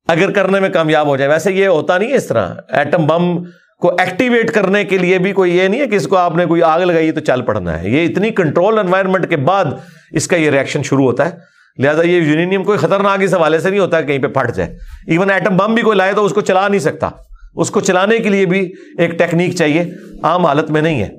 اگر 0.07 0.31
کرنے 0.31 0.59
میں 0.59 0.69
کامیاب 0.69 1.07
ہو 1.07 1.17
جائے۔ 1.17 1.29
ویسے 1.29 1.53
یہ 1.53 1.67
ہوتا 1.67 1.97
نہیں 1.97 2.09
ہے 2.09 2.15
اس 2.15 2.27
طرح۔ 2.27 2.53
ایٹم 2.69 3.07
بم 3.07 3.43
کو 3.79 3.91
ایکٹیویٹ 3.99 4.51
کرنے 4.51 4.83
کے 4.83 4.97
لیے 4.97 5.17
بھی 5.17 5.33
کوئی 5.33 5.57
یہ 5.57 5.67
نہیں 5.67 5.81
ہے 5.81 5.87
کہ 5.87 5.95
اس 5.95 6.07
کو 6.07 6.17
آپ 6.17 6.35
نے 6.35 6.45
کوئی 6.45 6.63
آگ 6.63 6.79
لگائی 6.79 7.11
تو 7.11 7.19
چل 7.19 7.41
پڑنا 7.41 7.81
ہے۔ 7.81 7.89
یہ 7.89 8.05
اتنی 8.05 8.29
کنٹرول 8.29 8.79
انوائرمنٹ 8.79 9.29
کے 9.29 9.37
بعد 9.37 9.65
اس 10.11 10.27
کا 10.27 10.35
یہ 10.35 10.49
ریئیکشن 10.49 10.83
شروع 10.83 11.05
ہوتا 11.05 11.29
ہے۔ 11.29 11.55
لہٰذا 11.83 12.01
یہ 12.03 12.21
یونینیم 12.21 12.63
کوئی 12.63 12.77
خطرناک 12.77 13.21
اس 13.21 13.33
حوالے 13.33 13.59
سے 13.59 13.69
نہیں 13.69 13.79
ہوتا 13.79 14.01
کہیں 14.01 14.19
پہ 14.19 14.27
پھٹ 14.27 14.55
جائے۔ 14.55 14.77
ایون 15.07 15.31
ایٹم 15.31 15.57
بم 15.57 15.73
بھی 15.73 15.83
کوئی 15.83 15.97
لائے 15.97 16.13
تو 16.13 16.25
اس 16.25 16.31
کو 16.31 16.41
چلا 16.41 16.67
نہیں 16.67 16.79
سکتا۔ 16.79 17.09
اس 17.55 17.71
کو 17.71 17.79
چلانے 17.79 18.17
کے 18.17 18.29
لیے 18.29 18.45
بھی 18.45 18.73
ایک 18.97 19.11
ٹیکنیک 19.11 19.55
چاہیے۔ 19.55 19.83
عام 20.23 20.45
حالت 20.45 20.71
میں 20.71 20.81
نہیں 20.81 21.03
ہے۔ 21.03 21.09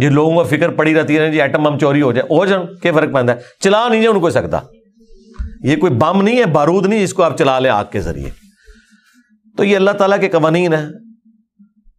جی 0.00 0.08
لوگوں 0.08 0.34
کو 0.34 0.44
فکر 0.44 0.68
پڑی 0.68 0.94
رہتی 0.94 1.18
ہے 1.18 1.30
جی 1.30 1.42
ایٹم 1.42 1.62
بم 1.62 1.78
چوری 1.78 2.02
ہو 2.02 2.12
جائے۔ 2.12 2.34
ہو 2.34 2.46
جائے، 2.46 2.62
کیا 2.82 2.92
فرق 2.92 3.12
پہنتا 3.12 3.32
ہے؟ 3.32 3.38
چلا 3.60 3.88
نہیں 3.88 4.02
جائے، 4.02 4.14
ان 4.14 4.20
کو 4.20 4.30
سکتا۔ 4.30 4.58
یہ 5.62 5.76
کوئی 5.76 5.92
بم 5.92 6.22
نہیں 6.22 6.38
ہے، 6.38 6.46
بارود 6.46 6.86
نہیں 6.86 7.02
جس 7.02 7.14
کو 7.14 7.22
آپ 7.22 7.38
چلا 7.38 7.58
لیں 7.58 7.70
آگ 7.70 7.84
کے 7.90 8.00
ذریعے۔ 8.00 8.30
تو 9.56 9.64
یہ 9.64 9.76
اللہ 9.76 9.90
تعالیٰ 9.90 10.20
کے 10.20 10.28
قوانین 10.28 10.72
ہے 10.72 10.86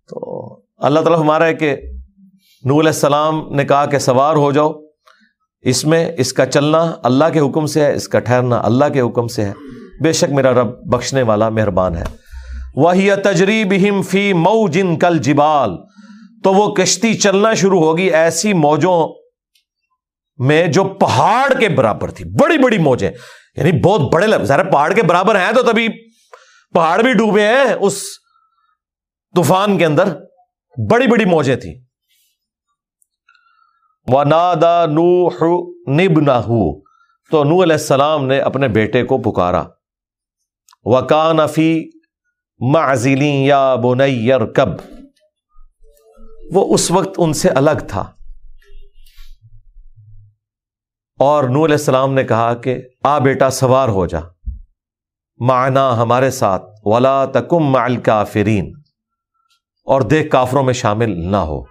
تو 0.09 0.49
اللہ 0.77 0.99
تعالیٰ 0.99 1.19
ہمارا 1.19 1.45
ہے 1.45 1.53
کہ 1.53 1.75
نور 2.65 2.79
علیہ 2.79 2.89
السلام 2.89 3.53
نے 3.55 3.65
کہا 3.65 3.85
کہ 3.85 3.99
سوار 3.99 4.35
ہو 4.35 4.51
جاؤ۔ 4.51 4.71
اس 5.61 5.85
میں 5.85 6.11
اس 6.17 6.33
کا 6.33 6.45
چلنا 6.45 6.95
اللہ 7.03 7.25
کے 7.33 7.39
حکم 7.39 7.65
سے 7.65 7.81
ہے، 7.81 7.95
اس 7.95 8.07
کا 8.07 8.19
ٹھہرنا 8.19 8.61
اللہ 8.63 8.85
کے 8.93 9.01
حکم 9.01 9.27
سے 9.27 9.45
ہے۔ 9.45 9.53
بے 10.03 10.13
شک 10.13 10.31
میرا 10.31 10.51
رب 10.51 10.67
بخشنے 10.85 11.21
والا 11.21 11.49
مہربان 11.49 11.95
ہے۔ 11.95 12.03
وہی 12.75 13.09
تجریب 13.23 13.73
فی 14.09 14.33
مئو 14.33 14.67
جن 14.67 14.99
کل 14.99 15.17
جبال۔ 15.17 15.77
تو 16.43 16.53
وہ 16.53 16.73
کشتی 16.73 17.13
چلنا 17.13 17.53
شروع 17.53 17.79
ہوگی، 17.79 18.03
ایسی 18.03 18.53
موجوں 18.53 19.22
میں 20.37 20.67
جو 20.67 20.83
پہاڑ 20.83 21.59
کے 21.59 21.69
برابر 21.69 22.11
تھی، 22.11 22.25
بڑی 22.25 22.57
بڑی 22.57 22.77
موجیں 22.77 23.11
یعنی 23.55 23.71
بہت 23.71 24.13
بڑے 24.13 24.27
لگ 24.27 24.35
ذرا 24.35 24.63
پہاڑ 24.63 24.93
کے 24.93 25.03
برابر 25.03 25.35
ہیں 25.35 25.51
تو 25.51 25.61
تبھی 25.61 25.87
پہاڑ 26.73 27.01
بھی 27.01 27.13
ڈوبے 27.13 27.47
ہیں 27.47 27.73
اس 27.79 28.01
طوفان 29.35 29.77
کے 29.77 29.85
اندر، 29.85 30.19
بڑی 30.89 31.07
بڑی 31.07 31.25
موجیں 31.25 31.55
تھیں۔ 31.55 31.73
نادا 34.25 34.85
نو 34.85 35.29
نب 35.87 36.19
نہ 36.19 36.39
تو 37.31 37.43
نو 37.43 37.63
علیہ 37.63 37.73
السلام 37.73 38.25
نے 38.27 38.39
اپنے 38.39 38.67
بیٹے 38.67 39.03
کو 39.03 39.17
پکارا۔ 39.17 39.63
وکان 40.83 41.39
افی 41.39 41.83
معزلی 42.59 43.45
یا 43.45 43.75
بنیر 43.75 44.45
کب 44.45 44.67
وہ 46.51 46.73
اس 46.73 46.91
وقت 46.91 47.09
ان 47.17 47.33
سے 47.33 47.49
الگ 47.49 47.85
تھا۔ 47.87 48.11
اور 51.23 51.43
نور 51.43 51.65
علیہ 51.65 51.75
السلام 51.75 52.13
نے 52.13 52.23
کہا 52.23 52.53
کہ 52.53 52.75
آ 53.03 53.19
بیٹا 53.19 53.49
سوار 53.49 53.89
ہو 53.89 54.05
جا۔ 54.05 54.19
معنا 55.39 55.97
ہمارے 55.97 56.31
ساتھ، 56.31 56.63
ولا 56.83 57.25
تکم 57.25 57.63
مال 57.63 57.95
کافرین 57.97 58.71
اور 59.87 60.01
دیکھ 60.01 60.29
کافروں 60.29 60.63
میں 60.63 60.73
شامل 60.73 61.09
نہ 61.31 61.37
ہو۔ 61.37 61.61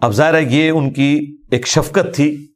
اب 0.00 0.12
ظاہر 0.12 0.40
یہ 0.40 0.70
ان 0.70 0.90
کی 0.90 1.36
ایک 1.50 1.66
شفقت 1.66 2.14
تھی، 2.14 2.46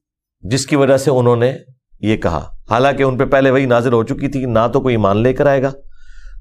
جس 0.41 0.67
کی 0.67 0.77
وجہ 0.77 0.97
سے 0.97 1.11
انہوں 1.11 1.37
نے 1.37 1.57
یہ 2.01 2.17
کہا۔ 2.17 2.45
حالانکہ 2.71 3.03
ان 3.03 3.19
پہ 3.19 3.25
پہلے 3.25 3.51
وہی 3.51 3.67
نازل 3.67 3.93
ہو 3.93 4.03
چکی 4.03 4.29
تھی، 4.29 4.45
نہ 4.45 4.67
تو 4.73 4.81
کوئی 4.81 4.95
ایمان 4.95 5.17
لے 5.17 5.33
کر 5.33 5.47
آئے 5.47 5.63
گا، 5.63 5.71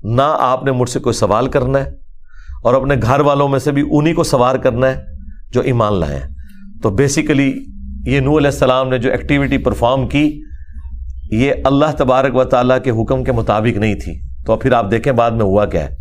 نہ 0.03 0.35
آپ 0.39 0.63
نے 0.63 0.71
مجھ 0.71 0.89
سے 0.89 0.99
کوئی 0.99 1.13
سوال 1.13 1.47
کرنا 1.47 1.79
ہے، 1.79 1.89
اور 2.63 2.73
اپنے 2.73 2.95
گھر 3.01 3.19
والوں 3.19 3.47
میں 3.47 3.59
سے 3.59 3.71
بھی 3.71 3.83
انہیں 3.91 4.13
کو 4.13 4.23
سوار 4.23 4.55
کرنا 4.55 4.87
ہے 4.87 5.05
جو 5.51 5.61
ایمان 5.61 5.93
لائے۔ 5.93 6.21
تو 6.83 6.89
بیسیکلی 6.89 7.65
یہ 8.05 8.19
نور 8.19 8.37
علیہ 8.37 8.49
السلام 8.49 8.89
نے 8.89 8.97
جو 8.97 9.11
ایکٹیویٹی 9.11 9.57
پرفارم 9.57 10.07
کی، 10.07 10.41
یہ 11.31 11.53
اللہ 11.63 11.85
تبارک 11.97 12.35
و 12.35 12.43
تعالیٰ 12.43 12.83
کے 12.83 12.89
حکم 12.89 13.23
کے 13.23 13.31
مطابق 13.31 13.77
نہیں 13.77 13.95
تھی۔ 13.95 14.21
تو 14.45 14.55
پھر 14.55 14.71
آپ 14.71 14.91
دیکھیں 14.91 15.13
بعد 15.13 15.31
میں 15.31 15.41
ہوا 15.41 15.65
کیا 15.65 15.89
ہے۔ 15.89 15.95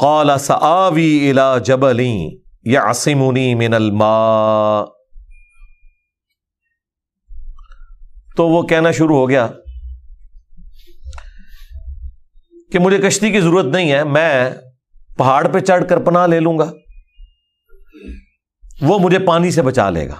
قال 0.00 0.30
سآوی 0.38 1.30
الى 1.30 1.60
جبلی 1.64 2.38
یعصمنی 2.64 3.54
من 3.54 3.74
الماء۔ 3.74 4.84
تو 8.36 8.48
وہ 8.48 8.62
کہنا 8.62 8.90
شروع 8.90 9.16
ہو 9.16 9.28
گیا 9.28 9.48
کہ 12.72 12.78
مجھے 12.78 12.98
کشتی 12.98 13.30
کی 13.30 13.40
ضرورت 13.40 13.66
نہیں 13.66 13.92
ہے، 13.92 14.04
میں 14.04 14.50
پہاڑ 15.18 15.48
پہ 15.48 15.58
چڑھ 15.58 15.88
کر 15.88 15.98
پناہ 15.98 16.26
لے 16.26 16.40
لوں 16.40 16.58
گا۔ 16.58 16.72
وہ 18.82 18.98
مجھے 18.98 19.18
پانی 19.18 19.50
سے 19.50 19.62
بچا 19.62 19.90
لے 19.90 20.08
گا۔ 20.08 20.14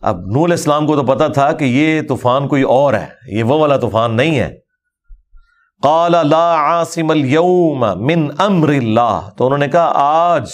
اب 0.00 0.20
نول 0.20 0.52
اسلام 0.52 0.86
کو 0.86 0.96
تو 0.96 1.02
پتا 1.02 1.28
تھا 1.28 1.52
کہ 1.52 1.64
یہ 1.64 2.02
طوفان 2.02 2.48
کوئی 2.48 2.62
اور 2.62 2.94
ہے، 2.94 3.06
یہ 3.28 3.42
وہ 3.42 3.58
والا 3.58 3.76
طوفان 3.76 4.16
نہیں 4.16 4.38
ہے۔ 4.38 4.54
قال 5.82 6.12
لا 6.12 6.54
عاصم 6.54 7.10
اليوم 7.10 7.86
من 7.96 8.28
امر 8.38 8.68
اللہ۔ 8.68 9.28
تو 9.36 9.46
انہوں 9.46 9.58
نے 9.58 9.68
کہا، 9.68 9.92
آج 9.94 10.48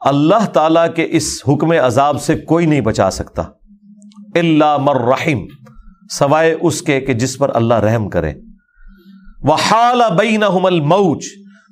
اللہ 0.00 0.46
تعالی 0.46 0.80
کے 0.96 1.06
اس 1.10 1.42
حکم 1.48 1.70
عذاب 1.70 2.22
سے 2.22 2.34
کوئی 2.34 2.66
نہیں 2.66 2.80
بچا 2.80 3.10
سکتا۔ 3.10 3.42
اللہ 4.34 4.76
مر 4.76 4.96
رحم، 4.96 5.38
سوائے 6.10 6.56
اس 6.60 6.82
کے 6.82 7.00
کہ 7.00 7.12
جس 7.12 7.38
پر 7.38 7.50
اللہ 7.54 7.74
رحم 7.74 8.08
کرے۔ 8.08 8.32
وہ 9.42 9.56
حال 9.70 10.02
الموج۔ 10.02 11.24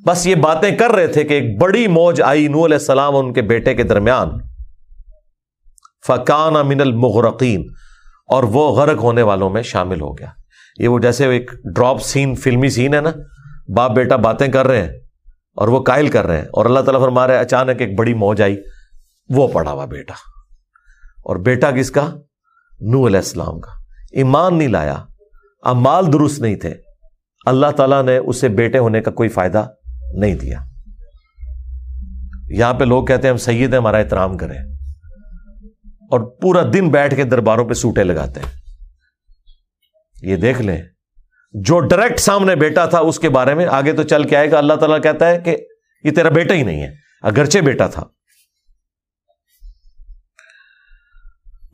بس 0.08 0.26
یہ 0.26 0.34
باتیں 0.34 0.76
کر 0.76 0.90
رہے 0.90 1.06
تھے 1.06 1.24
کہ 1.24 1.34
ایک 1.34 1.60
بڑی 1.60 1.86
موج 1.86 2.22
آئی 2.22 2.48
نو 2.48 2.66
علیہ 2.66 2.76
السلام 2.76 3.16
اور 3.16 3.24
ان 3.24 3.32
کے 3.32 3.42
بیٹے 3.42 3.74
کے 3.74 3.82
درمیان۔ 3.82 4.28
فکان 6.06 6.68
من 6.68 6.80
المغرقین، 6.80 7.66
اور 8.28 8.42
وہ 8.42 8.70
غرق 8.70 8.98
ہونے 8.98 9.22
والوں 9.22 9.50
میں 9.50 9.62
شامل 9.62 10.00
ہو 10.00 10.18
گیا۔ 10.18 10.26
یہ 10.78 10.88
وہ 10.88 10.98
جیسے 10.98 11.26
ایک 11.26 11.50
ڈراپ 11.74 12.02
سین، 12.02 12.34
فلمی 12.34 12.68
سین 12.68 12.94
ہے 12.94 13.00
نا۔ 13.00 13.10
باپ 13.76 13.90
بیٹا 13.90 14.16
باتیں 14.16 14.48
کر 14.48 14.66
رہے 14.66 14.82
ہیں 14.82 14.90
اور 15.56 15.68
وہ 15.68 15.82
قائل 15.82 16.08
کر 16.08 16.26
رہے 16.26 16.36
ہیں 16.36 16.44
اور 16.44 16.66
اللہ 16.66 16.80
تعالیٰ 16.80 17.00
فرما 17.00 17.26
رہے 17.26 17.38
اچانک 17.38 17.80
ایک 17.80 17.98
بڑی 17.98 18.14
موج 18.14 18.42
آئی، 18.42 18.56
وہ 19.28 19.48
پڑا 19.48 19.70
ہوا 19.70 19.84
بیٹا۔ 19.84 20.14
اور 21.16 21.36
بیٹا 21.36 21.70
کس 21.70 21.90
کا؟ 21.90 22.06
نو 22.80 23.06
علیہ 23.06 23.16
السلام 23.16 23.60
کا۔ 23.60 23.70
ایمان 24.12 24.58
نہیں 24.58 24.68
لایا، 24.68 24.96
امال 25.62 26.12
درست 26.12 26.38
نہیں 26.38 26.56
تھے۔ 26.56 26.74
اللہ 27.46 27.66
تعالیٰ 27.76 28.02
نے 28.02 28.16
اسے 28.16 28.48
بیٹے 28.48 28.78
ہونے 28.78 29.00
کا 29.00 29.10
کوئی 29.10 29.28
فائدہ 29.28 29.66
نہیں 30.14 30.34
دیا۔ 30.34 30.58
یہاں 32.48 32.74
پہ 32.74 32.84
لوگ 32.84 33.06
کہتے 33.06 33.22
ہیں 33.22 33.30
ہم 33.30 33.36
سید 33.36 33.70
ہیں، 33.70 33.78
ہمارا 33.78 33.96
احترام 33.96 34.36
کریں۔ 34.36 34.58
اور 36.00 36.20
پورا 36.20 36.62
دن 36.72 36.90
بیٹھ 36.90 37.14
کے 37.14 37.24
درباروں 37.24 37.68
پہ 37.68 37.74
سوٹے 37.74 38.04
لگاتے 38.04 38.40
ہیں۔ 38.40 38.60
یہ 40.22 40.36
دیکھ 40.36 40.62
لیں، 40.62 40.82
جو 41.52 41.80
ڈائریکٹ 41.80 42.20
سامنے 42.20 42.56
بیٹا 42.56 42.86
تھا 42.86 42.98
اس 42.98 43.18
کے 43.18 43.28
بارے 43.28 43.54
میں، 43.54 43.66
آگے 43.66 43.92
تو 43.92 44.02
چل 44.02 44.28
کے 44.28 44.36
آئے 44.36 44.50
گا۔ 44.50 44.58
اللہ 44.58 44.74
تعالیٰ 44.74 45.02
کہتا 45.02 45.30
ہے 45.30 45.40
کہ 45.40 45.56
یہ 46.04 46.10
تیرا 46.10 46.28
بیٹا 46.28 46.54
ہی 46.54 46.62
نہیں 46.62 46.82
ہے، 46.82 46.90
اگرچہ 47.22 47.58
بیٹا 47.58 47.86
تھا۔ 47.86 48.04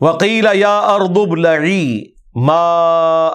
وکیلا 0.00 0.50
یا 0.54 0.78
اردب 0.78 1.38
ما 2.34 3.28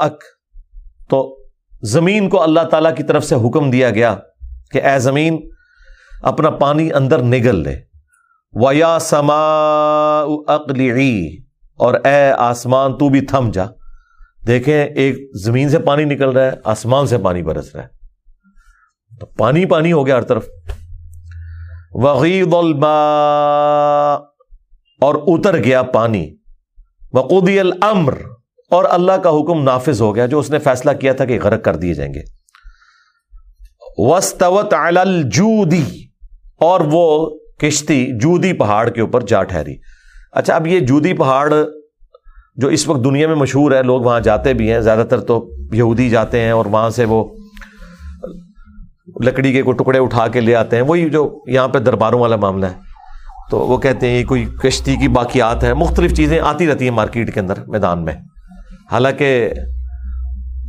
تو 1.10 1.48
زمین 1.82 2.30
کو 2.30 2.44
اللہ 2.44 2.60
تعالی 2.60 2.90
کی 2.98 3.04
طرف 3.04 3.26
سے 3.26 3.36
حکم 3.36 3.72
دیا 3.72 3.90
گیا۔ 3.90 4.18
کہ 4.72 4.82
اے 4.84 5.00
زمین، 5.00 5.50
اپنا 6.22 6.50
پانی 6.50 6.94
اندر 6.94 7.22
نگل 7.22 7.64
لے۔ 7.64 7.76
ویا 8.54 9.00
سما 9.00 10.20
اقلی 10.48 11.38
اور 11.78 11.94
اے 11.94 12.32
آسمان، 12.32 12.98
تو 12.98 13.10
بھی 13.10 13.22
تھم 13.22 13.52
جا۔ 13.52 13.64
دیکھیں، 14.48 14.86
ایک 14.86 15.18
زمین 15.44 15.70
سے 15.70 15.80
پانی 15.80 16.04
نکل 16.04 16.30
رہا 16.30 16.46
ہے، 16.46 16.52
آسمان 16.64 17.08
سے 17.08 17.18
پانی 17.18 17.44
برس 17.44 17.76
رہا 17.76 17.84
ہے۔ 17.84 18.00
تو 19.20 19.26
پانی 19.26 19.66
پانی 19.66 19.92
ہو 19.92 20.06
گیا 20.06 20.16
ہر 20.16 20.22
طرف۔ 20.22 20.48
وغید 21.92 22.54
الماء۔ 22.54 24.26
اور 25.02 25.16
اتر 25.28 25.64
گیا 25.64 25.82
پانی۔ 25.82 26.36
وقودی 27.14 27.60
الامر 27.60 28.14
اور 28.70 28.86
اللہ 28.90 29.12
کا 29.12 29.30
حکم 29.30 29.64
نافذ 29.64 30.02
ہو 30.02 30.16
گیا، 30.16 30.26
جو 30.26 30.40
اس 30.40 30.50
نے 30.50 30.60
فیصلہ 30.60 30.92
کیا 30.92 31.14
تھا 31.14 31.26
کہ 31.26 31.40
غرق 31.44 31.64
کر 31.64 31.76
دیے 31.76 31.94
جائیں 31.94 32.14
گے۔ 32.14 32.39
وسطوت 34.02 34.74
الجودی 34.74 35.84
اور 36.60 36.82
وہ 36.92 37.30
کشتی 37.60 38.08
جودی 38.20 38.54
پہاڑ 38.54 38.90
کے 38.90 39.02
اوپر 39.02 39.22
جا 39.22 39.44
ٹھہری۔ 39.44 39.76
اچھا 40.32 40.56
اب 40.56 40.68
یہ 40.68 40.80
جودی 40.80 41.14
پہاڑ 41.14 41.54
جو 42.56 42.68
اس 42.68 42.88
وقت 42.88 43.04
دنیا 43.04 43.28
میں 43.28 43.36
مشہور 43.36 43.72
ہے، 43.72 43.84
لوگ 43.84 44.02
وہاں 44.02 44.20
جاتے 44.20 44.54
بھی 44.54 44.72
ہیں۔ 44.72 44.80
زیادہ 44.80 45.04
تر 45.10 45.20
تو 45.20 45.52
یہودی 45.74 46.10
جاتے 46.10 46.42
ہیں 46.42 46.52
اور 46.52 46.66
وہاں 46.66 46.90
سے 46.90 47.06
وہ 47.06 47.26
لکڑی 49.24 49.54
کے 49.54 49.62
کوئی 49.62 49.78
ٹکڑے 49.78 50.00
اٹھا 50.00 50.28
کے 50.28 50.42
لے 50.42 50.56
آتے 50.56 50.76
ہیں۔ 50.76 50.84
وہی 50.84 51.10
جو 51.10 51.44
یہاں 51.48 51.68
پہ 51.68 51.80
درباروں 51.80 52.20
والا 52.20 52.36
معاملہ 52.36 52.66
ہے۔ 52.66 52.74
تو 53.52 53.60
وہ 53.60 53.78
کہتے 53.78 54.10
ہیں 54.10 54.20
یہ 54.20 54.26
کوئی 54.26 54.46
کشتی 54.64 54.96
کی 54.96 55.08
باقیات 55.08 55.64
ہے۔ 55.64 55.74
مختلف 55.74 56.14
چیزیں 56.14 56.40
آتی 56.40 56.68
رہتی 56.68 56.86
ہیں 56.86 56.96
مارکیٹ 56.96 57.34
کے 57.34 57.40
اندر، 57.40 57.54
میدان 57.68 58.06
میں۔ 58.06 58.14
حالانکہ 58.92 59.50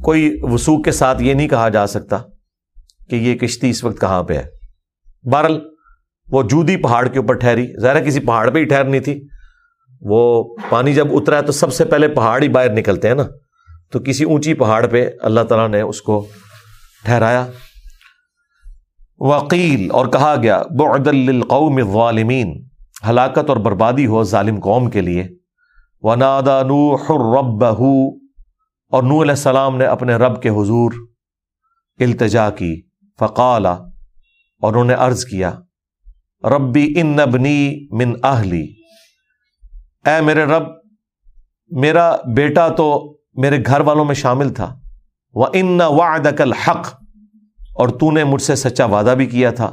کوئی 0.02 0.38
وسوخ 0.42 0.84
کے 0.84 0.92
ساتھ 0.92 1.22
یہ 1.22 1.34
نہیں 1.34 1.48
کہا 1.48 1.68
جا 1.68 1.86
سکتا۔ 1.86 2.18
کہ 3.10 3.16
یہ 3.16 3.38
کشتی 3.38 3.70
اس 3.70 3.84
وقت 3.84 4.00
کہاں 4.00 4.22
پہ 4.22 4.34
ہے؟ 4.34 4.46
بہرل 5.22 5.58
وہ 6.32 6.42
جودی 6.42 6.76
پہاڑ 6.76 7.08
کے 7.08 7.18
اوپر 7.18 7.34
ٹھہری۔ 7.34 7.66
ظاہر 7.80 8.04
کسی 8.04 8.20
پہاڑ 8.20 8.50
پہ 8.50 8.58
ہی 8.58 8.64
ٹھہرنی 8.64 9.00
تھی۔ 9.00 9.28
وہ 10.00 10.44
پانی 10.70 10.94
جب 10.94 11.08
اترا 11.10 11.36
ہے 11.36 11.42
تو 11.42 11.52
سب 11.52 11.72
سے 11.72 11.84
پہلے 11.84 12.08
پہاڑ 12.08 12.42
ہی 12.42 12.48
باہر 12.48 12.72
نکلتے 12.72 13.08
ہیں 13.08 13.14
نا۔ 13.14 13.22
تو 13.92 13.98
کسی 13.98 14.24
اونچی 14.24 14.54
پہاڑ 14.54 14.86
پہ 14.86 15.10
اللہ 15.20 15.40
تعالیٰ 15.40 15.68
نے 15.68 15.80
اس 15.80 16.02
کو 16.02 16.26
ٹھہرایا۔ 17.04 17.46
وکیل 19.18 19.90
اور 19.90 20.06
کہا 20.06 20.34
گیا 20.42 20.62
بعد 20.78 21.06
للقوم 21.06 21.76
الظالمین 21.76 22.64
ہلاکت 23.08 23.48
اور 23.48 23.56
بربادی 23.56 24.06
ہو 24.06 24.24
ظالم 24.24 24.60
قوم 24.60 24.90
کے 24.90 25.00
لیے۔ 25.00 25.28
ونادا 26.02 26.62
نوح 26.62 27.02
رب 27.08 27.64
اور 27.64 29.02
نو 29.02 29.22
علیہ 29.22 29.32
السلام 29.32 29.76
نے 29.76 29.84
اپنے 29.84 30.14
رب 30.14 30.42
کے 30.42 30.48
حضور 30.48 30.92
التجا 31.98 32.50
کی۔ 32.50 32.89
فقال 33.20 33.66
اور 33.66 34.72
انہوں 34.72 34.84
نے 34.84 34.94
ارض 35.00 35.24
کیا، 35.24 35.50
ربی 36.44 36.86
ان 36.96 37.06
نبنی 37.16 37.88
من 37.96 38.14
اہلی، 38.24 38.62
اے 40.04 40.20
میرے 40.20 40.44
رب، 40.46 40.68
میرا 41.70 42.10
بیٹا 42.36 42.68
تو 42.76 42.88
میرے 43.42 43.58
گھر 43.66 43.80
والوں 43.80 44.04
میں 44.04 44.14
شامل 44.16 44.52
تھا 44.54 44.74
وہ 45.34 45.46
ان 45.52 45.80
وعدک 45.80 46.40
الحق، 46.40 46.86
اور 47.74 47.88
تو 48.00 48.10
نے 48.12 48.24
مجھ 48.24 48.42
سے 48.42 48.56
سچا 48.56 48.84
وعدہ 48.86 49.14
بھی 49.18 49.26
کیا 49.26 49.50
تھا 49.52 49.70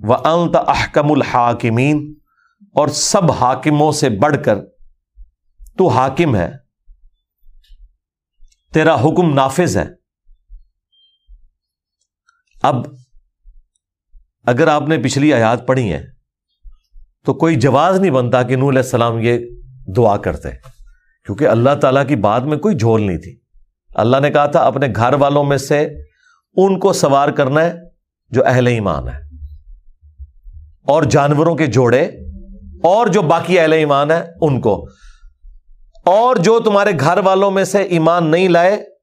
وہ 0.00 0.16
انت 0.26 0.56
احکم 0.58 1.12
الحاکمین، 1.12 2.02
اور 2.76 2.88
سب 2.96 3.30
حاکموں 3.32 3.90
سے 3.92 4.08
بڑھ 4.18 4.36
کر، 4.44 4.64
تو 5.78 5.88
حاکم 5.90 6.36
ہے، 6.36 6.50
تیرا 8.72 8.94
حکم 9.02 9.32
نافذ 9.34 9.76
ہے۔ 9.76 9.84
اب 12.64 12.76
اگر 14.46 14.68
آپ 14.68 14.88
نے 14.88 14.96
پچھلی 14.98 15.32
آیات 15.34 15.66
پڑھی 15.66 15.92
ہے 15.92 16.04
تو 17.24 17.34
کوئی 17.34 17.56
جواز 17.56 18.00
نہیں 18.00 18.10
بنتا 18.10 18.42
کہ 18.42 18.56
نور 18.56 18.72
علیہ 18.72 18.82
السلام 18.82 19.18
یہ 19.20 19.38
دعا 19.96 20.16
کرتے 20.16 20.50
کیونکہ 21.26 21.48
اللہ 21.48 21.74
تعالیٰ 21.80 22.06
کی 22.08 22.16
بات 22.16 22.42
میں 22.42 22.58
کوئی 22.58 22.76
جھول 22.76 23.02
نہیں 23.02 23.18
تھی۔ 23.18 23.36
اللہ 23.94 24.16
نے 24.16 24.30
کہا 24.30 24.46
تھا، 24.46 24.60
اپنے 24.60 24.86
گھر 24.96 25.14
والوں 25.14 25.44
میں 25.44 25.56
سے 25.56 25.80
ان 26.56 26.78
کو 26.78 26.92
سوار 26.92 27.28
کرنا 27.28 27.64
ہے 27.64 27.72
جو 28.30 28.46
اہل 28.46 28.66
ایمان 28.66 29.08
ہے 29.08 29.18
اور 30.82 31.02
جانوروں 31.02 31.54
کے 31.54 31.66
جوڑے، 31.66 32.02
اور 32.84 33.06
جو 33.06 33.22
باقی 33.22 33.60
اہل 33.60 33.72
ایمان 33.72 34.10
ہے 34.10 34.22
ان 34.40 34.60
کو۔ 34.60 34.88
اور 36.04 36.36
جو 36.36 36.60
تمہارے 36.60 36.90
گھر 37.00 37.18
والوں 37.18 37.50
میں 37.50 37.64
سے 37.64 37.82
ایمان 37.82 38.30
نہیں 38.30 38.48
لائے 38.48 38.93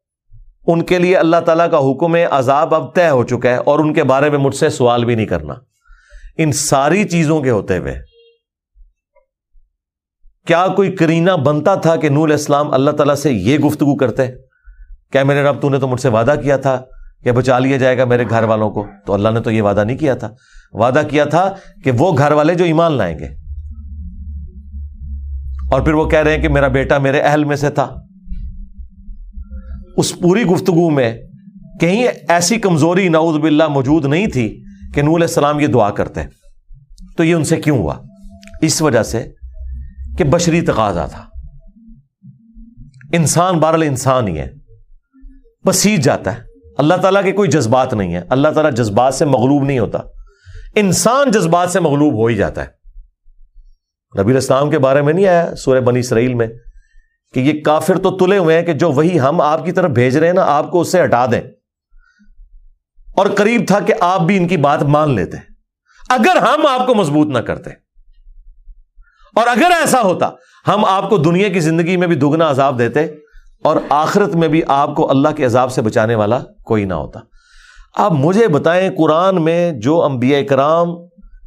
ان 0.67 0.81
کے 0.83 0.99
لیے 0.99 1.17
اللہ 1.17 1.37
تعالیٰ 1.37 1.71
کا 1.71 1.77
حکم 1.77 2.17
عذاب 2.31 2.75
اب 2.75 2.95
طے 2.95 3.09
ہو 3.09 3.23
چکا 3.23 3.49
ہے 3.49 3.55
اور 3.55 3.79
ان 3.79 3.93
کے 3.93 4.03
بارے 4.03 4.29
میں 4.29 4.37
مجھ 4.37 4.55
سے 4.55 4.69
سوال 4.69 5.05
بھی 5.05 5.15
نہیں 5.15 5.25
کرنا۔ 5.25 5.53
ان 6.37 6.51
ساری 6.51 7.03
چیزوں 7.03 7.41
کے 7.41 7.49
ہوتے 7.49 7.77
ہوئے 7.77 7.95
کیا 10.45 10.67
کوئی 10.67 10.91
کرینہ 10.91 11.31
بنتا 11.31 11.75
تھا 11.75 11.95
کہ 11.95 12.09
نور 12.09 12.29
اسلام 12.29 12.73
اللہ 12.73 12.91
تعالیٰ 12.91 13.15
سے 13.15 13.31
یہ 13.31 13.57
گفتگو 13.57 13.95
کرتے؟ 13.97 14.27
کیا 15.11 15.23
میرے 15.23 15.43
رب 15.43 15.61
تو 15.61 15.69
نے 15.69 15.79
تو 15.79 15.87
مجھ 15.87 16.01
سے 16.01 16.09
وعدہ 16.09 16.35
کیا 16.43 16.57
تھا 16.57 16.81
کہ 17.23 17.31
بچا 17.31 17.59
لیا 17.59 17.77
جائے 17.77 17.97
گا 17.97 18.05
میرے 18.05 18.23
گھر 18.29 18.43
والوں 18.43 18.71
کو؟ 18.71 18.87
تو 19.05 19.13
اللہ 19.13 19.29
نے 19.29 19.39
تو 19.39 19.51
یہ 19.51 19.61
وعدہ 19.61 19.83
نہیں 19.83 19.97
کیا 19.97 20.15
تھا۔ 20.15 20.29
وعدہ 20.71 21.01
کیا 21.09 21.25
تھا 21.25 21.55
کہ 21.83 21.91
وہ 21.97 22.17
گھر 22.17 22.31
والے 22.31 22.55
جو 22.55 22.65
ایمان 22.65 22.91
لائیں 22.91 23.19
گے۔ 23.19 23.27
اور 25.71 25.81
پھر 25.81 25.93
وہ 25.93 26.09
کہہ 26.09 26.19
رہے 26.19 26.35
ہیں 26.35 26.41
کہ 26.41 26.49
میرا 26.49 26.67
بیٹا 26.67 26.97
میرے 26.97 27.19
اہل 27.19 27.43
میں 27.43 27.55
سے 27.55 27.69
تھا۔ 27.69 27.95
اس 29.97 30.19
پوری 30.19 30.43
گفتگو 30.43 30.89
میں 30.89 31.17
کہیں 31.79 32.07
ایسی 32.27 32.59
کمزوری 32.59 33.09
نعوذ 33.09 33.37
باللہ 33.37 33.67
موجود 33.67 34.05
نہیں 34.05 34.27
تھی 34.27 34.63
کہ 34.93 35.01
نور 35.01 35.19
السلام 35.19 35.59
یہ 35.59 35.67
دعا 35.67 35.89
کرتے 35.89 36.21
تو 37.17 37.23
یہ 37.23 37.35
ان 37.35 37.43
سے 37.43 37.55
کیوں 37.57 37.77
ہوا؟ 37.77 37.95
اس 38.61 38.81
وجہ 38.81 39.03
سے 39.03 39.29
کہ 40.17 40.23
بشری 40.23 40.61
تقاضا 40.61 41.05
تھا۔ 41.05 41.25
انسان 43.13 43.59
بہرحال 43.59 43.81
انسان 43.81 44.27
ہی 44.27 44.39
ہے۔ 44.39 44.51
پسیج 45.63 46.03
جاتا 46.03 46.35
ہے۔ 46.35 46.39
اللہ 46.77 46.93
تعالیٰ 46.93 47.23
کے 47.23 47.31
کوئی 47.31 47.49
جذبات 47.49 47.93
نہیں 47.93 48.13
ہے۔ 48.13 48.21
اللہ 48.29 48.47
تعالیٰ 48.47 48.73
جذبات 48.73 49.15
سے 49.15 49.25
مغلوب 49.25 49.63
نہیں 49.63 49.79
ہوتا۔ 49.79 49.99
انسان 50.75 51.31
جذبات 51.31 51.71
سے 51.71 51.79
مغلوب 51.79 52.13
ہو 52.13 52.25
ہی 52.25 52.35
جاتا 52.35 52.63
ہے۔ 52.63 52.67
نبی 54.21 54.37
اسلام 54.37 54.69
کے 54.69 54.79
بارے 54.79 55.01
میں 55.01 55.13
نہیں 55.13 55.27
آیا 55.27 55.55
سورہ 55.55 55.79
بنی 55.79 55.99
اسرائیل 55.99 56.33
میں۔ 56.33 56.47
کہ 57.33 57.39
یہ 57.39 57.63
کافر 57.63 57.97
تو 57.97 58.17
تلے 58.17 58.37
ہوئے 58.37 58.57
ہیں 58.57 58.65
کہ 58.65 58.73
جو 58.73 58.91
وہی 58.91 59.19
ہم 59.19 59.41
آپ 59.41 59.65
کی 59.65 59.71
طرف 59.71 59.91
بھیج 59.91 60.17
رہے 60.17 60.27
ہیں 60.27 60.33
نا، 60.33 60.43
آپ 60.45 60.71
کو 60.71 60.81
اس 60.81 60.91
سے 60.91 61.03
ہٹا 61.03 61.25
دیں۔ 61.25 61.41
اور 63.17 63.25
قریب 63.25 63.61
تھا 63.67 63.79
کہ 63.79 63.93
آپ 63.99 64.21
بھی 64.21 64.37
ان 64.37 64.47
کی 64.47 64.57
بات 64.57 64.83
مان 64.83 65.09
لیتے۔ 65.15 65.37
اگر 66.09 66.35
ہم 66.35 66.67
آپ 66.67 66.87
کو 66.87 66.95
مضبوط 66.95 67.27
نہ 67.27 67.37
کرتے۔ 67.37 67.69
اور 69.35 69.47
اگر 69.47 69.71
ایسا 69.79 70.01
ہوتا، 70.01 70.29
ہم 70.67 70.85
آپ 70.85 71.09
کو 71.09 71.17
دنیا 71.17 71.47
کی 71.47 71.59
زندگی 71.59 71.97
میں 71.97 72.07
بھی 72.07 72.15
دگنا 72.15 72.49
عذاب 72.49 72.79
دیتے 72.79 73.05
اور 73.63 73.77
آخرت 73.89 74.35
میں 74.35 74.47
بھی 74.47 74.61
آپ 74.67 74.95
کو 74.95 75.09
اللہ 75.09 75.29
کے 75.29 75.45
عذاب 75.45 75.71
سے 75.71 75.81
بچانے 75.81 76.15
والا 76.15 76.39
کوئی 76.65 76.85
نہ 76.85 76.93
ہوتا۔ 76.93 77.19
آپ 77.95 78.11
مجھے 78.11 78.47
بتائیں، 78.47 78.89
قرآن 78.97 79.43
میں 79.43 79.71
جو 79.71 80.03
انبیاء 80.03 80.41
کرام 80.41 80.87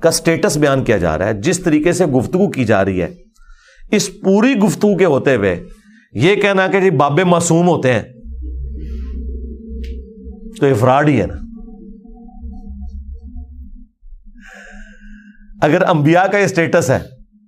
کا 0.03 0.11
سٹیٹس 0.11 0.57
بیان 0.57 0.85
کیا 0.85 0.97
جا 0.97 1.19
رہا 1.19 1.27
ہے، 1.27 1.35
جس 1.35 1.61
طریقے 1.61 1.93
سے 1.93 2.07
گفتگو 2.07 2.51
کی 2.51 2.65
جا 2.65 2.85
رہی 2.85 3.03
ہے 3.03 3.24
اس 3.97 4.11
پوری 4.21 4.55
گفتگو 4.55 4.97
کے 4.97 5.05
ہوتے 5.05 5.35
ہوئے 5.35 5.65
یہ 6.13 6.37
کہنا 6.37 6.67
کہ 6.67 6.81
جی 6.81 6.91
بابے 6.91 7.25
معصوم 7.25 7.69
ہوتے 7.69 7.93
ہیں، 7.93 8.03
تو 10.61 10.67
یہ 10.67 10.75
فراڈ 10.75 11.09
ہی 11.09 11.21
ہے 11.21 11.27
نا۔ 11.27 11.35
اگر 15.61 15.89
انبیاء 15.89 16.25
کا 16.25 16.39
یہ 16.39 16.45
اسٹیٹس 16.45 16.91
ہے، 16.91 16.99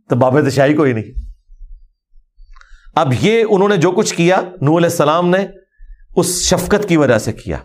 تو 0.08 0.16
بابے 0.16 0.42
دشاہی 0.42 0.74
کوئی 0.74 0.92
نہیں۔ 0.92 1.20
اب 2.94 3.12
یہ 3.20 3.44
انہوں 3.50 3.68
نے 3.68 3.76
جو 3.76 3.90
کچھ 3.90 4.14
کیا 4.14 4.40
نور 4.40 4.78
علیہ 4.78 4.90
السلام 4.90 5.28
نے 5.28 5.46
اس 6.16 6.42
شفقت 6.42 6.88
کی 6.88 6.96
وجہ 6.96 7.18
سے 7.18 7.32
کیا۔ 7.32 7.56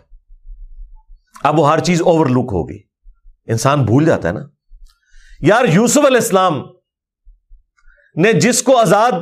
اب 1.42 1.58
وہ 1.58 1.72
ہر 1.72 1.78
چیز 1.78 2.02
اوور 2.02 2.26
لک 2.26 2.50
ہوگی۔ 2.52 2.78
انسان 3.46 3.82
بھول 3.82 4.04
جاتا 4.04 4.28
ہے 4.28 4.32
نا۔ 4.32 4.40
یار 5.40 5.64
یوسف 5.72 5.98
علیہ 5.98 6.16
السلام 6.16 6.62
نے 8.16 8.32
جس 8.32 8.62
کو 8.62 8.78
آزاد 8.78 9.12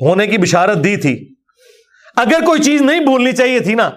ہونے 0.00 0.26
کی 0.26 0.38
بشارت 0.38 0.84
دی 0.84 0.96
تھی۔ 0.96 1.34
اگر 2.16 2.44
کوئی 2.46 2.62
چیز 2.62 2.80
نہیں 2.80 3.00
بھولنی 3.00 3.32
چاہیے 3.32 3.60
تھی 3.60 3.74
نا، 3.74 3.90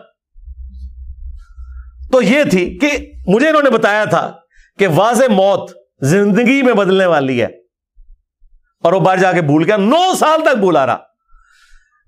تو 2.11 2.21
یہ 2.21 2.43
تھی 2.43 2.77
کہ 2.81 3.11
مجھے 3.27 3.49
انہوں 3.49 3.61
نے 3.61 3.69
بتایا 3.69 4.05
تھا 4.05 4.33
کہ 4.79 4.88
واضح 4.88 5.23
موت 5.29 5.71
زندگی 6.01 6.61
میں 6.61 6.73
بدلنے 6.73 7.05
والی 7.05 7.41
ہے۔ 7.41 7.47
اور 8.83 8.93
وہ 8.93 8.99
باہر 8.99 9.17
جا 9.17 9.31
کے 9.31 9.41
بھول 9.41 9.63
گیا، 9.63 9.77
نو 9.77 10.15
سال 10.15 10.41
تک 10.41 10.57
بھولا 10.57 10.85
رہا۔ 10.85 10.97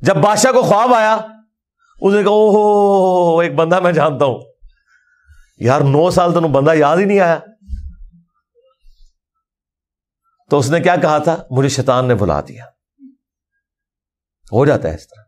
جب 0.02 0.16
بادشاہ 0.16 0.52
کو 0.52 0.62
خواب 0.62 0.94
آیا، 0.94 1.18
اس 2.02 2.14
نے 2.14 2.24
کہا 2.24 2.32
او 2.32 3.40
ایک 3.40 3.56
بندہ 3.56 3.80
میں 3.80 3.92
جانتا 3.92 4.26
ہوں۔ 4.26 4.40
یار، 5.58 5.82
نو 5.82 6.10
سال 6.10 6.34
تو 6.34 6.42
بندہ 6.42 6.74
یاد 6.74 6.98
ہی 6.98 7.06
نہیں 7.06 7.20
آیا۔ 7.20 7.40
تو 10.50 10.60
اس 10.60 10.72
نے 10.72 10.80
کیا 10.80 10.96
کہا 10.96 11.18
تھا؟ 11.18 11.44
مجھے 11.52 11.70
شیطان 11.70 12.08
نے 12.08 12.16
بلا 12.16 12.42
دیا۔ 12.42 12.66
ہو 14.52 14.66
جاتا 14.66 14.90
ہے 14.90 14.96
اس 14.96 15.08
طرح۔ 15.08 15.24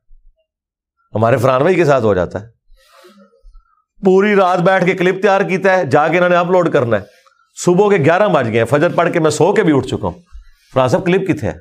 ہمارے 1.15 1.37
فرانوئی 1.37 1.75
کے 1.75 1.85
ساتھ 1.85 2.03
ہو 2.03 2.13
جاتا 2.13 2.41
ہے۔ 2.41 2.47
پوری 4.05 4.35
رات 4.35 4.59
بیٹھ 4.59 4.85
کے 4.85 4.93
کلپ 4.93 5.21
تیار 5.21 5.41
کیتا 5.41 5.77
ہے، 5.77 5.85
جا 5.85 6.07
کے 6.07 6.17
انہوں 6.17 6.29
نے 6.29 6.35
اپلوڈ 6.35 6.73
کرنا 6.73 6.97
ہے۔ 6.97 7.01
صبح 7.65 7.89
کے 7.89 7.97
گیارہ 7.97 8.27
بج 8.27 8.47
گئے 8.47 8.65
فجر 8.65 8.89
پڑھ 8.89 9.13
کے 9.13 9.19
میں 9.19 9.31
سو 9.31 9.53
کے 9.53 9.63
بھی 9.63 9.77
اٹھ 9.77 9.87
چکا 9.87 10.07
ہوں۔ 10.07 10.19
فران 10.73 10.87
صاحب، 10.87 11.05
کلپ 11.05 11.27
کتنے 11.27 11.51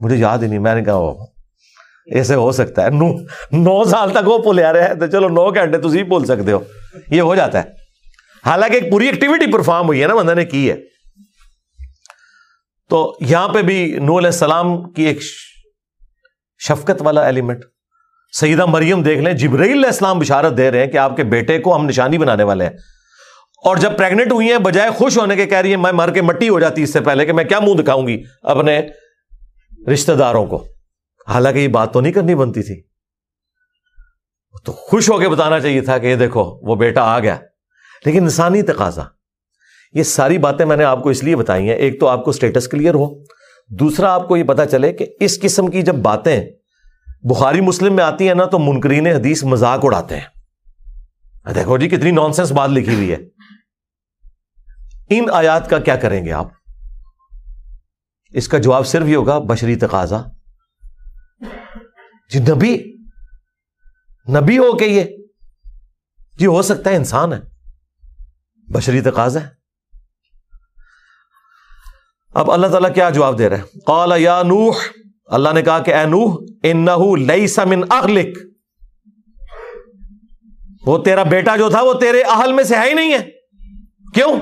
مجھے 0.00 0.16
یاد 0.16 0.38
ہی 0.38 0.46
نہیں، 0.46 0.58
میں 0.58 0.74
نے 0.74 0.84
کہا 0.84 1.10
ایسے 2.06 2.34
ہو 2.34 2.52
سکتا 2.52 2.84
ہے۔ 2.84 2.90
نو 2.90 3.12
نو 3.52 3.84
سال 3.84 4.10
تک 4.10 4.28
وہ 4.28 4.38
پل 4.38 4.64
آ 4.64 4.72
رہے 4.72 4.88
ہیں 4.88 4.94
تو 4.94 5.06
چلو 5.06 5.28
نو 5.28 5.50
گھنٹے 5.50 5.78
تھی 5.78 6.04
بول 6.04 6.24
سکتے 6.24 6.52
ہو۔ 6.52 6.58
یہ 7.10 7.20
ہو 7.20 7.34
جاتا 7.34 7.62
ہے۔ 7.62 7.70
حالانکہ 8.46 8.74
ایک 8.74 8.90
پوری 8.90 9.06
ایکٹیویٹی 9.06 9.52
پرفارم 9.52 9.86
ہوئی 9.86 10.02
ہے 10.02 10.06
نا، 10.06 10.14
بندہ 10.14 10.34
نے 10.34 10.44
کی 10.44 10.70
ہے۔ 10.70 10.97
تو 12.88 13.16
یہاں 13.20 13.48
پہ 13.48 13.62
بھی 13.62 13.98
نو 14.02 14.18
علیہ 14.18 14.28
السلام 14.28 14.92
کی 14.92 15.02
ایک 15.02 15.22
شفقت 16.58 17.02
والا 17.02 17.26
ایلیمنٹ 17.26 17.64
سیدہ 18.32 18.66
مریم 18.66 19.02
دیکھ 19.02 19.20
لیں، 19.20 19.32
جبرائیل 19.32 19.72
علیہ 19.72 19.86
السلام 19.86 20.18
بشارت 20.18 20.56
دے 20.56 20.70
رہے 20.70 20.84
ہیں 20.84 20.86
کہ 20.86 20.96
آپ 20.96 21.16
کے 21.16 21.24
بیٹے 21.24 21.58
کو 21.58 21.76
ہم 21.76 21.86
نشانی 21.86 22.18
بنانے 22.18 22.42
والے 22.42 22.64
ہیں۔ 22.64 22.72
اور 23.64 23.76
جب 23.76 23.98
پریگنٹ 23.98 24.32
ہوئی 24.32 24.50
ہیں، 24.50 24.58
بجائے 24.58 24.90
خوش 24.90 25.18
ہونے 25.18 25.36
کے 25.36 25.46
کہہ 25.46 25.58
رہی 25.58 25.70
ہے 25.70 25.76
میں 25.76 25.92
مر 25.92 26.10
کے 26.10 26.22
مٹی 26.22 26.48
ہو 26.48 26.60
جاتی 26.60 26.82
اس 26.82 26.92
سے 26.92 27.00
پہلے 27.00 27.26
کہ 27.26 27.32
میں 27.32 27.44
کیا 27.44 27.60
منہ 27.60 27.82
دکھاؤں 27.82 28.08
گی 28.08 28.22
اپنے 28.42 28.80
رشتے 29.92 30.14
داروں 30.14 30.46
کو۔ 30.46 30.66
حالانکہ 31.28 31.58
یہ 31.58 31.68
بات 31.68 31.92
تو 31.92 32.00
نہیں 32.00 32.12
کرنی 32.12 32.34
بنتی 32.34 32.62
تھی۔ 32.62 32.82
تو 34.64 34.72
خوش 34.72 35.10
ہو 35.10 35.18
کے 35.18 35.28
بتانا 35.28 35.60
چاہیے 35.60 35.80
تھا 35.80 35.98
کہ 35.98 36.06
یہ 36.06 36.16
دیکھو، 36.16 36.70
وہ 36.70 36.76
بیٹا 36.76 37.02
آ 37.02 37.18
گیا۔ 37.18 37.36
لیکن 38.04 38.22
انسانی 38.22 38.62
تقاضا۔ 38.62 39.02
یہ 39.92 40.02
ساری 40.02 40.38
باتیں 40.38 40.64
میں 40.64 40.76
نے 40.76 40.84
آپ 40.84 41.02
کو 41.02 41.08
اس 41.08 41.24
لیے 41.24 41.36
بتائی 41.36 41.68
ہیں، 41.68 41.76
ایک 41.76 42.00
تو 42.00 42.08
آپ 42.08 42.24
کو 42.24 42.30
اسٹیٹس 42.30 42.68
کلیئر 42.68 42.94
ہو، 42.94 43.22
دوسرا 43.68 44.14
آپ 44.14 44.28
کو 44.28 44.36
یہ 44.36 44.44
پتا 44.44 44.66
چلے 44.66 44.92
کہ 44.92 45.06
اس 45.20 45.40
قسم 45.40 45.70
کی 45.70 45.82
جب 45.82 45.94
باتیں 45.94 46.50
بخاری 47.22 47.60
مسلم 47.60 47.96
میں 47.96 48.04
آتی 48.04 48.28
ہیں 48.28 48.34
نا، 48.34 48.44
تو 48.44 48.58
منکرین 48.58 49.06
حدیث 49.06 49.44
مذاق 49.44 49.80
اڑاتے 49.82 50.16
ہیں۔ 50.16 50.24
دیکھو 51.54 51.78
جی 51.78 51.88
کتنی 51.88 52.10
نان 52.10 52.32
سینس 52.32 52.52
بات 52.52 52.70
لکھی 52.70 52.94
ہوئی 52.94 53.12
ہے۔ 53.12 53.16
ان 55.10 55.26
آیات 55.32 55.70
کا 55.70 55.78
کیا 55.78 55.96
کریں 55.96 56.24
گے 56.24 56.32
آپ؟ 56.32 56.48
اس 58.30 58.48
کا 58.48 58.58
جواب 58.58 58.86
صرف 58.86 59.06
یہ 59.06 59.16
ہوگا، 59.16 59.38
بشری 59.38 59.76
تقاضا۔ 59.76 60.22
جی 62.30 62.38
نبی 62.38 62.78
نبی 64.28 64.58
ہو 64.58 64.76
کے 64.76 64.86
یہ۔ 64.86 65.04
جی 66.38 66.46
ہو 66.46 66.62
سکتا 66.62 66.90
ہے 66.90 66.96
انسان 66.96 67.32
ہے، 67.32 67.38
بشری 68.72 69.00
تقاضا 69.00 69.40
ہے۔ 69.40 69.57
اب 72.34 72.50
اللہ 72.50 72.66
تعالیٰ 72.66 72.94
کیا 72.94 73.10
جواب 73.10 73.38
دے 73.38 73.48
رہے 73.48 73.56
ہیں؟ 73.56 73.80
قال 73.86 74.12
یا 74.16 74.42
نوح، 74.42 74.74
اللہ 75.26 75.48
نے 75.54 75.62
کہا 75.62 75.78
کہ 75.78 75.94
اے 75.94 76.04
نوح 76.04 76.36
ان 76.62 76.86
من 77.68 77.84
اغلق 77.90 78.38
وہ 80.86 80.98
تیرا 80.98 81.22
بیٹا 81.22 81.56
جو 81.56 81.70
تھا 81.70 81.82
وہ 81.82 81.94
تیرے 81.94 82.20
اہل 82.20 82.52
میں 82.52 82.64
سے 82.64 82.76
ہے 82.76 82.88
ہی 82.88 82.94
نہیں 82.94 83.12
ہے۔ 83.12 83.28
کیوں؟ 84.14 84.36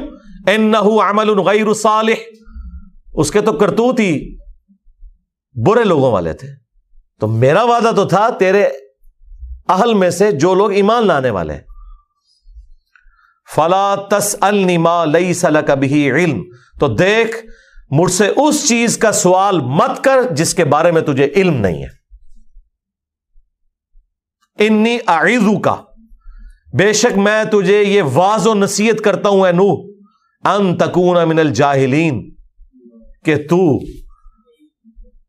ان 0.47 0.61
نہ 0.61 0.77
عمل 0.77 1.39
غیر 1.39 1.75
صالح۔ 1.75 2.15
اس 3.15 3.31
کے 3.31 3.41
تو 3.41 3.53
کرتوت 3.53 4.01
ہی 4.01 4.37
برے 5.67 5.85
لوگوں 5.85 6.13
والے 6.13 6.33
تھے۔ 6.33 6.49
تو 7.21 7.27
میرا 7.27 7.63
وعدہ 7.63 7.91
تو 7.97 8.05
تھا 8.05 8.29
تیرے 8.29 8.69
اہل 9.69 9.95
میں 9.95 10.11
سے 10.11 10.33
جو 10.33 10.55
لوگ 10.55 10.73
ایمان 10.73 11.07
لانے 11.07 11.31
والے 11.31 11.55
فلا 13.57 13.95
تس 14.11 14.37
الما 14.41 15.05
لئی 15.05 15.35
سل 15.35 15.57
کبھی 15.67 16.11
علم۔ 16.11 16.43
تو 16.81 16.89
دیکھ 16.89 17.47
مجھ 17.91 18.13
سے 18.13 18.29
اس 18.37 18.69
چیز 18.69 18.99
کا 18.99 19.13
سوال 19.13 19.61
مت 19.61 20.05
کر 20.05 20.35
جس 20.35 20.55
کے 20.55 20.65
بارے 20.65 20.91
میں 20.91 21.03
تجھے 21.03 21.33
علم 21.37 21.55
نہیں 21.55 21.85
ہے۔ 21.85 22.07
انی 24.67 24.99
اعیزو 25.07 25.59
کا 25.59 25.77
بے 26.79 26.93
شک 26.93 27.19
میں 27.19 27.45
تجھے 27.45 27.83
یہ 27.83 28.03
واض 28.03 28.47
و 28.47 28.55
نصیحت 28.55 29.05
کرتا 29.05 29.29
ہوں 29.29 29.47
اے 29.47 29.53
نو 29.53 29.73
ان 30.45 30.77
تکون 30.77 31.29
من 31.29 31.39
الجاہلین۔ 31.39 32.35
کہ 33.25 33.37
تو، 33.37 33.79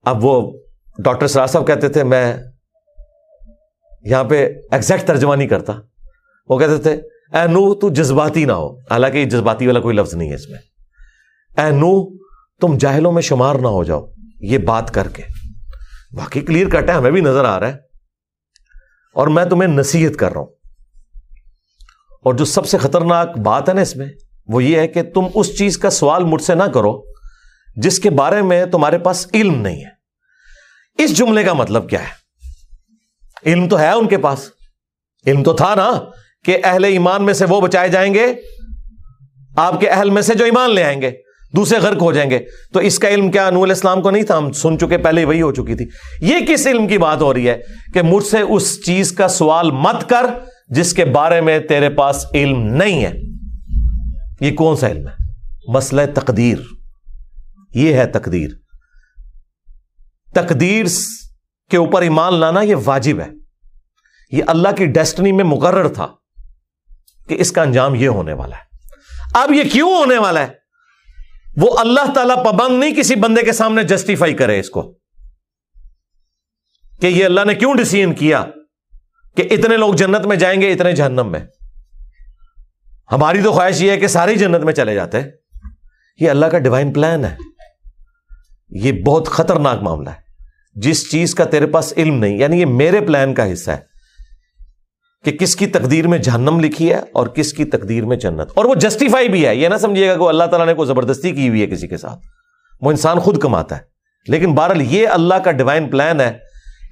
اب 0.03 0.25
وہ 0.25 0.59
ڈاکٹر 0.99 1.27
سراج 1.27 1.49
صاحب 1.49 1.67
کہتے 1.67 1.89
تھے، 1.89 2.03
میں 2.03 2.37
یہاں 4.01 4.23
پہ 4.23 4.49
ایگزیکٹ 4.71 5.07
ترجمہ 5.07 5.35
نہیں 5.35 5.47
کرتا۔ 5.47 5.73
وہ 6.49 6.59
کہتے 6.59 6.77
تھے، 6.77 6.91
اے 7.37 7.47
نو 7.47 7.73
تو 7.73 7.89
جذباتی 7.89 8.45
نہ 8.45 8.51
ہو۔ 8.51 8.79
حالانکہ 8.79 9.25
جذباتی 9.25 9.67
والا 9.67 9.79
کوئی 9.79 9.95
لفظ 9.95 10.13
نہیں 10.13 10.29
ہے 10.29 10.35
اس 10.35 10.49
میں۔ 10.49 10.59
اے 11.63 11.71
نو 11.71 12.17
تم 12.61 12.77
جاہلوں 12.77 13.11
میں 13.11 13.21
شمار 13.21 13.55
نہ 13.55 13.67
ہو 13.67 13.83
جاؤ۔ 13.83 14.05
یہ 14.41 14.57
بات 14.57 14.93
کر 14.93 15.07
کے۔ 15.07 15.23
باقی 16.11 16.41
کلیئر 16.41 16.69
کٹ 16.69 16.89
ہے، 16.89 16.95
ہمیں 16.95 17.11
بھی 17.11 17.21
نظر 17.21 17.45
آ 17.45 17.59
رہا 17.59 17.67
ہے۔ 17.67 17.73
اور 19.13 19.27
میں 19.27 19.45
تمہیں 19.45 19.69
نصیحت 19.69 20.19
کر 20.19 20.31
رہا 20.31 20.39
ہوں۔ 20.39 20.47
اور 22.23 22.33
جو 22.33 22.45
سب 22.45 22.65
سے 22.65 22.77
خطرناک 22.77 23.37
بات 23.37 23.69
ہے 23.69 23.73
نا 23.73 23.81
اس 23.81 23.95
میں، 23.95 24.05
وہ 24.47 24.63
یہ 24.63 24.79
ہے 24.79 24.87
کہ 24.87 25.03
تم 25.03 25.21
اس 25.33 25.57
چیز 25.57 25.77
کا 25.77 25.89
سوال 25.89 26.23
مجھ 26.23 26.41
سے 26.41 26.55
نہ 26.55 26.63
کرو 26.63 27.01
جس 27.75 27.99
کے 27.99 28.09
بارے 28.09 28.41
میں 28.41 28.65
تمہارے 28.65 28.97
پاس 28.97 29.27
علم 29.33 29.61
نہیں 29.61 29.85
ہے۔ 29.85 29.89
اس 31.03 31.17
جملے 31.17 31.43
کا 31.43 31.53
مطلب 31.53 31.89
کیا 31.89 32.01
ہے؟ 32.01 32.13
علم 33.45 33.69
تو 33.69 33.79
ہے 33.79 33.91
ان 33.91 34.07
کے 34.07 34.17
پاس۔ 34.17 34.39
علم 35.25 35.43
تو 35.43 35.53
تھا 35.53 35.75
نا 35.75 35.91
کہ 36.43 36.57
اہل 36.63 36.83
ایمان 36.83 37.23
میں 37.23 37.33
سے 37.33 37.45
وہ 37.45 37.61
بچائے 37.61 37.89
جائیں 37.89 38.13
گے، 38.13 38.33
آپ 39.55 39.79
کے 39.79 39.89
اہل 39.89 40.09
میں 40.09 40.21
سے 40.21 40.33
جو 40.33 40.45
ایمان 40.45 40.71
لے 40.71 40.83
آئیں 40.83 41.01
گے۔ 41.01 41.26
دوسرے 41.55 41.79
غرق 41.79 42.01
ہو 42.01 42.11
جائیں 42.11 42.29
گے۔ 42.29 42.39
تو 42.73 42.79
اس 42.79 42.99
کا 42.99 43.07
علم 43.07 43.31
کیا 43.31 43.49
نور 43.49 43.67
اسلام 43.67 44.01
کو 44.01 44.11
نہیں 44.11 44.23
تھا؟ 44.23 44.37
ہم 44.37 44.51
سن 44.51 44.79
چکے 44.79 44.97
پہلے 44.97 45.25
وہی 45.25 45.41
ہو 45.41 45.51
چکی 45.51 45.75
تھی۔ 45.75 45.85
یہ 46.21 46.35
کس 46.47 46.67
علم 46.67 46.87
کی 46.87 46.97
بات 46.97 47.21
ہو 47.21 47.33
رہی 47.33 47.49
ہے 47.49 47.59
کہ 47.93 48.01
مجھ 48.01 48.25
سے 48.25 48.41
اس 48.41 48.85
چیز 48.85 49.11
کا 49.11 49.27
سوال 49.27 49.71
مت 49.71 50.09
کر 50.09 50.25
جس 50.67 50.93
کے 50.93 51.05
بارے 51.05 51.41
میں 51.41 51.59
تیرے 51.59 51.89
پاس 51.89 52.25
علم 52.33 52.63
نہیں 52.63 53.05
ہے۔ 53.05 53.13
یہ 54.39 54.55
کون 54.55 54.75
سا 54.75 54.87
علم 54.87 55.07
ہے؟ 55.07 55.13
مسئلہ 55.67 56.01
تقدیر۔ 56.15 56.57
یہ 57.75 57.93
ہے 57.93 58.05
تقدیر۔ 58.05 58.49
تقدیر 60.35 60.85
کے 61.71 61.77
اوپر 61.77 62.01
ایمان 62.01 62.33
لانا 62.33 62.61
یہ 62.61 62.75
واجب 62.85 63.19
ہے۔ 63.19 63.27
یہ 64.31 64.43
اللہ 64.47 64.69
کی 64.77 64.85
ڈیسٹنی 64.85 65.31
میں 65.31 65.43
مقرر 65.43 65.87
تھا 65.87 66.07
کہ 67.27 67.35
اس 67.39 67.51
کا 67.51 67.61
انجام 67.61 67.95
یہ 67.95 68.07
ہونے 68.07 68.33
والا 68.33 68.55
ہے۔ 68.55 68.77
اب 69.33 69.51
یہ 69.51 69.63
کیوں 69.73 69.89
ہونے 69.89 70.17
والا 70.17 70.39
ہے؟ 70.39 70.66
وہ 71.61 71.79
اللہ 71.79 72.13
تعالی 72.15 72.33
پابند 72.45 72.79
نہیں 72.79 72.95
کسی 72.95 73.15
بندے 73.15 73.41
کے 73.41 73.51
سامنے 73.51 73.83
جسٹیفائی 73.83 74.33
کرے 74.33 74.59
اس 74.59 74.69
کو 74.69 74.97
کہ 77.01 77.07
یہ 77.07 77.25
اللہ 77.25 77.41
نے 77.45 77.55
کیوں 77.55 77.75
ڈسیزن 77.75 78.13
کیا 78.13 78.45
کہ 79.35 79.47
اتنے 79.51 79.77
لوگ 79.77 79.93
جنت 79.93 80.25
میں 80.25 80.35
جائیں 80.35 80.61
گے 80.61 80.71
اتنے 80.71 80.93
جہنم 80.93 81.31
میں؟ 81.31 81.39
ہماری 83.11 83.41
تو 83.41 83.51
خواہش 83.51 83.81
یہ 83.81 83.91
ہے 83.91 83.97
کہ 83.97 84.07
ساری 84.07 84.35
جنت 84.35 84.63
میں 84.63 84.73
چلے 84.73 84.95
جاتے۔ 84.95 85.17
یہ 86.19 86.29
اللہ 86.29 86.45
کا 86.45 86.59
ڈیوائن 86.59 86.93
پلان 86.93 87.25
ہے۔ 87.25 87.35
یہ 88.69 88.91
بہت 88.91 89.27
خطرناک 89.27 89.81
معاملہ 89.81 90.09
ہے۔ 90.09 90.27
جس 90.75 91.11
چیز 91.11 91.35
کا 91.35 91.43
تیرے 91.43 91.67
پاس 91.67 91.93
علم 91.97 92.15
نہیں 92.15 92.37
یعنی 92.37 92.59
یہ 92.59 92.65
میرے 92.65 93.01
پلان 93.01 93.33
کا 93.33 93.53
حصہ 93.53 93.71
ہے۔ 93.71 93.96
کہ 95.23 95.31
کس 95.31 95.55
کی 95.55 95.67
تقدیر 95.67 96.07
میں 96.07 96.17
جہنم 96.17 96.59
لکھی 96.59 96.89
ہے 96.89 96.99
اور 97.13 97.27
کس 97.27 97.53
کی 97.53 97.65
تقدیر 97.65 98.05
میں 98.05 98.17
جنت۔ 98.17 98.49
اور 98.55 98.65
وہ 98.65 98.75
جسٹیفائی 98.75 99.29
بھی 99.29 99.47
ہے، 99.47 99.55
یہ 99.55 99.67
نہ 99.67 99.77
سمجھیے 99.77 100.09
گا 100.09 100.17
کہ 100.17 100.23
اللہ 100.23 100.43
تعالیٰ 100.43 100.67
نے 100.67 100.73
کوئی 100.73 100.87
زبردستی 100.87 101.31
کی 101.31 101.49
ہوئی 101.49 101.61
ہے 101.61 101.67
کسی 101.67 101.87
کے 101.87 101.97
ساتھ۔ 101.97 102.19
وہ 102.81 102.91
انسان 102.91 103.19
خود 103.19 103.37
کماتا 103.39 103.77
ہے۔ 103.77 103.81
لیکن 104.27 104.55
بہرحال 104.55 104.81
یہ 104.81 105.07
اللہ 105.07 105.33
کا 105.33 105.51
ڈیوائن 105.51 105.89
پلان 105.89 106.21
ہے۔ 106.21 106.37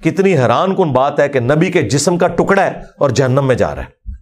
کتنی 0.04 0.38
حیران 0.38 0.74
کن 0.74 0.92
بات 0.92 1.20
ہے 1.20 1.28
کہ 1.28 1.40
نبی 1.40 1.70
کے 1.70 1.82
جسم 1.82 2.18
کا 2.18 2.26
ٹکڑا 2.26 2.66
ہے 2.66 2.72
اور 2.98 3.10
جہنم 3.10 3.46
میں 3.46 3.54
جا 3.54 3.74
رہا 3.74 3.82
ہے۔ 3.82 4.12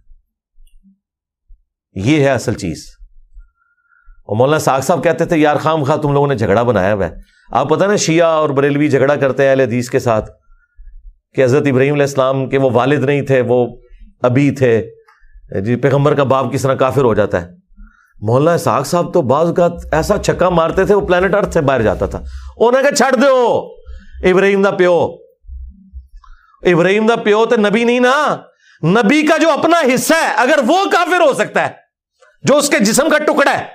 یہ 1.95 2.19
ہے 2.19 2.29
اصل 2.29 2.53
چیز۔ 2.53 2.85
اور 4.25 4.35
مولانا 4.35 4.59
ساگ 4.59 4.81
صاحب 4.81 5.03
کہتے 5.03 5.25
تھے، 5.25 5.37
یار 5.37 5.55
خام 5.55 5.83
خواہ 5.83 5.97
تم 5.97 6.13
لوگوں 6.13 6.27
نے 6.27 6.35
جھگڑا 6.35 6.63
بنایا 6.63 6.93
ہوا 6.93 7.05
ہے۔ 7.05 7.11
آپ 7.51 7.69
پتہ 7.69 7.85
نا، 7.85 7.95
شیعہ 7.95 8.27
اور 8.27 8.49
بریلوی 8.49 8.87
جھگڑا 8.87 9.15
کرتے 9.15 9.43
ہیں 9.43 9.49
اہل 9.49 9.61
حدیث 9.61 9.89
کے 9.89 9.99
ساتھ 9.99 10.31
کہ 11.33 11.43
حضرت 11.43 11.67
ابراہیم 11.67 11.93
علیہ 11.93 12.03
السلام 12.03 12.49
کے 12.49 12.57
وہ 12.57 12.69
والد 12.73 13.03
نہیں 13.03 13.21
تھے، 13.21 13.41
وہ 13.41 13.75
ابھی 14.21 14.51
تھے۔ 14.51 14.89
جی 15.65 15.75
پیغمبر 15.75 16.15
کا 16.15 16.23
باپ 16.23 16.53
کس 16.53 16.61
طرح 16.61 16.73
کافر 16.73 17.01
ہو 17.01 17.13
جاتا 17.13 17.41
ہے؟ 17.41 17.47
مولانا 18.21 18.57
ساگ 18.57 18.83
صاحب 18.83 19.13
تو 19.13 19.21
بعض 19.21 19.53
کا 19.53 19.67
ایسا 19.91 20.17
چھکا 20.17 20.49
مارتے 20.49 20.85
تھے، 20.85 20.95
وہ 20.95 21.01
پلانٹ 21.01 21.35
ارتھ 21.35 21.53
سے 21.53 21.61
باہر 21.61 21.81
جاتا 21.81 22.05
تھا۔ 22.05 22.21
انہیں 22.57 22.83
کہ 22.83 22.95
چھڑ 22.95 23.15
دو۔ 23.15 23.69
ابراہیم 24.23 24.61
دا 24.61 24.71
پیو۔ 24.71 25.17
ابراہیم 26.61 27.05
دا 27.05 27.15
پیو 27.15 27.45
تو 27.45 27.55
نبی 27.55 27.83
نہیں 27.83 27.99
نا۔ 27.99 28.35
نبی 28.83 29.27
کا 29.27 29.37
جو 29.37 29.51
اپنا 29.51 29.77
حصہ 29.95 30.13
ہے، 30.13 30.33
اگر 30.35 30.59
وہ 30.67 30.77
کافر 30.91 31.21
ہو 31.21 31.33
سکتا 31.33 31.61
ہے، 31.61 31.71
جو 32.43 32.57
اس 32.57 32.69
کے 32.69 32.79
جسم 32.79 33.09
کا 33.09 33.17
ٹکڑا 33.17 33.59
ہے۔ 33.59 33.65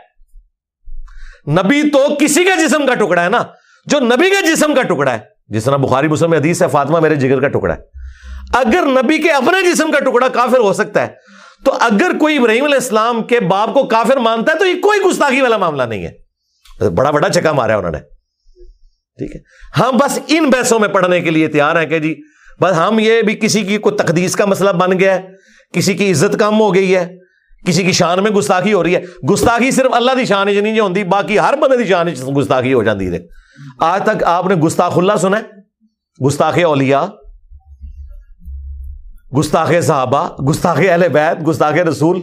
نبی 1.51 1.91
تو 1.91 2.07
کسی 2.18 2.45
کے 2.45 2.68
جسم 2.68 2.86
کا 2.86 2.95
ٹکڑا 2.95 3.24
ہے 3.24 3.28
نا۔ 3.28 3.43
جو 3.86 4.01
نبی 4.01 4.30
کے 4.30 4.55
جسم 4.55 4.74
کا 4.74 4.82
ٹکڑا 4.82 5.12
ہے، 5.12 5.18
جس 5.49 5.64
طرح 5.64 5.76
بخاری 5.76 6.09
مسلم 6.09 6.32
حدیث 6.32 6.62
ہے، 6.62 6.68
فاطمہ 6.68 7.01
میرے 7.01 7.14
جگر 7.14 7.41
کا 7.41 7.49
ٹکڑا 7.49 7.74
ہے۔ 7.74 7.80
اگر 8.55 8.82
نبی 8.86 9.18
کے 9.18 9.30
اپنے 9.30 9.72
جسم 9.72 9.90
کا 9.90 9.98
ٹکڑا 9.98 10.28
کافر 10.28 10.59
ہو 10.59 10.72
سکتا 10.72 11.03
ہے، 11.03 11.09
تو 11.64 11.72
اگر 11.80 12.11
کوئی 12.20 12.38
ابراہیم 12.38 12.64
علیہ 12.64 12.74
السلام 12.74 13.22
کے 13.22 13.40
باپ 13.40 13.74
کو 13.74 13.84
کافر 13.84 14.16
مانتا 14.16 14.53
ہے، 14.53 14.59
تو 14.59 14.66
یہ 14.66 14.80
کوئی 14.80 15.01
گستاخی 15.01 15.40
والا 15.40 15.57
معاملہ 15.57 15.82
نہیں 15.82 16.07
ہے۔ 16.07 16.30
بڑا 16.90 17.11
بڑا 17.11 17.28
چکا 17.28 17.53
مارا 17.53 17.76
انہوں 17.76 17.90
نے۔ 17.90 17.98
ٹھیک 19.18 19.36
ہے۔ 19.36 19.40
ہم 19.80 19.96
بس 19.96 20.18
ان 20.28 20.51
بحثوں 20.51 20.78
میں 20.78 20.88
پڑھنے 20.88 21.20
کے 21.20 21.30
لیے 21.30 21.48
تیار 21.48 21.76
ہیں 21.76 21.86
کہ 21.86 21.98
جی 21.98 22.14
بس 22.61 22.72
ہم 22.72 22.98
یہ 22.98 23.22
بھی 23.22 23.34
کسی 23.34 23.62
کی 23.62 23.78
کوئی 23.78 23.96
تقدیس 23.96 24.36
کا 24.36 24.44
مسئلہ 24.44 24.70
بن 24.70 24.98
گیا 24.98 25.14
ہے، 25.14 25.22
کسی 25.72 25.94
کی 25.94 26.11
عزت 26.11 26.38
کم 26.38 26.61
ہو 26.61 26.74
گئی 26.74 26.96
ہے، 26.96 27.16
کسی 27.66 27.84
کی 27.84 27.92
شان 27.92 28.22
میں 28.22 28.30
گستاخی 28.30 28.72
ہو 28.72 28.82
رہی 28.82 28.96
ہے۔ 28.96 29.05
گستاخی 29.32 29.70
صرف 29.70 29.92
اللہ 29.92 30.11
کی 30.16 30.24
شان 30.24 30.46
چ 30.46 30.57
نہیں 30.57 30.80
ہوتی 30.80 31.05
باقی 31.05 31.38
ہر 31.38 31.55
بندے 31.57 31.76
کی 31.76 31.88
شان 31.88 32.07
گستاخی 32.36 32.74
ہو 32.74 32.82
جاتی 32.82 33.12
ہے۔ 33.12 33.18
آج 33.78 34.03
تک 34.03 34.24
آپ 34.24 34.46
نے 34.46 34.55
گستاخ 34.55 34.98
اللہ 34.98 35.12
سنا 35.20 35.38
ہے، 35.38 35.42
گستاخ 36.26 36.59
اولیاء۔ 36.64 37.05
گستاخ 39.39 39.72
صحابہ، 39.83 40.43
گستاخ 40.43 40.78
اہل 40.78 41.09
بیت، 41.09 41.49
گستاخ 41.49 41.72
رسول۔ 41.72 42.20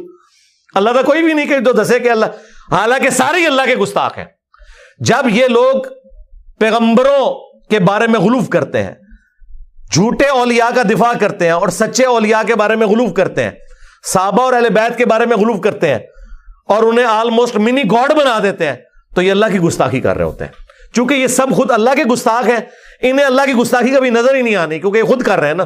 اللہ 0.73 0.89
کا 0.89 1.01
کوئی 1.01 1.23
بھی 1.23 1.33
نہیں 1.33 1.45
کہ 1.45 1.59
جو 1.59 1.71
دسے 1.71 1.99
کہ 1.99 2.09
اللہ، 2.09 2.25
حالانکہ 2.71 3.09
سارے 3.09 3.45
اللہ 3.45 3.61
کے 3.65 3.75
گستاخ 3.75 4.17
ہیں۔ 4.17 4.25
جب 4.99 5.27
یہ 5.29 5.47
لوگ 5.47 5.81
پیغمبروں 6.59 7.33
کے 7.69 7.79
بارے 7.79 8.07
میں 8.07 8.19
غلوف 8.19 8.49
کرتے 8.49 8.83
ہیں، 8.83 8.91
جھوٹے 9.91 10.25
اولیاء 10.25 10.75
کا 10.75 10.83
دفاع 10.83 11.13
کرتے 11.19 11.45
ہیں 11.45 11.51
اور 11.51 11.67
سچے 11.67 12.05
اولیاء 12.05 12.41
کے 12.47 12.55
بارے 12.55 12.75
میں 12.75 12.87
غلوف 12.87 13.13
کرتے 13.13 13.43
ہیں، 13.43 13.51
صحابہ 14.13 14.43
اور 14.43 14.53
اہل 14.53 14.69
بیت 14.69 14.97
کے 14.97 15.05
بارے 15.05 15.25
میں 15.25 15.37
غلوف 15.37 15.61
کرتے 15.61 15.89
ہیں 15.89 15.99
اور 16.67 16.83
انہیں 16.83 17.05
آلموسٹ 17.05 17.55
منی 17.55 17.83
گاڈ 17.91 18.11
بنا 18.11 18.39
دیتے 18.43 18.67
ہیں، 18.67 18.75
تو 19.15 19.21
یہ 19.21 19.31
اللہ 19.31 19.45
کی 19.51 19.59
گستاخی 19.59 20.01
کر 20.01 20.15
رہے 20.17 20.25
ہوتے 20.25 20.45
ہیں۔ 20.45 20.51
چونکہ 20.93 21.13
یہ 21.13 21.27
سب 21.27 21.47
خود 21.55 21.71
اللہ 21.71 21.89
کے 21.95 22.03
گستاخ 22.03 22.47
ہیں، 22.47 22.59
انہیں 23.01 23.25
اللہ 23.25 23.41
کی 23.45 23.53
گستاخی 23.53 23.89
کبھی 23.89 24.09
نظر 24.09 24.35
ہی 24.35 24.41
نہیں 24.41 24.55
آنی، 24.55 24.79
کیونکہ 24.79 24.97
یہ 24.97 25.03
خود 25.03 25.23
کر 25.23 25.39
رہے 25.39 25.47
ہیں 25.47 25.55
نا۔ 25.55 25.65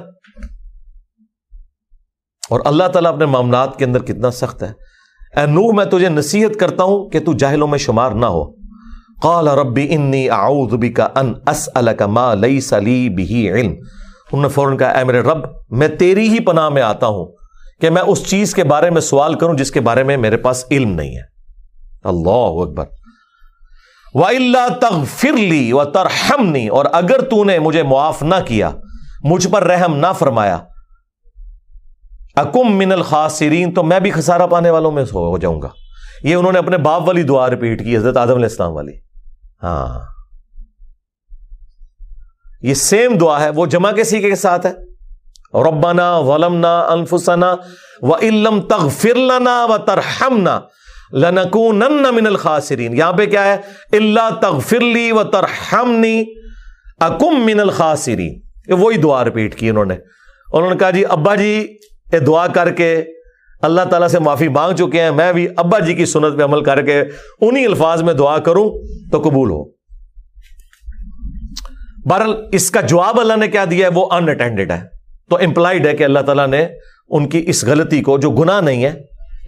اور 2.51 2.59
اللہ 2.65 2.83
تعالیٰ 2.83 3.13
اپنے 3.13 3.25
معاملات 3.25 3.77
کے 3.77 3.85
اندر 3.85 3.99
کتنا 3.99 4.31
سخت 4.31 4.63
ہے۔ 4.63 4.71
اے 5.39 5.45
نو 5.45 5.71
میں 5.71 5.85
تجھے 5.85 6.09
نصیحت 6.09 6.59
کرتا 6.59 6.83
ہوں 6.83 7.09
کہ 7.09 7.19
تو 7.19 7.33
جاہلوں 7.33 7.67
میں 7.67 7.77
شمار 7.77 8.11
نہ 8.11 8.25
ہو۔ 8.25 8.51
قال 9.21 9.47
ربی 9.47 9.93
انی 9.93 10.29
اعوذ 10.29 10.73
بک 10.73 11.01
ان 11.15 11.33
اسالک 11.47 12.01
ما 12.01 12.33
لیس 12.33 12.73
لی 12.73 13.09
به 13.09 13.59
علم۔ 13.59 13.71
انہوں 14.31 14.41
نے 14.41 14.47
فوراً 14.47 14.77
کہا، 14.77 14.87
اے 14.87 15.03
میرے 15.03 15.21
رب، 15.21 15.37
میں 15.69 15.87
تیری 15.87 16.29
ہی 16.29 16.39
پناہ 16.39 16.69
میں 16.69 16.81
آتا 16.81 17.07
ہوں 17.07 17.25
کہ 17.81 17.89
میں 17.89 18.01
اس 18.01 18.25
چیز 18.25 18.55
کے 18.55 18.63
بارے 18.63 18.89
میں 18.89 19.01
سوال 19.01 19.33
کروں 19.33 19.53
جس 19.53 19.71
کے 19.71 19.81
بارے 19.81 20.03
میں 20.03 20.17
میرے 20.17 20.37
پاس 20.37 20.65
علم 20.71 20.89
نہیں 20.89 21.15
ہے۔ 21.15 21.21
اللہ 22.03 22.61
اکبر۔ 22.61 22.85
و 24.13 24.25
اللہ 24.25 24.73
تغ 24.81 25.03
فرلی 25.03 25.73
و 25.73 25.83
ترہمنی 25.83 26.67
اور 26.67 26.85
اگر 26.93 27.21
تو 27.21 27.43
نے 27.43 27.59
مجھے 27.59 27.83
معاف 27.83 28.23
نہ 28.23 28.35
کیا، 28.45 28.71
مجھ 29.23 29.47
پر 29.47 29.63
رحم 29.63 29.95
نہ 29.95 30.07
فرمایا 30.19 30.57
اکم 32.41 32.77
من 32.77 32.91
الخاسرین، 32.91 33.73
تو 33.73 33.83
میں 33.83 33.99
بھی 33.99 34.11
خسارہ 34.11 34.47
پانے 34.49 34.69
والوں 34.69 34.91
میں 34.91 35.03
ہو 35.03 35.37
جاؤں 35.37 35.61
گا۔ 35.61 35.69
یہ 36.23 36.35
انہوں 36.35 36.51
نے 36.51 36.59
اپنے 36.59 36.77
باپ 36.77 37.07
والی 37.07 37.23
دعا 37.23 37.49
ریپیٹ 37.49 37.83
کی، 37.83 37.97
حضرت 37.97 38.17
آدم 38.17 38.33
علیہ 38.33 38.45
السلام 38.45 38.75
والی۔ 38.75 38.93
ہاں۔ 39.63 39.99
یہ 42.61 42.73
سیم 42.73 43.17
دعا 43.17 43.39
ہے، 43.39 43.49
وہ 43.49 43.65
جمع 43.65 43.91
کے 43.91 44.03
سیکھے 44.03 44.29
کے 44.29 44.35
ساتھ 44.35 44.65
ہے؟ 44.65 44.71
ربنا 45.53 46.17
ولمنا 46.17 46.79
انفسنا 46.79 47.55
و 48.01 48.15
علم 48.15 48.61
تغفر 48.61 49.15
لنا 49.15 49.65
و 49.65 49.77
ترحمنا 49.77 50.59
لنکونن 51.13 52.15
من 52.15 52.27
الخاسرین۔ 52.27 52.97
یہاں 52.97 53.13
پہ 53.13 53.25
کیا 53.25 53.45
ہے؟ 53.45 53.57
اللہ 53.93 54.29
تغفرلی 54.41 55.11
و 55.11 55.23
ترحمنی 55.23 56.23
اکم 56.99 57.45
من 57.45 57.59
الخاسرین۔ 57.59 58.39
یہ 58.67 58.73
وہی 58.73 58.97
دعا 58.97 59.23
رپیٹ 59.23 59.55
کی 59.55 59.69
انہوں 59.69 59.85
نے۔ 59.85 59.95
انہوں 60.53 60.69
نے 60.69 60.75
کہا 60.75 60.91
جی 60.91 61.05
ابا 61.05 61.35
جی 61.35 61.67
یہ 62.13 62.19
دعا 62.19 62.47
کر 62.47 62.71
کے 62.71 63.03
اللہ 63.61 63.81
تعالیٰ 63.81 64.07
سے 64.07 64.19
معافی 64.19 64.47
مانگ 64.47 64.75
چکے 64.75 65.01
ہیں۔ 65.01 65.11
میں 65.11 65.33
بھی 65.33 65.47
ابا 65.57 65.79
جی 65.79 65.93
کی 65.93 66.05
سنت 66.05 66.37
پہ 66.37 66.43
عمل 66.43 66.63
کر 66.63 66.81
کے 66.81 67.03
انہی 67.41 67.65
الفاظ 67.65 68.01
میں 68.01 68.13
دعا 68.13 68.37
کروں 68.37 68.69
تو 69.11 69.21
قبول 69.21 69.51
ہو۔ 69.51 69.63
بہرحال 72.09 72.49
اس 72.51 72.71
کا 72.71 72.81
جواب 72.81 73.19
اللہ 73.19 73.33
نے 73.37 73.47
کیا 73.47 73.65
دیا 73.71 73.87
ہے؟ 73.87 73.91
وہ 73.93 74.09
ان 74.11 74.29
اٹینڈیڈ 74.29 74.71
ہے۔ 74.71 74.81
تو 75.29 75.35
امپلائڈ 75.35 75.87
ہے 75.87 75.93
کہ 75.93 76.03
اللہ 76.03 76.19
تعالیٰ 76.19 76.47
نے 76.47 76.67
ان 77.09 77.29
کی 77.29 77.43
اس 77.47 77.63
غلطی 77.63 78.01
کو، 78.01 78.17
جو 78.17 78.29
گناہ 78.29 78.61
نہیں 78.61 78.85
ہے، 78.85 78.93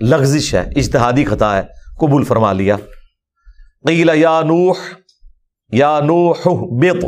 لغزش 0.01 0.55
ہے، 0.55 0.63
اجتہادی 0.75 1.25
خطا 1.25 1.57
ہے، 1.57 1.61
قبول 1.99 2.23
فرما 2.23 2.53
لیا۔ 2.53 2.75
قیل 3.87 4.11
یا 4.13 4.41
نوح 4.41 4.75
یا 5.71 5.99
نوح 5.99 6.35
بیت 6.79 7.05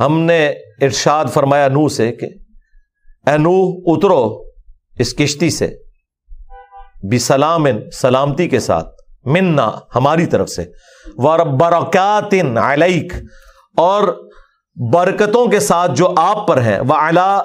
ہم 0.00 0.20
نے 0.20 0.48
ارشاد 0.82 1.24
فرمایا 1.34 1.68
نو 1.68 1.88
سے 1.88 2.12
کہ، 2.12 2.26
اے 3.30 3.38
نو 3.38 3.64
اترو۔ 3.86 4.47
اس 4.98 5.14
کشتی 5.14 5.50
سے 5.50 5.74
بھی 7.08 7.18
سلام 7.18 7.66
سلامتی 7.92 8.48
کے 8.48 8.60
ساتھ، 8.60 8.88
منا، 9.24 9.70
ہماری 9.94 10.26
طرف 10.26 10.48
سے 10.48 10.64
برکات 11.44 12.34
علیک 12.56 13.12
اور 13.76 14.28
برکتوں 14.92 15.46
کے 15.46 15.60
ساتھ 15.60 15.92
جو 15.94 16.14
آپ 16.16 16.48
پر 16.48 16.62
ہیں 16.62 16.80
وہ 16.80 16.94
الا 16.94 17.40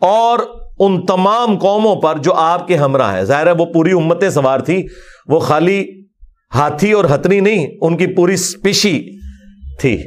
اور 0.00 0.38
ان 0.78 1.06
تمام 1.06 1.58
قوموں 1.58 1.96
پر 1.96 2.18
جو 2.18 2.34
آپ 2.34 2.66
کے 2.66 2.76
ہمراہ 2.76 3.14
ہیں۔ 3.14 3.22
ظاہر 3.22 3.46
ہے 3.46 3.52
وہ 3.52 3.66
پوری 3.66 3.92
امتیں 3.92 4.30
سوار 4.30 4.60
تھی 4.60 4.86
وہ 5.26 5.38
خالی 5.38 5.84
ہاتھی 6.54 6.92
اور 6.92 7.04
ہتنی 7.14 7.40
نہیں، 7.40 7.66
ان 7.80 7.96
کی 7.96 8.06
پوری 8.06 8.34
اسپیشی 8.34 9.18
تھی۔ 9.80 10.02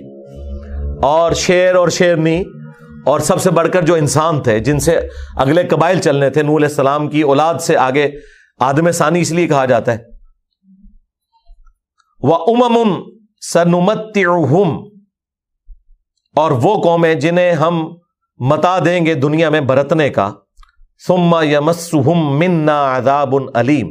اور 1.03 1.32
شیر 1.32 1.76
اور 1.76 1.89
شیرنی 1.89 2.43
اور 3.06 3.20
سب 3.20 3.41
سے 3.41 3.51
بڑھ 3.51 3.70
کر 3.72 3.86
جو 3.86 3.93
انسان 3.93 4.41
تھے، 4.43 4.60
جن 4.60 4.80
سے 4.80 4.99
اگلے 5.36 5.64
قبائل 5.64 5.99
چلنے 5.99 6.30
تھے 6.30 6.41
نور 6.43 6.62
السلام 6.62 7.08
کی 7.08 7.22
اولاد 7.22 7.56
سے 7.62 7.78
آگے 7.78 8.10
آدم 8.60 8.91
ثانی 8.91 9.22
اس 9.22 9.32
لیے 9.32 9.47
کہا 9.47 9.66
جاتا 9.66 9.93
ہے۔ 9.93 9.97
وہ 12.20 12.36
امم 12.47 12.93
سنمت 13.41 14.18
اور 16.36 16.51
وہ 16.51 16.82
قومیں 16.84 17.14
جنہیں 17.16 17.51
ہم 17.51 17.84
متا 18.39 18.78
دیں 18.86 19.06
گے 19.06 19.14
دنیا 19.14 19.49
میں 19.49 19.62
برتنے 19.62 20.10
کا۔ 20.10 20.32
سما 21.08 21.43
یمسم 21.43 22.10
منا 22.39 22.97
عذاب 22.97 23.36
علیم، 23.56 23.89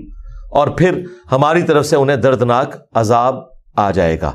اور 0.52 0.68
پھر 0.68 1.02
ہماری 1.32 1.62
طرف 1.62 1.86
سے 1.86 1.96
انہیں 1.96 2.16
دردناک 2.16 2.76
عذاب 2.94 3.34
آ 3.76 3.90
جائے 3.90 4.20
گا۔ 4.20 4.32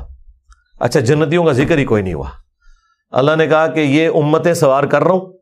اچھا 0.80 1.00
جنتیوں 1.00 1.44
کا 1.44 1.52
ذکر 1.52 1.78
ہی 1.78 1.84
کوئی 1.84 2.02
نہیں 2.02 2.14
ہوا۔ 2.14 2.30
اللہ 3.10 3.36
نے 3.36 3.46
کہا 3.46 3.66
کہ 3.66 3.80
یہ 3.80 4.08
امتیں 4.14 4.54
سوار 4.54 4.84
کر 4.84 5.04
رہا 5.04 5.10
ہوں۔ 5.10 5.32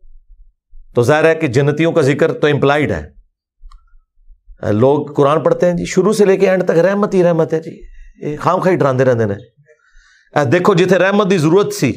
تو 0.95 1.03
ظاہر 1.03 1.25
ہے 1.25 1.35
کہ 1.35 1.47
جنتیوں 1.47 1.93
کا 1.93 2.01
ذکر 2.01 2.33
تو 2.33 2.47
امپلائڈ 2.47 2.93
ہے۔ 2.93 3.17
لوگ 4.73 5.15
قرآن 5.15 5.41
پڑھتے 5.41 5.67
ہیں 5.67 5.73
جی 5.73 5.85
شروع 5.85 6.13
سے 6.13 6.25
لے 6.25 6.37
کے 6.37 6.51
اینڈ 6.51 6.65
تک 6.65 6.71
رحمت 6.71 7.15
ہی 7.15 7.23
رحمت 7.23 7.53
ہے 7.53 7.61
جی۔ 7.61 7.83
خام 8.37 8.61
خائی 8.61 8.77
ڈراندے 8.77 9.05
رہتے 9.05 10.45
دیکھو 10.45 10.75
جتنے 10.75 10.99
رحمت 10.99 11.31
کی 11.31 11.39
ضرورت 11.39 11.73
سی، 11.73 11.93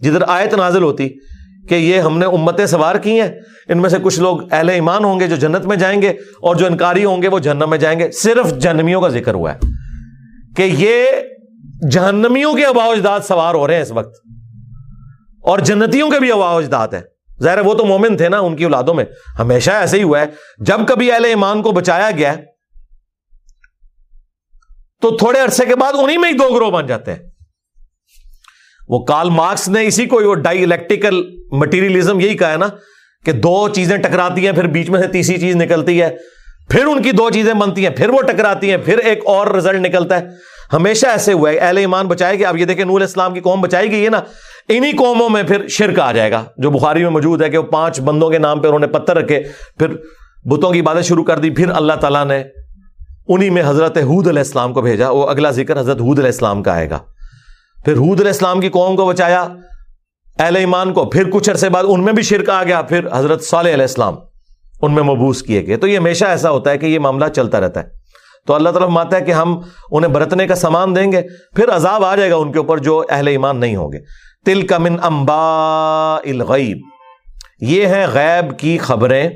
جدھر 0.00 0.22
آیت 0.26 0.54
نازل 0.54 0.82
ہوتی 0.82 1.08
کہ 1.68 1.74
یہ 1.74 2.00
ہم 2.00 2.18
نے 2.18 2.26
امتیں 2.26 2.66
سوار 2.66 2.94
کی 2.94 3.20
ہیں، 3.20 3.28
ان 3.68 3.78
میں 3.78 3.90
سے 3.90 3.96
کچھ 4.02 4.20
لوگ 4.20 4.52
اہل 4.52 4.68
ایمان 4.68 5.04
ہوں 5.04 5.20
گے 5.20 5.26
جو 5.26 5.36
جنت 5.36 5.66
میں 5.66 5.76
جائیں 5.76 6.02
گے 6.02 6.08
اور 6.42 6.56
جو 6.56 6.66
انکاری 6.66 7.04
ہوں 7.04 7.22
گے 7.22 7.28
وہ 7.28 7.38
جہنم 7.38 7.70
میں 7.70 7.78
جائیں 7.78 7.98
گے۔ 7.98 8.10
صرف 8.10 8.58
جہنمیوں 8.58 9.00
کا 9.00 9.08
ذکر 9.08 9.34
ہوا 9.34 9.52
ہے 9.52 9.58
کہ 10.56 10.62
یہ 10.62 11.04
جہنمیوں 11.90 12.54
کے 12.54 12.64
اباؤ 12.64 12.90
اجداد 12.90 13.20
سوار 13.20 13.54
ہو 13.54 13.66
رہے 13.66 13.74
ہیں 13.74 13.82
اس 13.82 13.90
وقت۔ 13.90 14.14
اور 15.42 15.58
جنتیوں 15.58 16.10
کے 16.10 16.20
بھی 16.20 16.32
اباؤ 16.32 16.58
اجداد 16.58 16.88
ہیں۔ 16.88 17.00
ظاہر 17.42 17.58
وہ 17.58 17.74
تو 17.74 17.84
مومن 17.84 18.16
تھے 18.16 18.28
نا 18.28 18.38
ان 18.38 18.56
کی 18.56 18.64
اولادوں 18.64 18.94
میں۔ 18.94 19.04
ہمیشہ 19.38 19.70
ایسے 19.70 19.98
ہی 19.98 20.02
ہوا 20.02 20.20
ہے۔ 20.20 20.26
جب 20.58 20.80
کبھی 20.88 21.12
اہل 21.12 21.24
ایمان 21.24 21.62
کو 21.62 21.72
بچایا 21.72 22.10
گیا 22.10 22.34
تو 25.02 25.16
تھوڑے 25.16 25.40
عرصے 25.40 25.64
کے 25.64 25.76
بعد 25.76 25.92
انہیں 26.02 26.18
میں 26.18 26.32
ہی 26.32 26.36
دو 26.36 26.54
گروہ 26.54 26.70
بن 26.70 26.86
جاتے 26.86 27.12
ہیں۔ 27.12 27.18
وہ 28.88 29.04
کال 29.04 29.30
مارکس 29.30 29.68
نے 29.68 29.86
اسی 29.86 30.06
کو 30.06 30.16
وہ 30.16 30.34
ڈائی 30.34 30.62
الیکٹریکل 30.62 31.22
مٹیریلزم 31.52 32.20
یہی 32.20 32.36
کہا 32.36 32.52
ہے 32.52 32.56
نا 32.56 32.66
کہ 33.24 33.32
دو 33.32 33.68
چیزیں 33.68 33.96
ٹکراتی 33.96 34.46
ہیں، 34.46 34.52
پھر 34.52 34.66
بیچ 34.66 34.90
میں 34.90 35.02
سے 35.02 35.08
تیسری 35.08 35.38
چیز 35.38 35.56
نکلتی 35.56 36.02
ہے، 36.02 36.16
پھر 36.70 36.86
ان 36.86 37.02
کی 37.02 37.12
دو 37.12 37.30
چیزیں 37.30 37.54
بنتی 37.54 37.86
ہیں، 37.86 37.94
پھر 37.96 38.08
وہ 38.08 38.22
ٹکراتی 38.22 38.70
ہیں، 38.70 38.76
پھر 38.76 38.98
ایک 38.98 39.18
اور 39.26 39.46
رزلٹ 39.46 39.80
نکلتا 39.80 40.20
ہے۔ 40.20 40.28
ہمیشہ 40.72 41.06
ایسے 41.06 41.32
ہوا 41.32 41.50
ہے۔ 41.50 41.58
اہل 41.58 41.76
ایمان 41.76 42.06
بچائے 42.06 42.38
گی 42.38 42.44
اب 42.44 42.56
یہ 42.56 42.64
دیکھیں، 42.64 42.84
نور 42.84 43.00
اسلام 43.00 43.34
کی 43.34 43.40
قوم 43.40 43.60
بچائی 43.60 43.90
گئی 43.90 44.04
ہے 44.04 44.10
نا۔ 44.10 44.20
انہی 44.76 44.92
قوموں 44.92 45.28
میں 45.28 45.42
پھر 45.42 45.68
شرک 45.68 46.00
آ 46.00 46.12
جائے 46.12 46.30
گا۔ 46.30 46.44
جو 46.56 46.70
بخاری 46.70 47.02
میں 47.02 47.10
موجود 47.10 47.42
ہے 47.42 47.48
کہ 47.48 47.58
وہ 47.58 47.62
پانچ 47.62 48.00
بندوں 48.00 48.30
کے 48.30 48.38
نام 48.38 48.60
پہ 48.60 48.66
انہوں 48.66 48.80
نے 48.80 48.86
پتھر 48.86 49.16
رکھے، 49.16 49.42
پھر 49.78 49.88
بتوں 50.44 50.72
کی 50.72 50.82
باتیں 50.82 51.02
شروع 51.02 51.24
کر 51.24 51.38
دی، 51.38 51.50
پھر 51.50 51.70
اللہ 51.70 51.92
تعالیٰ 51.92 52.24
نے 52.24 52.44
انہی 53.28 53.50
میں 53.50 53.62
حضرت 53.66 53.98
حود 53.98 54.26
علیہ 54.26 54.38
السلام 54.38 54.72
کو 54.72 54.82
بھیجا۔ 54.82 55.10
وہ 55.10 55.26
اگلا 55.26 55.50
ذکر 55.50 55.80
حضرت 55.80 56.00
حود 56.00 56.18
علیہ 56.18 56.30
السلام 56.30 56.62
کا 56.62 56.72
آئے 56.72 56.90
گا۔ 56.90 56.98
پھر 57.84 57.92
حود 57.92 58.20
علیہ 58.20 58.32
السلام 58.32 58.60
کی 58.60 58.68
قوم 58.68 58.96
کو 58.96 59.06
بچایا، 59.06 59.48
اہل 60.38 60.56
ایمان 60.56 60.92
کو۔ 60.92 61.04
پھر 61.04 61.30
کچھ 61.30 61.50
عرصے 61.50 61.68
بعد 61.68 61.84
ان 61.88 62.04
میں 62.04 62.12
بھی 62.12 62.22
شرک 62.22 62.50
آ 62.50 62.64
گیا۔ 62.64 62.82
پھر 62.82 63.06
حضرت 63.12 63.44
صالح 63.44 63.70
علیہ 63.70 63.84
السلام 63.84 64.14
ان 64.82 64.94
میں 64.94 65.02
مبوس 65.02 65.42
کیے 65.42 65.66
گئے۔ 65.66 65.76
تو 65.76 65.86
یہ 65.86 65.98
ہمیشہ 65.98 66.24
ایسا 66.24 66.50
ہوتا 66.50 66.70
ہے 66.70 66.78
کہ 66.78 66.86
یہ 66.86 66.98
معاملہ 66.98 67.24
چلتا 67.36 67.60
رہتا 67.60 67.80
ہے۔ 67.80 67.88
تو 68.46 68.54
اللہ 68.54 68.68
تعالیٰ 68.68 68.88
ماتا 68.88 69.16
ہے 69.16 69.22
کہ 69.22 69.32
ہم 69.32 69.60
انہیں 69.90 70.12
برتنے 70.12 70.46
کا 70.46 70.54
سامان 70.54 70.96
دیں 70.96 71.12
گے، 71.12 71.22
پھر 71.56 71.70
عذاب 71.70 72.04
آ 72.04 72.16
جائے 72.16 72.30
گا 72.30 72.36
ان 72.36 72.52
کے 72.52 72.58
اوپر 72.58 72.78
جو 72.78 73.02
اہل 73.10 73.28
ایمان 73.28 73.56
نہیں 73.56 73.76
ہوں 73.76 73.92
گے۔ 73.92 74.29
تل 74.46 74.66
کا 74.66 74.78
من 74.78 74.96
امبا 75.02 76.14
الغیب۔ 76.14 76.78
یہ 77.60 77.86
ہے 77.86 78.06
غیب 78.14 78.58
کی 78.58 78.78
خبریں۔ 78.78 79.28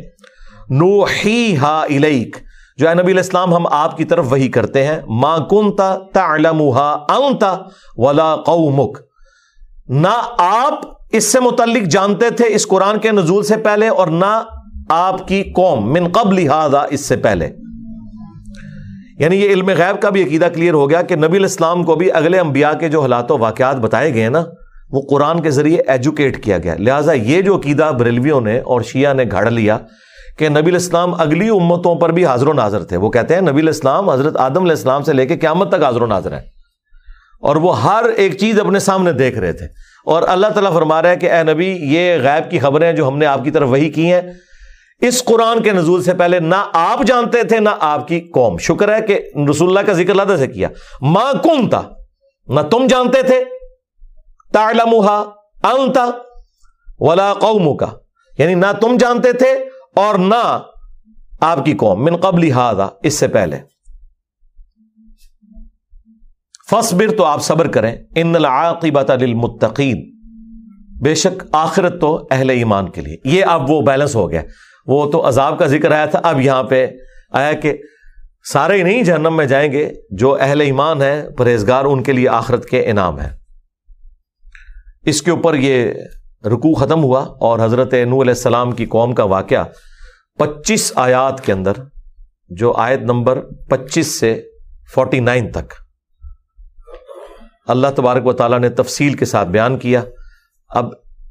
نو 0.71 1.03
ہی 1.03 1.57
ہا 1.57 1.83
الیک۔ 1.83 2.37
جو 2.77 2.89
ہے 2.89 2.95
نبی 2.95 3.13
الاسلام 3.13 3.55
ہم 3.55 3.67
آپ 3.67 3.97
کی 3.97 4.05
طرف 4.05 4.33
وہی 4.33 4.49
کرتے 4.49 4.87
ہیں۔ 4.87 5.01
ماں 5.07 5.39
کن 5.39 5.77
تا 5.77 7.57
ولا 7.97 8.37
قومک۔ 8.37 8.99
نہ 9.89 10.23
آپ 10.39 10.75
اس 11.13 11.33
سے 11.33 11.41
متعلق 11.41 11.83
جانتے 11.83 12.31
تھے 12.31 12.45
اس 12.49 12.67
قرآن 12.67 12.99
کے 12.99 13.11
نزول 13.11 13.45
سے 13.45 13.57
پہلے 13.57 13.89
اور 13.89 14.07
نہ 14.07 14.43
آپ 14.89 15.29
کی 15.29 15.43
قوم۔ 15.43 15.93
من 15.93 16.09
قبل 16.09 16.35
لہٰذا 16.35 16.81
اس 16.91 17.01
سے 17.01 17.17
پہلے۔ 17.17 17.49
یعنی 19.19 19.37
یہ 19.37 19.51
علم 19.51 19.69
غیب 19.69 20.03
کا 20.03 20.11
بھی 20.11 20.23
عقیدہ 20.23 20.47
کلیئر 20.55 20.75
ہو 20.75 20.91
گیا 20.91 21.03
کہ 21.03 21.17
نبی 21.17 21.37
الاسلام 21.39 21.85
کو 21.85 21.95
بھی 21.95 22.13
اگلے 22.13 22.39
انبیاء 22.39 22.73
کے 22.81 22.89
جو 22.89 23.01
حالات 23.01 23.31
و 23.31 23.39
واقعات 23.39 23.77
بتائے 23.77 24.15
گئے 24.15 24.29
نا 24.29 24.43
وہ 24.91 25.03
قرآن 25.11 25.43
کے 25.43 25.51
ذریعے 25.51 25.83
ایجوکیٹ 25.87 26.45
کیا 26.45 26.59
گیا۔ 26.59 26.75
لہٰذا 26.79 27.13
یہ 27.13 27.43
جو 27.43 27.57
عقیدہ 27.57 27.93
بریلویوں 27.99 28.41
نے 28.41 28.59
اور 28.59 28.81
شیعہ 28.81 29.15
نے 29.15 29.25
گھڑ 29.31 29.51
لیا 29.51 29.79
کہ 30.39 30.49
نبی 30.49 30.71
الاسلام 30.71 31.15
اگلی 31.21 31.49
امتوں 31.49 31.95
پر 31.95 32.13
بھی 32.13 32.27
حاضر 32.27 32.49
و 32.49 32.53
ناظر 32.53 32.85
تھے۔ 32.85 32.97
وہ 32.97 33.11
کہتے 33.11 33.35
ہیں 33.35 33.41
نبی 33.41 33.61
الاسلام 33.61 34.11
حضرت 34.11 34.37
آدم 34.37 34.61
علیہ 34.61 34.71
السلام 34.71 35.03
سے 35.03 35.13
لے 35.13 35.27
کے 35.27 35.37
قیامت 35.37 35.69
تک 35.69 35.83
حاضر 35.83 36.03
و 36.03 36.07
ناظر 36.07 36.33
ہیں۔ 36.33 36.41
اور 37.41 37.57
وہ 37.57 37.83
ہر 37.83 38.05
ایک 38.17 38.39
چیز 38.39 38.61
اپنے 38.61 38.79
سامنے 38.79 39.13
دیکھ 39.13 39.39
رہے 39.39 39.53
تھے۔ 39.53 39.67
اور 40.07 40.23
اللہ 40.27 40.47
تعالیٰ 40.47 40.73
فرما 40.73 41.03
رہا 41.03 41.11
ہے 41.11 41.17
کہ 41.17 41.31
اے 41.31 41.43
نبی، 41.43 41.77
یہ 41.81 42.15
غیب 42.23 42.51
کی 42.51 42.59
خبریں 42.59 42.93
جو 42.93 43.09
ہم 43.09 43.19
نے 43.19 43.27
آپ 43.27 43.45
کی 43.45 43.51
طرف 43.51 43.69
وہی 43.69 43.89
کی 43.89 44.13
ہیں، 44.13 44.21
اس 45.01 45.25
قرآن 45.25 45.63
کے 45.63 45.73
نزول 45.73 46.03
سے 46.03 46.15
پہلے 46.15 46.41
نہ 46.41 46.55
آپ 46.73 47.03
جانتے 47.07 47.43
تھے، 47.43 47.61
نہ 47.61 47.69
آپ 47.81 48.09
کی 48.09 48.21
قوم۔ 48.21 48.59
شکر 48.59 48.95
ہے 48.95 49.03
کہ 49.03 49.21
رسول 49.51 49.69
اللہ 49.69 49.81
کا 49.81 49.93
ذکر 49.93 50.11
اللہ 50.11 50.37
سے 50.37 50.47
کیا۔ 50.47 50.69
ماں 51.01 51.33
کون 51.43 51.71
تھا 51.71 51.83
نہ 52.47 52.61
تم 52.61 52.87
جانتے 52.87 53.23
تھے 53.23 53.45
تالمہ 54.55 55.25
انتا 55.63 56.11
ولا 56.99 57.35
قوم 57.35 57.77
کا 57.77 57.87
یعنی 58.39 58.55
نہ 58.55 58.67
تم 58.81 58.97
جانتے 58.97 59.33
تھے 59.33 59.51
اور 59.97 60.19
نہ 60.19 60.61
آپ 61.41 61.65
کی 61.65 61.73
قوم 61.73 62.05
من 62.05 62.17
قبل 62.17 62.51
ہاضا 62.51 62.87
اس 63.03 63.15
سے 63.15 63.29
پہلے۔ 63.29 63.59
فصبر 66.71 67.17
تو 67.17 67.25
آپ 67.25 67.43
صبر 67.43 67.67
کریں۔ 67.67 67.97
ان 68.17 68.37
العاقبت 68.37 69.11
للمتقین 69.11 70.15
بے 71.03 71.15
شک 71.15 71.45
آخرت 71.53 72.01
تو 72.01 72.27
اہل 72.31 72.51
ایمان 72.51 72.89
کے 72.89 73.01
لیے۔ 73.01 73.17
یہ 73.25 73.45
اب 73.45 73.71
وہ 73.71 73.81
بیلنس 73.81 74.17
ہو 74.17 74.31
گیا۔ 74.31 74.43
وہ 74.87 75.11
تو 75.11 75.29
عذاب 75.29 75.59
کا 75.59 75.67
ذکر 75.67 75.93
آیا 75.93 76.07
تھا۔ 76.07 76.21
اب 76.23 76.41
یہاں 76.41 76.63
پہ 76.63 76.87
آیا 77.33 77.53
کہ 77.53 77.79
سارے 78.53 78.83
نہیں 78.83 79.03
جہنم 79.03 79.37
میں 79.37 79.47
جائیں 79.47 79.73
گے۔ 79.73 79.93
جو 80.11 80.37
اہل 80.41 80.61
ایمان 80.61 81.03
ہے 81.03 81.31
پرہیزگار 81.31 81.85
ان 81.85 82.03
کے 82.03 82.13
لیے 82.13 82.29
آخرت 82.29 82.65
کے 82.65 82.87
انعام 82.87 83.21
ہے 83.21 83.44
اس 85.07 85.23
کے 85.23 85.31
اوپر 85.31 85.55
یہ 85.55 85.93
رکو 86.47 86.75
ختم 86.75 87.03
ہوا 87.03 87.21
اور 87.21 87.59
حضرت 87.65 87.95
نو 87.95 88.23
علیہ 88.23 88.33
السلام 88.33 88.73
کی 88.73 88.87
قوم 88.87 89.15
کا 89.15 89.25
واقعہ 89.25 89.65
پچیس 90.39 90.93
آیات 90.95 91.41
کے 91.41 91.53
اندر، 91.53 91.73
جو 92.49 92.73
آیت 92.73 93.01
نمبر 93.01 93.41
پچیس 93.41 94.21
سے 94.21 94.43
فورٹی 94.95 95.21
نائن 95.21 95.51
تک۔ 95.51 95.73
اللہ 97.67 97.87
تبارک 97.97 98.27
و 98.27 98.33
تعالیٰ 98.33 98.59
نے 98.59 98.69
تفصیل 98.69 99.15
کے 99.15 99.25
ساتھ 99.25 99.49
بیان 99.49 99.79
کیا۔ 99.79 100.03
اب 100.69 100.89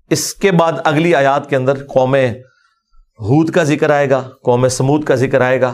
اس 0.09 0.33
کے 0.33 0.51
بعد 0.51 0.73
اگلی 0.83 1.15
آیات 1.15 1.49
کے 1.49 1.55
اندر 1.55 1.85
قوم 1.85 2.15
ہود 3.19 3.49
کا 3.49 3.63
ذکر 3.63 3.89
آئے 3.89 4.09
گا، 4.09 4.29
قوم 4.43 4.67
سمود 4.67 5.03
کا 5.03 5.15
ذکر 5.15 5.41
آئے 5.41 5.61
گا۔ 5.61 5.73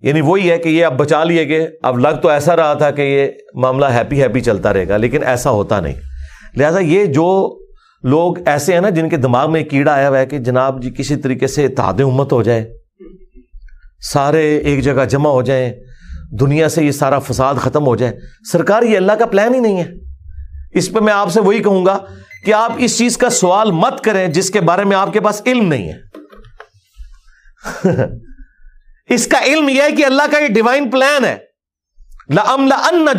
یعنی 0.00 0.20
وہی 0.20 0.50
ہے 0.50 0.58
کہ 0.58 0.68
یہ 0.68 0.84
اب 0.84 0.98
بچا 0.98 1.24
لیے 1.24 1.48
گئے۔ 1.48 1.68
اب 1.82 1.98
لگ 1.98 2.20
تو 2.22 2.28
ایسا 2.28 2.56
رہا 2.56 2.74
تھا 2.74 2.90
کہ 2.90 3.02
یہ 3.02 3.28
معاملہ 3.54 3.86
ہیپی 3.86 4.22
ہیپی 4.22 4.40
چلتا 4.40 4.72
رہے 4.72 4.88
گا، 4.88 4.96
لیکن 4.96 5.24
ایسا 5.24 5.50
ہوتا 5.50 5.80
نہیں۔ 5.80 6.09
لہٰذا 6.56 6.78
یہ 6.78 7.04
جو 7.04 7.58
لوگ 8.02 8.34
ایسے 8.46 8.74
ہیں 8.74 8.80
نا 8.80 8.88
جن 8.88 9.08
کے 9.08 9.16
دماغ 9.16 9.52
میں 9.52 9.64
کیڑا 9.64 9.92
آیا 9.92 10.08
ہوا 10.08 10.18
ہے 10.18 10.26
کہ 10.26 10.38
جناب 10.38 10.82
جی 10.82 10.90
کسی 10.90 11.16
طریقے 11.16 11.46
سے 11.46 11.64
اتحاد 11.64 12.00
امت 12.00 12.32
ہو 12.32 12.42
جائے، 12.42 12.72
سارے 14.12 14.58
ایک 14.58 14.84
جگہ 14.84 15.04
جمع 15.04 15.30
ہو 15.30 15.42
جائیں، 15.42 15.72
دنیا 16.40 16.68
سے 16.68 16.84
یہ 16.84 16.90
سارا 16.90 17.18
فساد 17.18 17.54
ختم 17.54 17.86
ہو 17.86 17.96
جائے۔ 17.96 18.12
سرکار 18.52 18.82
یہ 18.82 18.96
اللہ 18.96 19.12
کا 19.12 19.26
پلان 19.26 19.54
ہی 19.54 19.60
نہیں 19.60 19.76
ہے۔ 19.76 19.86
اس 20.72 20.92
پہ 20.92 21.00
میں 21.00 21.12
آپ 21.12 21.30
سے 21.30 21.40
وہی 21.40 21.62
کہوں 21.62 21.86
گا 21.86 21.98
کہ 22.44 22.54
آپ 22.54 22.72
اس 22.78 22.98
چیز 22.98 23.16
کا 23.16 23.30
سوال 23.30 23.70
مت 23.70 24.04
کریں 24.04 24.28
جس 24.28 24.50
کے 24.50 24.60
بارے 24.60 24.84
میں 24.84 24.96
آپ 24.96 25.12
کے 25.12 25.20
پاس 25.20 25.42
علم 25.46 25.68
نہیں 25.68 25.92
ہے۔ 25.92 25.98
اس 29.14 29.26
کا 29.26 29.38
علم 29.46 29.68
یہ 29.68 29.82
ہے 29.82 29.92
کہ 29.92 30.04
اللہ 30.04 30.22
کا 30.30 30.38
یہ 30.38 30.48
ڈیوائن 30.48 30.90
پلان 30.90 31.24
ہے۔ 31.24 31.36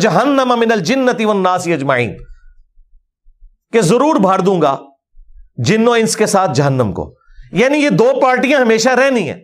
جہنم 0.00 0.54
من 0.60 0.72
الجنتی 0.72 1.24
والناس 1.24 1.66
اجمعین 1.66 2.14
کہ 3.72 3.80
ضرور 3.80 4.16
بھار 4.16 4.38
دوں 4.38 4.62
گا 4.62 4.78
جنوں 5.56 5.96
انس 5.96 6.16
کے 6.16 6.26
ساتھ 6.26 6.50
جہنم 6.54 6.92
کو۔ 6.92 7.14
یعنی 7.52 7.78
یہ 7.78 7.88
دو 7.88 8.12
پارٹیاں 8.22 8.60
ہمیشہ 8.60 8.88
رہنی 8.88 9.30
ہیں۔ 9.30 9.40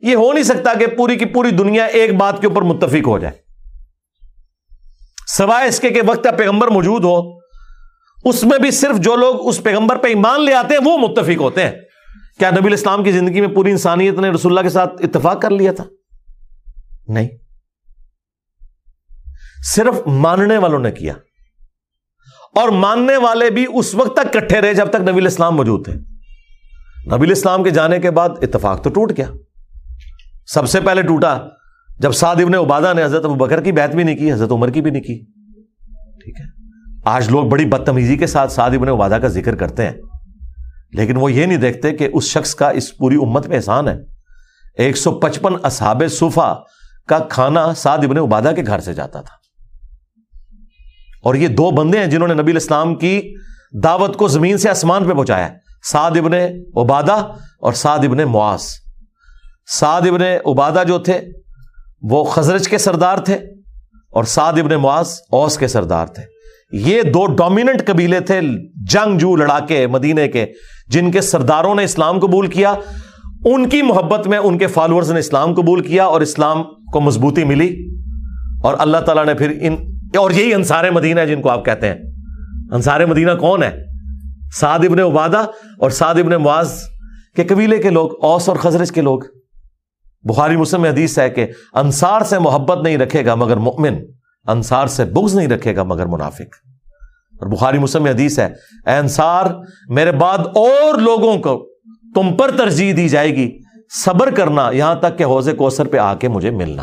یہ 0.00 0.16
ہو 0.16 0.32
نہیں 0.32 0.44
سکتا 0.44 0.74
کہ 0.74 0.86
پوری 0.86 1.16
کی 1.16 1.24
پوری 1.24 1.50
دنیا 1.50 1.84
ایک 1.84 2.14
بات 2.14 2.40
کے 2.40 2.46
اوپر 2.46 2.62
متفق 2.62 3.06
ہو 3.06 3.18
جائے۔ 3.18 3.34
سوائے 5.26 5.68
اس 5.68 5.80
کے 5.80 5.90
کہ 5.90 6.00
وقت 6.06 6.26
پیغمبر 6.38 6.68
موجود 6.68 7.04
ہو، 7.04 7.38
اس 8.24 8.44
میں 8.44 8.58
بھی 8.58 8.70
صرف 8.70 8.96
جو 8.96 9.16
لوگ 9.16 9.48
اس 9.48 9.62
پیغمبر 9.62 9.96
پہ 9.96 10.08
ایمان 10.08 10.44
لے 10.44 10.54
آتے 10.54 10.74
ہیں، 10.74 10.80
وہ 10.84 10.98
متفق 10.98 11.40
ہوتے 11.40 11.62
ہیں۔ 11.62 11.72
کیا 12.38 12.50
نبی 12.50 12.66
الاسلام 12.66 13.04
کی 13.04 13.12
زندگی 13.12 13.40
میں 13.40 13.48
پوری 13.48 13.70
انسانیت 13.70 14.14
نے 14.14 14.30
رسول 14.30 14.52
اللہ 14.52 14.62
کے 14.62 14.72
ساتھ 14.72 14.94
اتفاق 14.98 15.42
کر 15.42 15.50
لیا 15.50 15.72
تھا؟ 15.72 15.84
نہیں۔ 17.08 17.28
صرف 19.74 19.94
ماننے 20.06 20.58
والوں 20.58 20.78
نے 20.78 20.92
کیا۔ 20.92 21.12
اور 22.54 22.68
ماننے 22.68 23.16
والے 23.16 23.50
بھی 23.50 23.66
اس 23.74 23.94
وقت 23.94 24.16
تک 24.16 24.32
کٹھے 24.32 24.60
رہے 24.60 24.74
جب 24.74 24.86
تک 24.86 25.00
نبی 25.00 25.20
الاسلام 25.20 25.56
موجود 25.56 25.84
تھے۔ 25.84 25.92
نبی 27.16 27.26
الاسلام 27.26 27.62
کے 27.62 27.70
جانے 27.70 28.00
کے 28.00 28.10
بعد 28.10 28.28
اتفاق 28.42 28.82
تو 28.82 28.90
ٹوٹ 28.90 29.12
گیا۔ 29.16 29.26
سب 30.46 30.68
سے 30.68 30.80
پہلے 30.80 31.02
ٹوٹا 31.02 31.38
جب 31.98 32.12
سعد 32.12 32.36
ابن 32.36 32.54
عبادہ 32.54 32.92
نے 32.96 33.04
حضرت 33.04 33.24
ابو 33.24 33.34
بکر 33.34 33.60
کی 33.60 33.72
بیعت 33.72 33.94
بھی 33.94 34.04
نہیں 34.04 34.16
کی، 34.16 34.32
حضرت 34.32 34.52
عمر 34.52 34.70
کی 34.70 34.82
بھی 34.82 34.90
نہیں 34.90 35.02
کی۔ 35.02 35.24
ٹھیک 36.24 36.40
ہے۔ 36.40 36.44
آج 37.04 37.30
لوگ 37.30 37.44
بڑی 37.44 37.64
بدتمیزی 37.64 38.16
کے 38.16 38.26
ساتھ 38.26 38.52
سعد 38.52 38.70
ابن 38.70 38.88
عبادہ 38.88 39.18
کا 39.22 39.28
ذکر 39.28 39.54
کرتے 39.54 39.84
ہیں۔ 39.84 39.92
لیکن 40.92 41.16
وہ 41.16 41.32
یہ 41.32 41.46
نہیں 41.46 41.58
دیکھتے 41.58 41.92
کہ 41.92 42.08
اس 42.12 42.24
شخص 42.24 42.54
کا 42.54 42.70
اس 42.70 42.96
پوری 42.96 43.16
امت 43.16 43.48
میں 43.48 43.56
احسان 43.56 43.88
ہے۔ 43.88 43.96
ایک 44.78 44.96
سو 44.96 45.10
پچپن 45.10 45.52
اصحاب 45.62 46.02
صوفا 46.10 46.54
کا 47.08 47.18
کھانا 47.18 47.74
سعد 47.74 47.98
ابن 47.98 48.18
عبادہ 48.18 48.52
کے 48.56 48.62
گھر 48.66 48.78
سے 48.78 48.94
جاتا 48.94 49.20
تھا۔ 49.20 49.47
اور 51.28 51.34
یہ 51.34 51.48
دو 51.48 51.70
بندے 51.70 51.98
ہیں 51.98 52.06
جنہوں 52.06 52.28
نے 52.28 52.34
نبی 52.34 52.50
الاسلام 52.50 52.94
کی 52.94 53.34
دعوت 53.84 54.16
کو 54.16 54.28
زمین 54.28 54.58
سے 54.58 54.70
آسمان 54.70 55.04
پہ 55.04 55.12
پہنچایا 55.12 55.48
سعد 55.92 56.10
ابن 56.10 56.32
عبادہ 56.76 57.26
اور 57.60 57.72
سعد 57.72 57.98
ابن 57.98 58.18
معاذ۔ 58.18 58.60
سعد 59.78 60.02
ابن 60.02 60.22
عبادہ 60.22 60.82
جو 60.88 60.98
تھے، 60.98 61.20
وہ 62.02 62.24
خزرج 62.24 62.68
کے 62.68 62.78
سردار 62.78 63.18
تھے 63.18 63.34
اور 64.10 64.24
سعد 64.24 64.52
ابن 64.52 64.74
معاذ 64.74 65.08
اوس 65.32 65.58
کے 65.58 65.68
سردار 65.68 66.06
تھے۔ 66.06 66.22
یہ 66.72 67.02
دو 67.02 67.26
ڈومیننٹ 67.26 67.86
قبیلے 67.86 68.20
تھے، 68.20 68.40
جنگ 68.90 69.18
جو 69.18 69.36
لڑا 69.36 69.58
مدینے 69.90 70.28
کے، 70.28 70.46
جن 70.88 71.10
کے 71.10 71.20
سرداروں 71.20 71.74
نے 71.74 71.84
اسلام 71.84 72.18
قبول 72.18 72.46
کیا۔ 72.46 72.74
ان 73.44 73.68
کی 73.68 73.82
محبت 73.82 74.26
میں 74.26 74.38
ان 74.38 74.58
کے 74.58 74.66
فالوورز 74.66 75.12
نے 75.12 75.18
اسلام 75.18 75.54
قبول 75.54 75.80
کیا 75.80 76.04
اور 76.04 76.20
اسلام 76.20 76.62
کو 76.92 77.00
مضبوطی 77.00 77.44
ملی۔ 77.44 77.98
اور 78.62 78.74
اللہ 78.78 78.98
تعالیٰ 78.98 79.26
نے 79.26 79.34
پھر 79.34 79.52
ان 79.60 79.97
اور 80.16 80.30
یہی 80.30 80.54
انصار 80.54 80.90
مدینہ 80.90 81.20
ہے 81.20 81.26
جن 81.26 81.42
کو 81.42 81.50
آپ 81.50 81.64
کہتے 81.64 81.88
ہیں۔ 81.88 81.96
انصار 82.72 83.00
مدینہ 83.00 83.30
کون 83.30 83.62
ہے؟ 83.62 83.84
سعد 84.54 84.78
ابن 84.78 85.00
عبادہ 85.00 85.38
اور 85.78 85.90
سعد 85.90 86.14
ابن 86.14 86.32
معاذ 86.32 86.72
کے 87.36 87.44
قبیلے 87.44 87.78
کے 87.78 87.90
لوگ، 87.90 88.24
اوس 88.24 88.48
اور 88.48 88.56
خزرج 88.56 88.92
کے 88.92 89.00
لوگ۔ 89.00 89.18
بخاری 90.22 90.56
مسلم 90.56 90.84
حدیث 90.84 91.18
ہے 91.18 91.30
کہ 91.30 91.46
انصار 91.74 92.20
سے 92.20 92.38
محبت 92.38 92.78
نہیں 92.82 92.98
رکھے 92.98 93.26
گا 93.26 93.34
مگر 93.34 93.56
مؤمن، 93.56 93.94
انصار 94.46 94.86
سے 94.86 95.04
بغض 95.04 95.34
نہیں 95.34 95.48
رکھے 95.48 95.76
گا 95.76 95.82
مگر 95.82 96.06
منافق۔ 96.06 96.56
اور 97.40 97.46
بخاری 97.46 97.78
مسلم 97.78 98.06
حدیث 98.06 98.38
ہے، 98.38 98.46
اے 98.86 98.92
انصار، 98.92 99.44
میرے 99.88 100.12
بعد 100.12 100.38
اور 100.38 100.98
لوگوں 100.98 101.38
کو 101.38 101.68
تم 102.14 102.36
پر 102.36 102.50
ترجیح 102.50 102.94
دی 102.96 103.08
جائے 103.08 103.36
گی۔ 103.36 103.58
صبر 104.04 104.30
کرنا، 104.30 104.70
یہاں 104.70 104.94
تک 104.94 105.18
کہ 105.18 105.24
حوض 105.24 105.48
کوثر 105.58 105.86
پہ 105.86 105.96
آ 105.96 106.14
کے 106.14 106.28
مجھے 106.28 106.50
ملنا۔ 106.50 106.82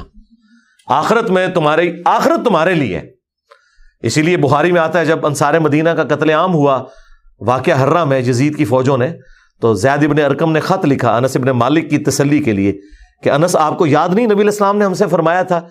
آخرت 0.87 1.29
میں 1.29 1.47
تمہارے، 1.47 1.91
آخرت 2.05 2.45
تمہارے 2.45 2.73
لیے۔ 2.73 3.14
اسی 4.05 4.21
لیے 4.21 4.37
بخاری 4.37 4.71
میں 4.71 4.81
آتا 4.81 4.99
ہے، 4.99 5.05
جب 5.05 5.25
انصار 5.25 5.53
مدینہ 5.53 5.89
کا 5.89 6.03
قتل 6.03 6.29
عام 6.29 6.53
ہوا، 6.53 6.83
واقعہ 7.41 7.73
ہررا 7.73 8.03
میں 8.03 8.21
جزید 8.21 8.55
کی 8.55 8.65
فوجوں 8.65 8.97
نے، 8.97 9.11
تو 9.61 9.73
زید 9.73 10.03
ابن 10.03 10.21
ارکم 10.21 10.51
نے 10.51 10.59
خط 10.59 10.85
لکھا 10.85 11.15
انس 11.17 11.35
ابن 11.35 11.49
مالک 11.49 11.89
کی 11.89 11.97
تسلی 11.97 12.39
کے 12.39 12.51
لیے 12.51 12.73
کہ 13.23 13.29
انس 13.29 13.55
آپ 13.55 13.77
کو 13.77 13.87
یاد 13.87 14.09
نہیں، 14.09 14.27
نبی 14.27 14.41
الاسلام 14.41 14.77
نے 14.77 14.85
ہم 14.85 14.93
سے 14.93 15.07
فرمایا 15.07 15.43
تھا 15.43 15.61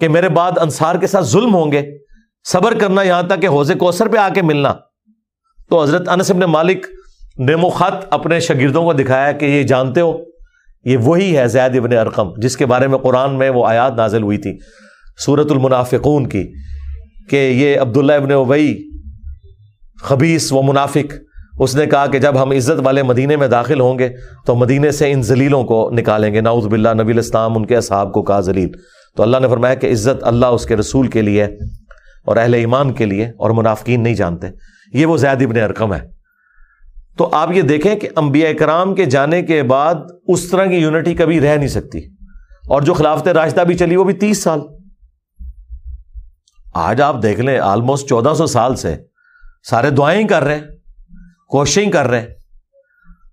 کہ 0.00 0.08
میرے 0.08 0.28
بعد 0.28 0.58
انصار 0.60 0.94
کے 0.94 1.06
ساتھ 1.06 1.24
ظلم 1.24 1.54
ہوں 1.54 1.72
گے، 1.72 1.82
صبر 2.44 2.74
کرنا 2.74 3.02
یہاں 3.02 3.22
تک 3.22 3.42
کہ 3.42 3.46
حوض 3.46 3.72
کوثر 3.78 4.08
پہ 4.08 4.16
آ 4.16 4.28
کے 4.28 4.42
ملنا۔ 4.42 4.74
تو 5.70 5.82
حضرت 5.82 6.08
انس 6.08 6.30
ابن 6.30 6.40
مالک 6.40 6.86
نیمو 7.38 7.68
خط 7.68 8.06
اپنے 8.10 8.40
شاگردوں 8.40 8.84
کو 8.84 8.92
دکھایا 8.92 9.32
کہ 9.32 9.44
یہ 9.44 9.62
جانتے 9.62 10.00
ہو، 10.00 10.18
یہ 10.84 10.96
وہی 10.96 11.36
ہے 11.38 11.48
زید 11.48 11.76
ابن 11.76 11.96
ارقم، 11.96 12.28
جس 12.36 12.56
کے 12.56 12.66
بارے 12.66 12.86
میں 12.86 12.98
قرآن 12.98 13.38
میں 13.38 13.50
وہ 13.50 13.66
آیات 13.66 13.92
نازل 13.96 14.22
ہوئی 14.22 14.38
تھی 14.38 14.58
سورت 15.18 15.50
المنافقون 15.50 16.28
کی۔ 16.28 16.52
کہ 17.30 17.36
یہ 17.36 17.80
عبداللہ 17.80 18.12
ابن 18.12 18.32
ابئی 18.32 18.90
خبیص 20.02 20.52
و 20.52 20.62
منافق، 20.62 21.14
اس 21.58 21.76
نے 21.76 21.86
کہا 21.86 22.06
کہ 22.06 22.18
جب 22.18 22.42
ہم 22.42 22.50
عزت 22.50 22.80
والے 22.84 23.02
مدینے 23.02 23.36
میں 23.36 23.48
داخل 23.48 23.80
ہوں 23.80 23.98
گے 23.98 24.08
تو 24.46 24.54
مدینے 24.54 24.90
سے 24.90 25.12
ان 25.12 25.22
ذلیلوں 25.22 25.64
کو 25.64 25.90
نکالیں 25.92 26.34
گے۔ 26.34 26.40
ناؤز 26.40 26.66
باللہ 26.66 26.88
نبی 27.02 27.12
الاسلام 27.12 27.56
ان 27.56 27.66
کے 27.66 27.76
اصحاب 27.76 28.12
کو 28.12 28.22
کہا 28.22 28.40
ذلیل۔ 28.40 28.68
تو 29.16 29.22
اللہ 29.22 29.36
نے 29.38 29.48
فرمایا 29.48 29.74
کہ 29.74 29.92
عزت 29.92 30.24
اللہ 30.24 30.46
اس 30.46 30.66
کے 30.66 30.76
رسول 30.76 31.08
کے 31.08 31.22
لیے 31.22 31.44
اور 32.26 32.36
اہل 32.36 32.54
ایمان 32.54 32.92
کے 32.92 33.04
لیے 33.04 33.24
اور 33.24 33.50
منافقین 33.50 34.02
نہیں 34.02 34.14
جانتے۔ 34.14 34.46
یہ 34.92 35.06
وہ 35.06 35.16
زید 35.16 35.42
ابن 35.42 35.60
ارکم 35.60 35.94
ہے۔ 35.94 36.00
تو 37.18 37.28
آپ 37.32 37.52
یہ 37.52 37.62
دیکھیں 37.62 37.96
کہ 37.96 38.08
انبیاء 38.16 38.52
کرام 38.52 38.94
کے 38.94 39.04
جانے 39.04 39.42
کے 39.42 39.62
بعد 39.62 39.94
اس 40.28 40.48
طرح 40.48 40.66
کی 40.66 40.76
یونٹی 40.76 41.14
کبھی 41.14 41.40
رہ 41.40 41.56
نہیں 41.56 41.68
سکتی۔ 41.68 41.98
اور 42.68 42.82
جو 42.82 42.94
خلافت 42.94 43.28
راشدہ 43.28 43.60
بھی 43.60 43.74
چلی 43.74 43.96
وہ 43.96 44.04
بھی 44.04 44.14
تیس 44.14 44.42
سال۔ 44.42 44.60
آج 46.74 47.02
آپ 47.02 47.22
دیکھ 47.22 47.40
لیں 47.40 47.58
آلموسٹ 47.58 48.08
چودہ 48.08 48.34
سو 48.34 48.46
سال 48.46 48.76
سے 48.76 48.96
سارے 49.70 49.90
دعائیں 49.90 50.28
کر 50.28 50.44
رہے 50.44 50.54
ہیں، 50.54 50.62
کوششیں 51.48 51.90
کر 51.90 52.08
رہے 52.08 52.20
ہیں۔ 52.20 52.28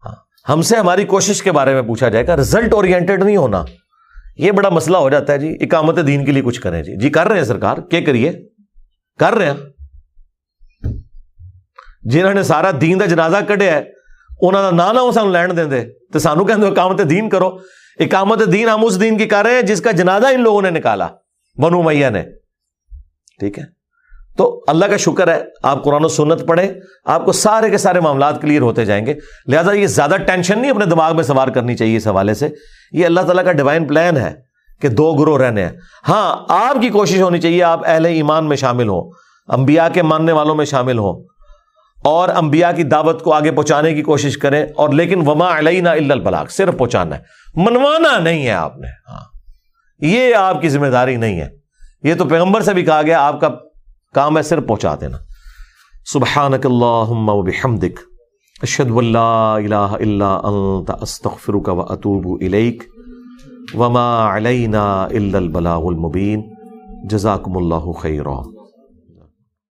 ہاں، 0.06 0.16
ہم 0.50 0.62
سے 0.62 0.76
ہماری 0.76 1.06
کوشش 1.06 1.44
کے 1.44 1.52
بارے 1.52 1.74
میں 1.74 1.82
پوچھا 1.82 2.10
جائے 2.10 2.28
گا 2.28 2.36
رزلٹ 2.36 2.74
اورینٹیڈ 2.74 3.24
نہیں 3.24 3.38
ہونا۔ 3.38 3.64
یہ 4.38 4.52
بڑا 4.52 4.70
مسئلہ 4.70 4.98
ہو 4.98 5.10
جاتا 5.10 5.34
ہے 5.34 5.38
جی 5.38 5.58
اکامت 5.62 6.00
دین 6.08 6.26
کے 6.26 6.32
لیے 6.32 6.42
کچھ 6.42 6.62
کریں 6.62 6.84
جی۔ 6.84 6.96
جی 6.96 7.10
کر 7.10 7.28
رہے 7.28 7.38
ہیں 7.38 7.44
سرکار، 7.44 7.78
کیا 7.78 8.00
کریے؟ 8.06 8.32
کر 9.20 9.34
رہے 9.34 9.46
ہیں۔ 9.46 9.58
جنہوں 12.02 12.34
نے 12.34 12.44
سارا 12.44 12.72
دین 12.82 13.00
کا 13.00 13.06
جنازہ 13.06 13.38
کڈیا 13.48 13.78
انہوں 14.42 14.52
کا 14.52 14.72
نام 14.72 14.96
نہ 14.96 15.00
وہ 15.00 15.12
سانو 15.12 15.32
لین 15.32 15.72
دیں 15.72 15.86
تو 16.14 16.20
سانو 16.20 16.46
کہ 16.46 16.52
اکامت 16.52 17.02
دین 17.10 17.30
کرو۔ 17.30 17.58
اکامت 18.00 18.42
دین 18.54 18.70
ہم 18.70 18.86
اس 18.86 19.02
دین 19.02 19.18
کی 19.18 19.26
کر 19.26 19.46
رہے 19.46 19.56
ہیں 19.56 19.62
جس 19.62 19.82
کا 19.82 19.92
جنازہ 19.92 20.28
ان 20.28 20.42
لوگوں 20.42 20.62
نے 20.62 20.70
نکالا، 20.70 21.08
بنو 21.58 21.82
میاں 21.82 22.12
نے۔ 22.12 22.24
ٹھیک 23.40 23.60
ہے؟ 23.60 23.64
تو 24.38 24.64
اللہ 24.68 24.86
کا 24.86 24.98
شکر 24.98 25.28
ہے، 25.28 25.44
آپ 25.64 25.84
قرآن 25.84 26.06
و 26.06 26.08
سنت 26.08 26.48
پڑھیں، 26.48 26.68
آپ 27.06 27.26
کو 27.26 27.32
سارے 27.32 27.70
کے 27.70 27.78
سارے 27.78 28.00
معاملات 28.00 28.42
کلیئر 28.42 28.62
ہوتے 28.62 28.86
جائیں 28.86 29.06
گے۔ 29.06 29.14
لہٰذا 29.48 29.72
یہ 29.72 29.88
زیادہ 29.88 30.16
ٹینشن 30.28 30.60
نہیں 30.60 30.72
اپنے 30.72 30.86
دماغ 30.86 31.16
میں 31.16 31.24
سوار 31.24 31.48
کرنی 31.48 31.76
چاہیے 31.76 31.98
اس 31.98 32.08
حوالے 32.08 32.34
سے۔ 32.34 32.50
یہ 32.92 33.06
اللہ 33.06 33.22
تعالیٰ 33.22 33.44
کا 33.44 33.52
ڈیوائن 33.52 33.86
پلان 33.86 34.18
ہے 34.18 34.34
کہ 34.82 34.88
دو 34.88 35.14
گروہ 35.14 35.38
رہنے 35.38 35.62
ہیں۔ 35.64 35.72
ہاں 36.08 36.46
آپ 36.50 36.82
کی 36.82 36.90
کوشش 36.90 37.22
ہونی 37.22 37.42
چاہیے 37.42 37.64
آپ 37.64 37.82
اہل 37.86 38.06
ایمان 38.06 38.46
میں 38.46 38.58
شامل 38.58 38.88
ہوں، 38.88 39.12
انبیاء 39.48 39.88
کے 39.94 40.02
ماننے 40.02 40.32
والوں 40.32 40.56
میں 40.56 40.66
شامل 40.66 40.98
ہوں، 40.98 41.24
اور 42.04 42.30
انبیاء 42.30 42.72
کی 42.72 42.84
دعوت 42.84 43.24
کو 43.24 43.34
آگے 43.34 43.52
پہنچانے 43.52 43.94
کی 43.94 44.02
کوشش 44.02 44.38
کریں۔ 44.38 44.66
اور 44.76 44.90
لیکن 44.90 45.28
وما 45.28 45.60
علینا 45.60 45.92
البلاغ، 45.92 46.46
صرف 46.46 46.78
پہنچانا 46.78 47.18
ہے۔ 47.18 47.22
منوانا 47.56 48.20
نہیں 48.20 48.46
ہے 48.46 48.52
آپ 48.52 48.78
نے۔ 48.78 48.88
ہاں 48.88 49.20
یہ 50.00 50.36
آپ 50.36 50.62
کی 50.62 50.70
ذمہ 50.70 50.88
داری 50.88 51.16
نہیں 51.16 51.42
ہے۔ 51.42 51.57
یہ 52.04 52.16
تو 52.16 52.26
پیغمبر 52.26 52.62
سے 52.62 52.74
بھی 52.74 52.86
کہا 52.86 53.02
گیا، 53.02 53.22
آپ 53.22 53.42
کا 53.42 53.50
کام 54.14 54.38
ہے 54.38 54.44
صرف 54.44 54.68
پہنچا 54.68 54.96
دینا۔ 55.02 55.18
سبحانک 56.06 56.66
اللہم 56.66 57.30
و 57.30 57.42
بحمدک، 57.42 58.00
اشہد 58.62 58.92
واللہ 58.92 59.56
الہ 59.56 59.76
الا 59.76 60.40
انت، 60.44 60.92
استغفرک 61.02 61.70
و 61.70 61.82
اتوب 61.82 62.38
الیک۔ 62.42 62.84
وما 63.74 64.38
علینا 64.38 65.04
الا 65.04 65.38
البلاغ 65.38 65.88
المبین۔ 65.88 66.42
جزاکم 67.10 67.58
اللہ 67.58 67.92
خیرہ 67.92 68.57